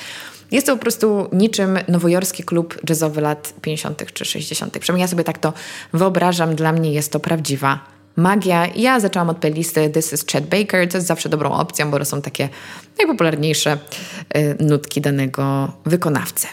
Jest 0.52 0.68
to 0.68 0.76
po 0.76 0.82
prostu 0.82 1.30
niczym 1.34 1.80
nowojorski 1.88 2.44
klub 2.44 2.90
jazzowy 2.90 3.22
lat 3.22 3.54
50. 3.62 4.14
czy 4.14 4.26
60. 4.26 4.80
Przynajmniej 4.80 5.02
ja 5.02 5.08
sobie 5.08 5.24
tak 5.24 5.38
to 5.38 5.54
wyobrażam. 5.94 6.56
Dla 6.56 6.72
mnie 6.72 6.94
jest 6.94 7.12
to 7.12 7.20
prawdziwa 7.20 7.80
magia. 8.16 8.68
Ja 8.76 9.00
zaczęłam 9.00 9.30
od 9.30 9.38
playlisty 9.38 9.90
This 9.90 10.14
is 10.14 10.26
Chet 10.32 10.46
Baker, 10.46 10.90
co 10.90 10.98
jest 10.98 11.08
zawsze 11.08 11.30
dobrą 11.30 11.52
opcją, 11.52 11.92
bo 11.92 12.00
to 12.00 12.06
są 12.06 12.22
takie 12.22 12.50
najpopularniejsze 12.98 13.78
y, 14.38 14.56
nutki 14.60 15.02
danego 15.02 15.72
wykonawcy. 15.86 16.48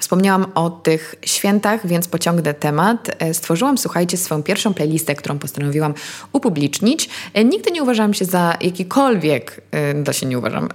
Wspomniałam 0.00 0.46
o 0.54 0.70
tych 0.70 1.14
świętach, 1.24 1.86
więc 1.86 2.08
pociągnę 2.08 2.54
temat. 2.54 3.10
E, 3.18 3.34
stworzyłam, 3.34 3.78
słuchajcie, 3.78 4.16
swoją 4.16 4.42
pierwszą 4.42 4.74
playlistę, 4.74 5.14
którą 5.14 5.38
postanowiłam 5.38 5.94
upublicznić. 6.32 7.08
E, 7.34 7.44
nigdy 7.44 7.70
nie 7.70 7.82
uważałam 7.82 8.14
się 8.14 8.24
za 8.24 8.56
jakikolwiek, 8.60 9.60
e, 9.70 10.04
to 10.04 10.12
się 10.12 10.26
nie 10.26 10.38
uważam, 10.38 10.68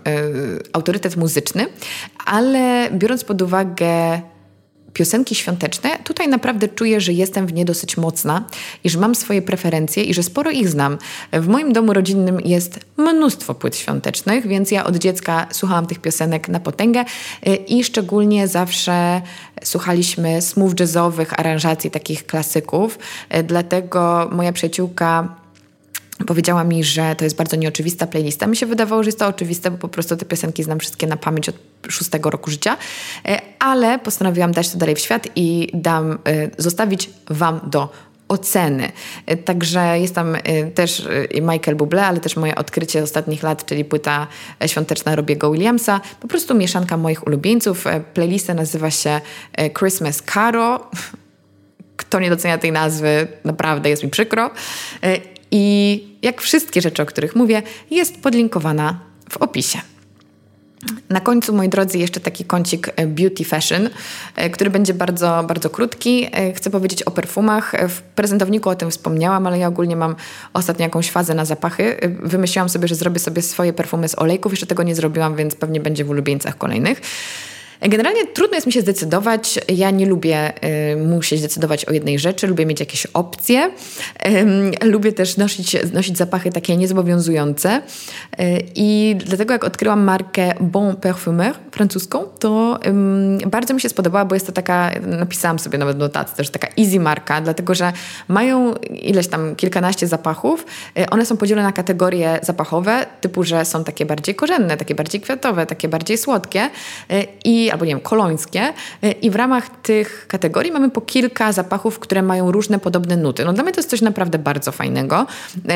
autorytet 0.73 1.17
muzyczny, 1.17 1.67
ale 2.25 2.89
biorąc 2.91 3.23
pod 3.23 3.41
uwagę 3.41 4.21
piosenki 4.93 5.36
świąteczne, 5.36 5.89
tutaj 6.04 6.27
naprawdę 6.27 6.67
czuję, 6.67 7.01
że 7.01 7.13
jestem 7.13 7.47
w 7.47 7.54
nie 7.54 7.65
dosyć 7.65 7.97
mocna 7.97 8.43
i 8.84 8.89
że 8.89 8.99
mam 8.99 9.15
swoje 9.15 9.41
preferencje 9.41 10.04
i 10.04 10.13
że 10.13 10.23
sporo 10.23 10.51
ich 10.51 10.69
znam. 10.69 10.97
W 11.34 11.47
moim 11.47 11.73
domu 11.73 11.93
rodzinnym 11.93 12.39
jest 12.45 12.80
mnóstwo 12.97 13.56
płyt 13.56 13.75
świątecznych, 13.75 14.47
więc 14.47 14.71
ja 14.71 14.84
od 14.84 14.95
dziecka 14.95 15.47
słuchałam 15.51 15.88
tych 15.88 15.99
piosenek 15.99 16.49
na 16.49 16.60
potęgę 16.60 17.06
y, 17.47 17.56
i 17.56 17.84
szczególnie 17.84 18.47
zawsze 18.47 19.21
słuchaliśmy 19.63 20.41
smooth 20.41 20.80
jazzowych 20.80 21.39
aranżacji 21.39 21.91
takich 21.91 22.25
klasyków. 22.25 22.99
Y, 23.36 23.43
dlatego 23.43 24.30
moja 24.32 24.54
przyjaciółka 24.54 25.40
powiedziała 26.25 26.63
mi, 26.63 26.84
że 26.84 27.15
to 27.15 27.23
jest 27.23 27.36
bardzo 27.36 27.55
nieoczywista 27.55 28.07
playlista. 28.07 28.47
Mi 28.47 28.57
się 28.57 28.65
wydawało, 28.65 29.03
że 29.03 29.07
jest 29.07 29.19
to 29.19 29.27
oczywiste, 29.27 29.71
bo 29.71 29.77
po 29.77 29.88
prostu 29.88 30.17
te 30.17 30.25
piosenki 30.25 30.63
znam 30.63 30.79
wszystkie 30.79 31.07
na 31.07 31.17
pamięć 31.17 31.49
od 31.49 31.55
szóstego 31.89 32.29
roku 32.29 32.51
życia, 32.51 32.77
e, 33.25 33.41
ale 33.60 33.99
postanowiłam 33.99 34.51
dać 34.51 34.69
to 34.69 34.77
dalej 34.77 34.95
w 34.95 34.99
świat 34.99 35.27
i 35.36 35.69
dam, 35.73 36.12
e, 36.12 36.17
zostawić 36.57 37.10
Wam 37.29 37.60
do 37.63 37.89
oceny. 38.27 38.91
E, 39.25 39.38
także 39.38 39.99
jest 39.99 40.15
tam 40.15 40.38
też 40.75 41.07
Michael 41.34 41.77
Bublé, 41.77 41.99
ale 41.99 42.19
też 42.19 42.36
moje 42.36 42.55
odkrycie 42.55 43.03
ostatnich 43.03 43.43
lat, 43.43 43.65
czyli 43.65 43.86
płyta 43.86 44.27
świąteczna 44.67 45.15
Robiego 45.15 45.51
Williamsa. 45.51 46.01
Po 46.19 46.27
prostu 46.27 46.55
mieszanka 46.55 46.97
moich 46.97 47.27
ulubieńców. 47.27 47.86
Playlista 48.13 48.53
nazywa 48.53 48.91
się 48.91 49.21
Christmas 49.79 50.23
Caro. 50.34 50.79
Kto 51.97 52.19
nie 52.19 52.29
docenia 52.29 52.57
tej 52.57 52.71
nazwy, 52.71 53.27
naprawdę 53.43 53.89
jest 53.89 54.03
mi 54.03 54.10
przykro. 54.10 54.51
I 55.51 56.03
jak 56.21 56.41
wszystkie 56.41 56.81
rzeczy, 56.81 57.03
o 57.03 57.05
których 57.05 57.35
mówię, 57.35 57.61
jest 57.91 58.21
podlinkowana 58.21 58.99
w 59.29 59.37
opisie. 59.37 59.81
Na 61.09 61.19
końcu, 61.19 61.53
moi 61.53 61.69
drodzy, 61.69 61.97
jeszcze 61.97 62.19
taki 62.19 62.45
kącik 62.45 62.89
e, 62.95 63.07
beauty 63.07 63.45
fashion, 63.45 63.89
e, 64.35 64.49
który 64.49 64.69
będzie 64.69 64.93
bardzo, 64.93 65.43
bardzo 65.47 65.69
krótki. 65.69 66.27
E, 66.31 66.53
chcę 66.53 66.69
powiedzieć 66.69 67.03
o 67.03 67.11
perfumach. 67.11 67.73
W 67.89 68.01
prezentowniku 68.01 68.69
o 68.69 68.75
tym 68.75 68.91
wspomniałam, 68.91 69.47
ale 69.47 69.59
ja 69.59 69.67
ogólnie 69.67 69.95
mam 69.95 70.15
ostatnio 70.53 70.83
jakąś 70.83 71.11
fazę 71.11 71.33
na 71.33 71.45
zapachy. 71.45 71.97
Wymyśliłam 72.23 72.69
sobie, 72.69 72.87
że 72.87 72.95
zrobię 72.95 73.19
sobie 73.19 73.41
swoje 73.41 73.73
perfumy 73.73 74.07
z 74.07 74.19
olejków. 74.19 74.51
Jeszcze 74.51 74.65
tego 74.65 74.83
nie 74.83 74.95
zrobiłam, 74.95 75.35
więc 75.35 75.55
pewnie 75.55 75.79
będzie 75.79 76.05
w 76.05 76.09
ulubieńcach 76.09 76.57
kolejnych. 76.57 77.01
Generalnie 77.82 78.28
trudno 78.28 78.56
jest 78.56 78.67
mi 78.67 78.74
się 78.74 78.82
zdecydować. 78.82 79.60
Ja 79.70 79.91
nie 79.91 80.06
lubię 80.06 80.54
y, 80.94 80.98
musieć 80.98 81.41
decydować 81.41 81.86
o 81.86 81.94
jednej 81.94 82.20
rzeczy, 82.20 82.48
lubię 82.48 82.65
mieć 82.65 82.80
jakieś 82.80 83.06
opcje. 83.06 83.72
Y, 84.82 84.86
lubię 84.86 85.13
też 85.13 85.38
nosić, 85.38 85.78
nosić 85.94 86.17
zapachy 86.17 86.52
takie 86.52 86.78
niezobowiązujące. 86.78 87.82
Y, 88.39 88.63
I 88.75 89.15
dlatego 89.25 89.54
jak 89.54 89.63
odkryłam 89.63 90.04
markę 90.04 90.54
Bon 90.60 90.96
Parfumeur 90.96 91.56
francuską, 91.71 92.23
to 92.40 92.79
bardzo 93.46 93.73
mi 93.73 93.82
się 93.82 93.90
spodobała, 93.90 94.25
bo 94.25 94.36
jest 94.36 94.48
to 94.48 94.52
taka, 94.52 94.92
napisałam 95.02 95.60
sobie 95.60 95.77
nawet 95.77 95.98
notatę, 95.98 96.36
też 96.36 96.50
taka 96.50 96.67
easy 96.79 97.00
marka, 97.00 97.42
dlatego 97.42 97.75
że 97.75 97.94
mają 98.27 98.75
ileś 98.75 99.27
tam 99.27 99.56
kilkanaście 99.56 100.08
zapachów. 100.08 100.65
Y, 101.00 101.10
one 101.10 101.25
są 101.25 101.38
podzielone 101.38 101.67
na 101.67 101.73
kategorie 101.73 102.40
zapachowe, 102.42 103.06
typu, 103.21 103.44
że 103.44 103.65
są 103.65 103.84
takie 103.84 104.06
bardziej 104.06 104.36
korzenne, 104.36 104.77
takie 104.77 104.96
bardziej 104.96 105.21
kwiatowe, 105.21 105.65
takie 105.65 105.88
bardziej 105.88 106.17
słodkie 106.17 106.69
y, 107.12 107.27
albo 107.72 107.86
nie 107.86 107.92
wiem, 107.92 108.02
kolońskie. 108.02 108.74
Y, 109.04 109.12
I 109.12 109.30
w 109.30 109.36
ramach 109.36 109.82
tych 109.82 110.26
kategorii 110.28 110.72
mamy 110.72 110.90
po 110.90 111.02
kilka 111.02 111.52
zapachów, 111.52 112.00
które 112.00 112.22
mają 112.22 112.52
różne 112.52 112.80
podobne 112.80 113.17
nuty. 113.17 113.46
No 113.46 113.54
dla 113.54 113.63
mnie 113.63 113.74
to 113.74 113.80
jest 113.80 113.90
coś 113.90 114.02
naprawdę 114.02 114.40
bardzo 114.40 114.72
fajnego. 114.72 115.28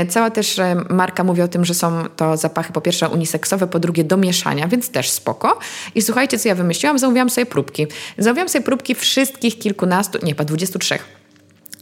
Y, 0.04 0.08
cała 0.08 0.30
też 0.30 0.60
y, 0.60 0.64
marka 0.90 1.24
mówi 1.24 1.42
o 1.42 1.48
tym, 1.48 1.66
że 1.66 1.74
są 1.74 2.04
to 2.16 2.38
zapachy 2.38 2.74
po 2.74 2.82
pierwsze 2.82 3.10
uniseksowe, 3.10 3.68
po 3.68 3.80
drugie 3.80 4.04
do 4.04 4.18
mieszania, 4.18 4.68
więc 4.68 4.90
też 4.90 5.10
spoko. 5.10 5.60
I 5.96 6.02
słuchajcie, 6.02 6.40
co 6.40 6.48
ja 6.48 6.56
wymyśliłam? 6.56 7.00
Zamówiłam 7.00 7.30
sobie 7.30 7.46
próbki. 7.46 7.88
Zamówiłam 8.18 8.50
sobie 8.50 8.66
próbki 8.66 8.96
wszystkich 8.96 9.60
kilkunastu, 9.60 10.20
nie, 10.24 10.32
chyba 10.32 10.44
23 10.44 11.00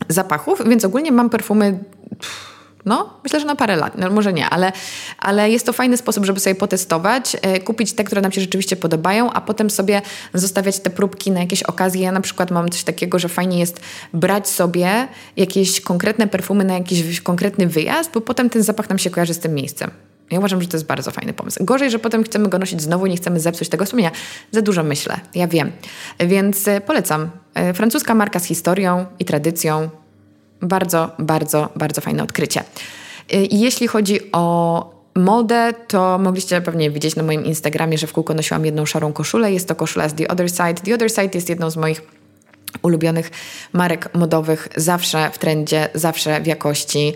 zapachów, 0.09 0.69
więc 0.69 0.85
ogólnie 0.85 1.11
mam 1.11 1.29
perfumy... 1.29 1.79
Pff, 2.19 2.52
no, 2.85 3.19
myślę, 3.23 3.39
że 3.39 3.45
na 3.45 3.55
parę 3.55 3.75
lat, 3.75 3.97
no, 3.97 4.09
może 4.09 4.33
nie, 4.33 4.49
ale, 4.49 4.71
ale 5.19 5.51
jest 5.51 5.65
to 5.65 5.73
fajny 5.73 5.97
sposób, 5.97 6.25
żeby 6.25 6.39
sobie 6.39 6.55
potestować, 6.55 7.37
e, 7.41 7.59
kupić 7.59 7.93
te, 7.93 8.03
które 8.03 8.21
nam 8.21 8.31
się 8.31 8.41
rzeczywiście 8.41 8.75
podobają, 8.75 9.31
a 9.31 9.41
potem 9.41 9.69
sobie 9.69 10.01
zostawiać 10.33 10.79
te 10.79 10.89
próbki 10.89 11.31
na 11.31 11.39
jakieś 11.39 11.63
okazje. 11.63 12.01
Ja 12.01 12.11
na 12.11 12.21
przykład 12.21 12.51
mam 12.51 12.69
coś 12.69 12.83
takiego, 12.83 13.19
że 13.19 13.29
fajnie 13.29 13.59
jest 13.59 13.81
brać 14.13 14.49
sobie 14.49 15.07
jakieś 15.37 15.81
konkretne 15.81 16.27
perfumy 16.27 16.63
na 16.63 16.73
jakiś 16.73 17.21
konkretny 17.21 17.67
wyjazd, 17.67 18.11
bo 18.13 18.21
potem 18.21 18.49
ten 18.49 18.63
zapach 18.63 18.89
nam 18.89 18.97
się 18.97 19.09
kojarzy 19.09 19.33
z 19.33 19.39
tym 19.39 19.53
miejscem. 19.53 19.91
Ja 20.31 20.39
uważam, 20.39 20.61
że 20.61 20.67
to 20.67 20.77
jest 20.77 20.87
bardzo 20.87 21.11
fajny 21.11 21.33
pomysł. 21.33 21.65
Gorzej, 21.65 21.91
że 21.91 21.99
potem 21.99 22.23
chcemy 22.23 22.49
go 22.49 22.59
nosić 22.59 22.81
znowu 22.81 23.05
nie 23.05 23.17
chcemy 23.17 23.39
zepsuć 23.39 23.69
tego 23.69 23.85
wspomnienia. 23.85 24.11
Za 24.51 24.61
dużo 24.61 24.83
myślę, 24.83 25.19
ja 25.35 25.47
wiem. 25.47 25.71
Więc 26.19 26.67
e, 26.67 26.81
polecam. 26.81 27.29
E, 27.53 27.73
francuska 27.73 28.15
marka 28.15 28.39
z 28.39 28.45
historią 28.45 29.05
i 29.19 29.25
tradycją, 29.25 29.89
bardzo, 30.63 31.09
bardzo, 31.19 31.69
bardzo 31.75 32.01
fajne 32.01 32.23
odkrycie. 32.23 32.61
Y, 33.33 33.47
jeśli 33.51 33.87
chodzi 33.87 34.19
o 34.31 34.93
modę, 35.15 35.73
to 35.87 36.17
mogliście 36.19 36.61
pewnie 36.61 36.91
widzieć 36.91 37.15
na 37.15 37.23
moim 37.23 37.45
Instagramie, 37.45 37.97
że 37.97 38.07
w 38.07 38.13
kółko 38.13 38.33
nosiłam 38.33 38.65
jedną 38.65 38.85
szarą 38.85 39.13
koszulę. 39.13 39.53
Jest 39.53 39.67
to 39.67 39.75
koszula 39.75 40.09
z 40.09 40.13
The 40.13 40.27
Other 40.27 40.49
Side. 40.49 40.73
The 40.73 40.95
Other 40.95 41.09
Side 41.09 41.29
jest 41.33 41.49
jedną 41.49 41.69
z 41.69 41.77
moich 41.77 42.01
ulubionych 42.81 43.31
marek 43.73 44.09
modowych, 44.13 44.67
zawsze 44.75 45.31
w 45.33 45.37
trendzie, 45.37 45.89
zawsze 45.93 46.41
w 46.41 46.47
jakości. 46.47 47.13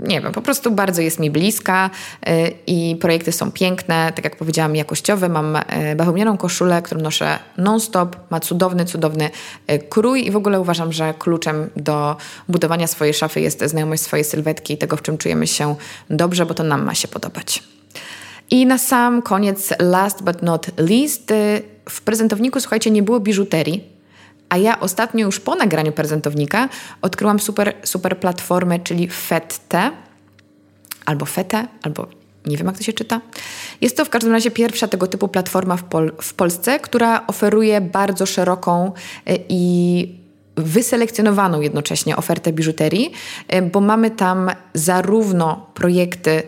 Nie 0.00 0.20
wiem, 0.20 0.32
po 0.32 0.42
prostu 0.42 0.70
bardzo 0.70 1.02
jest 1.02 1.20
mi 1.20 1.30
bliska 1.30 1.90
y, 2.28 2.52
i 2.66 2.96
projekty 3.00 3.32
są 3.32 3.52
piękne, 3.52 4.12
tak 4.16 4.24
jak 4.24 4.36
powiedziałam, 4.36 4.76
jakościowe. 4.76 5.28
Mam 5.28 5.56
y, 5.56 5.60
bawełnianą 5.96 6.36
koszulę, 6.36 6.82
którą 6.82 7.00
noszę 7.00 7.38
non-stop, 7.56 8.16
ma 8.30 8.40
cudowny, 8.40 8.84
cudowny 8.84 9.30
y, 9.70 9.78
krój 9.78 10.26
i 10.26 10.30
w 10.30 10.36
ogóle 10.36 10.60
uważam, 10.60 10.92
że 10.92 11.14
kluczem 11.18 11.70
do 11.76 12.16
budowania 12.48 12.86
swojej 12.86 13.14
szafy 13.14 13.40
jest 13.40 13.64
znajomość 13.64 14.02
swojej 14.02 14.24
sylwetki 14.24 14.74
i 14.74 14.78
tego, 14.78 14.96
w 14.96 15.02
czym 15.02 15.18
czujemy 15.18 15.46
się 15.46 15.74
dobrze, 16.10 16.46
bo 16.46 16.54
to 16.54 16.62
nam 16.62 16.84
ma 16.84 16.94
się 16.94 17.08
podobać. 17.08 17.62
I 18.50 18.66
na 18.66 18.78
sam 18.78 19.22
koniec, 19.22 19.72
last 19.78 20.22
but 20.22 20.42
not 20.42 20.66
least, 20.76 21.32
w 21.88 22.00
prezentowniku, 22.00 22.60
słuchajcie, 22.60 22.90
nie 22.90 23.02
było 23.02 23.20
biżuterii, 23.20 23.93
a 24.54 24.56
ja 24.56 24.80
ostatnio 24.80 25.26
już 25.26 25.40
po 25.40 25.54
nagraniu 25.54 25.92
prezentownika 25.92 26.68
odkryłam 27.02 27.40
super, 27.40 27.74
super 27.82 28.18
platformę, 28.20 28.78
czyli 28.78 29.08
Fette, 29.08 29.90
albo 31.06 31.26
Fete, 31.26 31.68
albo 31.82 32.06
nie 32.46 32.56
wiem 32.56 32.66
jak 32.66 32.76
to 32.78 32.82
się 32.82 32.92
czyta. 32.92 33.20
Jest 33.80 33.96
to 33.96 34.04
w 34.04 34.10
każdym 34.10 34.32
razie 34.32 34.50
pierwsza 34.50 34.88
tego 34.88 35.06
typu 35.06 35.28
platforma 35.28 35.76
w, 35.76 35.84
Pol 35.84 36.12
w 36.22 36.34
Polsce, 36.34 36.80
która 36.80 37.26
oferuje 37.26 37.80
bardzo 37.80 38.26
szeroką 38.26 38.92
y, 39.30 39.38
i 39.48 40.08
wyselekcjonowaną 40.56 41.60
jednocześnie 41.60 42.16
ofertę 42.16 42.52
biżuterii, 42.52 43.12
y, 43.54 43.62
bo 43.62 43.80
mamy 43.80 44.10
tam 44.10 44.50
zarówno 44.74 45.70
projekty 45.74 46.42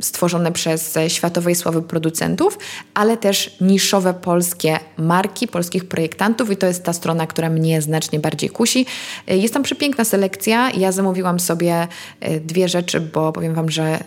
stworzone 0.00 0.52
przez 0.52 0.98
światowej 1.08 1.54
sławy 1.54 1.82
producentów, 1.82 2.58
ale 2.94 3.16
też 3.16 3.56
niszowe 3.60 4.14
polskie 4.14 4.78
marki, 4.98 5.48
polskich 5.48 5.84
projektantów 5.84 6.50
i 6.50 6.56
to 6.56 6.66
jest 6.66 6.84
ta 6.84 6.92
strona, 6.92 7.26
która 7.26 7.50
mnie 7.50 7.82
znacznie 7.82 8.18
bardziej 8.20 8.50
kusi. 8.50 8.86
Y, 9.30 9.36
jest 9.36 9.54
tam 9.54 9.62
przepiękna 9.62 10.04
selekcja. 10.04 10.70
Ja 10.70 10.92
zamówiłam 10.92 11.40
sobie 11.40 11.88
y, 12.28 12.40
dwie 12.40 12.68
rzeczy, 12.68 13.00
bo 13.00 13.32
powiem 13.32 13.54
Wam, 13.54 13.70
że 13.70 13.98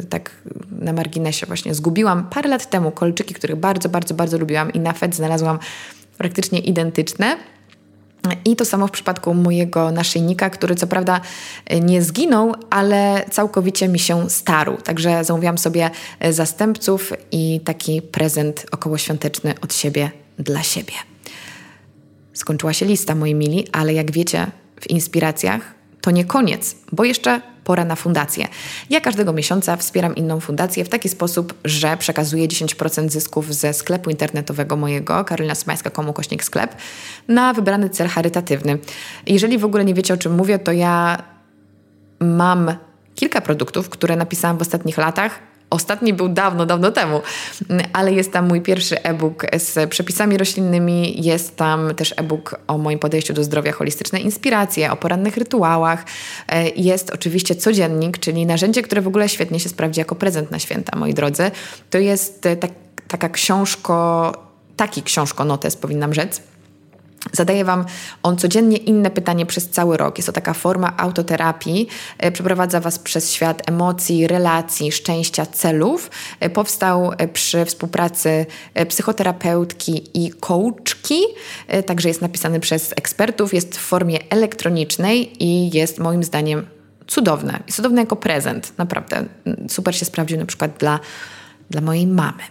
y, 0.00 0.06
tak 0.06 0.30
na 0.70 0.92
marginesie 0.92 1.46
właśnie 1.46 1.74
zgubiłam 1.74 2.28
parę 2.30 2.48
lat 2.48 2.70
temu 2.70 2.90
kolczyki, 2.90 3.34
których 3.34 3.56
bardzo, 3.56 3.88
bardzo, 3.88 4.14
bardzo 4.14 4.38
lubiłam 4.38 4.72
i 4.72 4.80
na 4.80 4.92
FED 4.92 5.14
znalazłam 5.14 5.58
praktycznie 6.18 6.58
identyczne. 6.58 7.36
I 8.44 8.56
to 8.56 8.64
samo 8.64 8.86
w 8.86 8.90
przypadku 8.90 9.34
mojego 9.34 9.92
naszyjnika, 9.92 10.50
który 10.50 10.74
co 10.74 10.86
prawda 10.86 11.20
e, 11.66 11.80
nie 11.80 12.02
zginął, 12.02 12.54
ale 12.70 13.24
całkowicie 13.30 13.88
mi 13.88 13.98
się 13.98 14.30
starł. 14.30 14.76
Także 14.76 15.24
zamówiłam 15.24 15.58
sobie 15.58 15.90
e, 16.20 16.32
zastępców 16.32 17.12
i 17.32 17.60
taki 17.64 18.02
prezent 18.02 18.66
okołoświąteczny 18.70 19.54
od 19.62 19.74
siebie 19.74 20.10
dla 20.38 20.62
siebie. 20.62 20.92
Skończyła 22.32 22.72
się 22.72 22.86
lista, 22.86 23.14
moi 23.14 23.34
mili, 23.34 23.66
ale 23.72 23.94
jak 23.94 24.10
wiecie, 24.10 24.46
w 24.80 24.90
inspiracjach 24.90 25.74
to 26.00 26.10
nie 26.10 26.24
koniec, 26.24 26.76
bo 26.92 27.04
jeszcze 27.04 27.40
pora 27.64 27.84
na 27.84 27.96
fundację. 27.96 28.48
Ja 28.90 29.00
każdego 29.00 29.32
miesiąca 29.32 29.76
wspieram 29.76 30.16
inną 30.16 30.40
fundację 30.40 30.84
w 30.84 30.88
taki 30.88 31.08
sposób, 31.08 31.54
że 31.64 31.96
przekazuję 31.96 32.48
10% 32.48 33.08
zysków 33.08 33.54
ze 33.54 33.74
sklepu 33.74 34.10
internetowego 34.10 34.76
mojego, 34.76 35.24
karolinasmańska.com 35.24 36.12
kośnik 36.12 36.44
sklep, 36.44 36.74
na 37.28 37.52
wybrany 37.52 37.90
cel 37.90 38.08
charytatywny. 38.08 38.78
Jeżeli 39.26 39.58
w 39.58 39.64
ogóle 39.64 39.84
nie 39.84 39.94
wiecie 39.94 40.14
o 40.14 40.16
czym 40.16 40.34
mówię, 40.34 40.58
to 40.58 40.72
ja 40.72 41.22
mam 42.20 42.74
kilka 43.14 43.40
produktów, 43.40 43.88
które 43.88 44.16
napisałam 44.16 44.58
w 44.58 44.62
ostatnich 44.62 44.98
latach 44.98 45.49
Ostatni 45.70 46.14
był 46.14 46.28
dawno, 46.28 46.66
dawno 46.66 46.90
temu, 46.90 47.20
ale 47.92 48.12
jest 48.12 48.32
tam 48.32 48.48
mój 48.48 48.60
pierwszy 48.60 49.02
e-book 49.02 49.46
z 49.58 49.90
przepisami 49.90 50.38
roślinnymi, 50.38 51.24
jest 51.24 51.56
tam 51.56 51.94
też 51.94 52.14
e-book 52.16 52.60
o 52.66 52.78
moim 52.78 52.98
podejściu 52.98 53.32
do 53.32 53.44
zdrowia, 53.44 53.72
holistyczne 53.72 54.20
inspiracje, 54.20 54.92
o 54.92 54.96
porannych 54.96 55.36
rytuałach. 55.36 56.04
E, 56.48 56.68
jest 56.68 57.10
oczywiście 57.10 57.54
codziennik, 57.54 58.18
czyli 58.18 58.46
narzędzie, 58.46 58.82
które 58.82 59.00
w 59.00 59.06
ogóle 59.06 59.28
świetnie 59.28 59.60
się 59.60 59.68
sprawdzi 59.68 60.00
jako 60.00 60.14
prezent 60.14 60.50
na 60.50 60.58
święta, 60.58 60.98
moi 60.98 61.14
drodzy. 61.14 61.50
To 61.90 61.98
jest 61.98 62.46
e, 62.46 62.56
tak, 62.56 62.70
taka 63.08 63.28
książko, 63.28 64.32
taki 64.76 65.02
książko-notes 65.02 65.76
powinnam 65.76 66.14
rzec 66.14 66.42
Zadaje 67.32 67.64
Wam 67.64 67.84
on 68.22 68.36
codziennie 68.36 68.76
inne 68.76 69.10
pytanie 69.10 69.46
przez 69.46 69.68
cały 69.68 69.96
rok. 69.96 70.18
Jest 70.18 70.26
to 70.26 70.32
taka 70.32 70.54
forma 70.54 70.96
autoterapii. 70.96 71.88
E, 72.18 72.32
przeprowadza 72.32 72.80
Was 72.80 72.98
przez 72.98 73.32
świat 73.32 73.70
emocji, 73.70 74.26
relacji, 74.26 74.92
szczęścia, 74.92 75.46
celów. 75.46 76.10
E, 76.40 76.50
powstał 76.50 77.12
e, 77.18 77.28
przy 77.28 77.64
współpracy 77.64 78.46
psychoterapeutki 78.88 80.24
i 80.24 80.30
coachki, 80.30 81.22
także 81.86 82.08
jest 82.08 82.20
napisany 82.20 82.60
przez 82.60 82.92
ekspertów. 82.92 83.54
Jest 83.54 83.78
w 83.78 83.80
formie 83.80 84.18
elektronicznej 84.30 85.44
i 85.44 85.76
jest 85.76 85.98
moim 85.98 86.24
zdaniem 86.24 86.66
cudowne. 87.06 87.62
Cudowne 87.70 88.00
jako 88.00 88.16
prezent, 88.16 88.72
naprawdę. 88.78 89.24
Super 89.68 89.96
się 89.96 90.04
sprawdził 90.04 90.38
na 90.38 90.46
przykład 90.46 90.78
dla, 90.78 91.00
dla 91.70 91.80
mojej 91.80 92.06
mamy. 92.06 92.42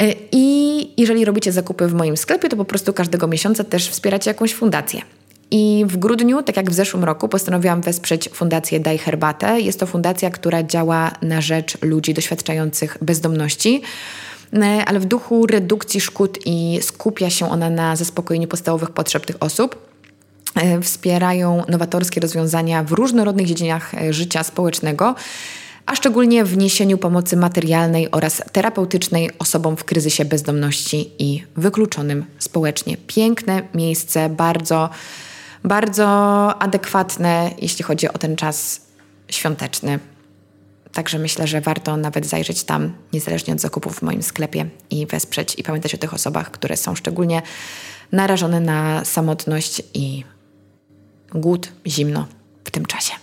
E, 0.00 0.14
I 0.32 0.94
jeżeli 0.96 1.24
robicie 1.24 1.52
zakupy 1.52 1.86
w 1.86 1.94
moim 1.94 2.16
sklepie, 2.16 2.48
to 2.48 2.56
po 2.56 2.64
prostu 2.64 2.92
każdego 2.92 3.26
miesiąca 3.26 3.64
też 3.64 3.88
wspieracie 3.88 4.30
jakąś 4.30 4.54
fundację. 4.54 5.02
I 5.50 5.84
w 5.88 5.96
grudniu, 5.96 6.42
tak 6.42 6.56
jak 6.56 6.70
w 6.70 6.74
zeszłym 6.74 7.04
roku, 7.04 7.28
postanowiłam 7.28 7.80
wesprzeć 7.80 8.28
Fundację 8.32 8.80
Daj 8.80 8.98
Herbatę. 8.98 9.60
Jest 9.60 9.80
to 9.80 9.86
fundacja, 9.86 10.30
która 10.30 10.62
działa 10.62 11.10
na 11.22 11.40
rzecz 11.40 11.82
ludzi 11.82 12.14
doświadczających 12.14 12.98
bezdomności 13.02 13.82
e, 14.52 14.84
ale 14.86 15.00
w 15.00 15.04
duchu 15.04 15.46
redukcji 15.46 16.00
szkód 16.00 16.38
i 16.46 16.78
skupia 16.82 17.30
się 17.30 17.50
ona 17.50 17.70
na 17.70 17.96
zaspokojeniu 17.96 18.48
podstawowych 18.48 18.90
potrzeb 18.90 19.26
tych 19.26 19.36
osób. 19.40 19.88
E, 20.54 20.80
wspierają 20.80 21.62
nowatorskie 21.68 22.20
rozwiązania 22.20 22.84
w 22.84 22.92
różnorodnych 22.92 23.46
dziedzinach 23.46 23.92
życia 24.10 24.42
społecznego 24.42 25.14
a 25.90 25.94
szczególnie 25.94 26.44
w 26.44 26.56
niesieniu 26.56 26.98
pomocy 26.98 27.36
materialnej 27.36 28.10
oraz 28.10 28.42
terapeutycznej 28.52 29.30
osobom 29.38 29.76
w 29.76 29.84
kryzysie 29.84 30.24
bezdomności 30.24 31.10
i 31.18 31.44
wykluczonym 31.56 32.24
społecznie. 32.38 32.96
Piękne 33.06 33.62
miejsce, 33.74 34.28
bardzo, 34.28 34.90
bardzo 35.64 36.06
adekwatne, 36.62 37.50
jeśli 37.58 37.84
chodzi 37.84 38.08
o 38.08 38.18
ten 38.18 38.36
czas 38.36 38.80
świąteczny. 39.28 39.98
Także 40.92 41.18
myślę, 41.18 41.46
że 41.46 41.60
warto 41.60 41.96
nawet 41.96 42.26
zajrzeć 42.26 42.64
tam, 42.64 42.92
niezależnie 43.12 43.54
od 43.54 43.60
zakupów 43.60 43.98
w 43.98 44.02
moim 44.02 44.22
sklepie 44.22 44.66
i 44.90 45.06
wesprzeć 45.06 45.58
i 45.58 45.62
pamiętać 45.62 45.94
o 45.94 45.98
tych 45.98 46.14
osobach, 46.14 46.50
które 46.50 46.76
są 46.76 46.94
szczególnie 46.94 47.42
narażone 48.12 48.60
na 48.60 49.04
samotność 49.04 49.82
i 49.94 50.24
głód, 51.34 51.72
zimno 51.86 52.26
w 52.64 52.70
tym 52.70 52.86
czasie. 52.86 53.19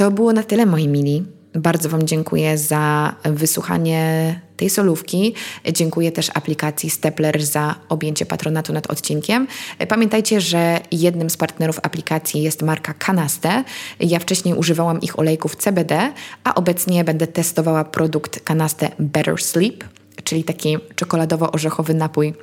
To 0.00 0.10
było 0.10 0.32
na 0.32 0.42
tyle, 0.42 0.66
moi 0.66 0.88
mili. 0.88 1.24
Bardzo 1.54 1.88
Wam 1.88 2.06
dziękuję 2.06 2.58
za 2.58 3.14
wysłuchanie 3.24 4.40
tej 4.56 4.70
solówki. 4.70 5.34
Dziękuję 5.72 6.12
też 6.12 6.30
aplikacji 6.34 6.90
Stepler 6.90 7.42
za 7.42 7.74
objęcie 7.88 8.26
patronatu 8.26 8.72
nad 8.72 8.90
odcinkiem. 8.90 9.46
Pamiętajcie, 9.88 10.40
że 10.40 10.80
jednym 10.92 11.30
z 11.30 11.36
partnerów 11.36 11.80
aplikacji 11.82 12.42
jest 12.42 12.62
marka 12.62 12.94
Canaste. 12.94 13.64
Ja 14.00 14.18
wcześniej 14.18 14.54
używałam 14.54 15.00
ich 15.00 15.18
olejków 15.18 15.56
CBD, 15.56 16.12
a 16.44 16.54
obecnie 16.54 17.04
będę 17.04 17.26
testowała 17.26 17.84
produkt 17.84 18.40
Canaste 18.44 18.90
Better 18.98 19.42
Sleep, 19.42 19.84
czyli 20.24 20.44
taki 20.44 20.78
czekoladowo-orzechowy 20.96 21.94
napój 21.94 22.34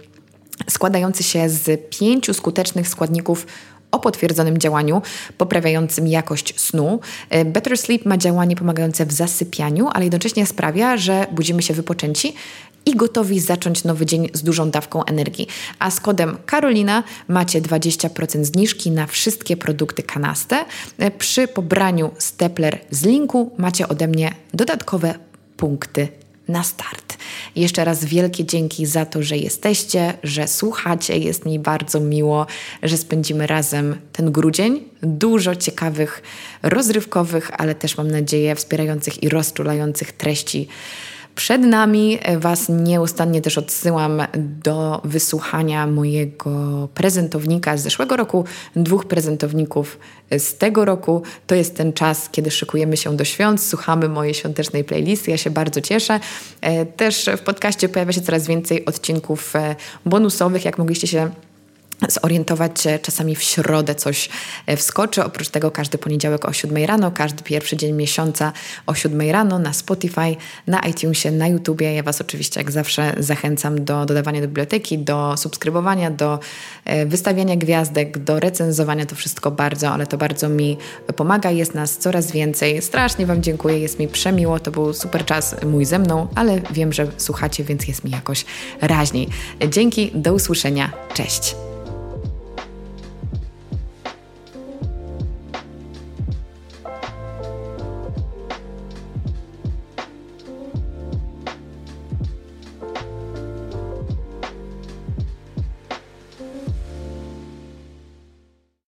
składający 0.69 1.23
się 1.23 1.49
z 1.49 1.89
pięciu 1.99 2.33
skutecznych 2.33 2.87
składników 2.87 3.47
o 3.91 3.99
potwierdzonym 3.99 4.57
działaniu 4.57 5.01
poprawiającym 5.37 6.07
jakość 6.07 6.59
snu. 6.59 6.99
E, 7.29 7.45
Better 7.45 7.77
Sleep 7.77 8.05
ma 8.05 8.17
działanie 8.17 8.55
pomagające 8.55 9.05
w 9.05 9.11
zasypianiu, 9.11 9.89
ale 9.93 10.05
jednocześnie 10.05 10.45
sprawia, 10.45 10.97
że 10.97 11.27
budzimy 11.31 11.61
się 11.61 11.73
wypoczęci 11.73 12.33
i 12.85 12.95
gotowi 12.95 13.39
zacząć 13.39 13.83
nowy 13.83 14.05
dzień 14.05 14.29
z 14.33 14.43
dużą 14.43 14.69
dawką 14.69 15.05
energii. 15.05 15.47
A 15.79 15.91
z 15.91 15.99
kodem 15.99 16.37
Karolina 16.45 17.03
macie 17.27 17.61
20% 17.61 18.43
zniżki 18.43 18.91
na 18.91 19.07
wszystkie 19.07 19.57
produkty 19.57 20.03
kanaste. 20.03 20.65
E, 20.97 21.11
przy 21.11 21.47
pobraniu 21.47 22.11
Stepler 22.17 22.79
z 22.91 23.03
linku 23.03 23.51
macie 23.57 23.87
ode 23.87 24.07
mnie 24.07 24.33
dodatkowe 24.53 25.13
punkty 25.57 26.07
na 26.47 26.63
start. 26.63 27.17
Jeszcze 27.55 27.85
raz 27.85 28.05
wielkie 28.05 28.45
dzięki 28.45 28.85
za 28.85 29.05
to, 29.05 29.23
że 29.23 29.37
jesteście, 29.37 30.13
że 30.23 30.47
słuchacie. 30.47 31.17
Jest 31.17 31.45
mi 31.45 31.59
bardzo 31.59 31.99
miło, 31.99 32.45
że 32.83 32.97
spędzimy 32.97 33.47
razem 33.47 33.95
ten 34.13 34.31
grudzień. 34.31 34.83
Dużo 35.01 35.55
ciekawych, 35.55 36.23
rozrywkowych, 36.63 37.51
ale 37.57 37.75
też 37.75 37.97
mam 37.97 38.11
nadzieję 38.11 38.55
wspierających 38.55 39.23
i 39.23 39.29
rozczulających 39.29 40.11
treści 40.11 40.67
przed 41.37 41.61
nami. 41.61 42.19
Was 42.37 42.69
nieustannie 42.69 43.41
też 43.41 43.57
odsyłam 43.57 44.21
do 44.63 45.01
wysłuchania 45.03 45.87
mojego 45.87 46.87
prezentownika 46.93 47.77
z 47.77 47.81
zeszłego 47.81 48.17
roku, 48.17 48.45
dwóch 48.75 49.05
prezentowników 49.05 49.99
z 50.37 50.57
tego 50.57 50.85
roku. 50.85 51.21
To 51.47 51.55
jest 51.55 51.75
ten 51.75 51.93
czas, 51.93 52.29
kiedy 52.29 52.51
szykujemy 52.51 52.97
się 52.97 53.15
do 53.15 53.25
świąt, 53.25 53.61
słuchamy 53.61 54.09
mojej 54.09 54.33
świątecznej 54.33 54.83
playlisty. 54.83 55.31
Ja 55.31 55.37
się 55.37 55.49
bardzo 55.49 55.81
cieszę. 55.81 56.19
E, 56.61 56.85
też 56.85 57.29
w 57.37 57.41
podcaście 57.41 57.89
pojawia 57.89 58.13
się 58.13 58.21
coraz 58.21 58.47
więcej 58.47 58.85
odcinków 58.85 59.55
e, 59.55 59.75
bonusowych, 60.05 60.65
jak 60.65 60.77
mogliście 60.77 61.07
się 61.07 61.29
zorientować 62.09 62.81
się. 62.81 62.99
Czasami 62.99 63.35
w 63.35 63.43
środę 63.43 63.95
coś 63.95 64.29
e, 64.65 64.77
wskoczy. 64.77 65.23
Oprócz 65.23 65.49
tego 65.49 65.71
każdy 65.71 65.97
poniedziałek 65.97 66.45
o 66.45 66.53
7 66.53 66.85
rano, 66.85 67.11
każdy 67.11 67.43
pierwszy 67.43 67.77
dzień 67.77 67.95
miesiąca 67.95 68.53
o 68.85 68.95
7 68.95 69.31
rano 69.31 69.59
na 69.59 69.73
Spotify, 69.73 70.35
na 70.67 70.79
iTunesie, 70.79 71.31
na 71.31 71.47
YouTubie. 71.47 71.93
Ja 71.93 72.03
Was 72.03 72.21
oczywiście 72.21 72.59
jak 72.59 72.71
zawsze 72.71 73.15
zachęcam 73.19 73.85
do 73.85 74.05
dodawania 74.05 74.41
do 74.41 74.47
biblioteki, 74.47 74.97
do 74.97 75.37
subskrybowania, 75.37 76.11
do 76.11 76.39
e, 76.85 77.05
wystawiania 77.05 77.55
gwiazdek, 77.55 78.17
do 78.17 78.39
recenzowania. 78.39 79.05
To 79.05 79.15
wszystko 79.15 79.51
bardzo, 79.51 79.89
ale 79.89 80.07
to 80.07 80.17
bardzo 80.17 80.49
mi 80.49 80.77
pomaga. 81.15 81.51
Jest 81.51 81.73
nas 81.73 81.97
coraz 81.97 82.31
więcej. 82.31 82.81
Strasznie 82.81 83.25
Wam 83.25 83.43
dziękuję. 83.43 83.79
Jest 83.79 83.99
mi 83.99 84.07
przemiło. 84.07 84.59
To 84.59 84.71
był 84.71 84.93
super 84.93 85.25
czas 85.25 85.55
mój 85.65 85.85
ze 85.85 85.99
mną, 85.99 86.27
ale 86.35 86.61
wiem, 86.71 86.93
że 86.93 87.07
słuchacie, 87.17 87.63
więc 87.63 87.87
jest 87.87 88.03
mi 88.03 88.11
jakoś 88.11 88.45
raźniej. 88.81 89.29
Dzięki, 89.69 90.11
do 90.15 90.33
usłyszenia. 90.33 90.91
Cześć. 91.13 91.66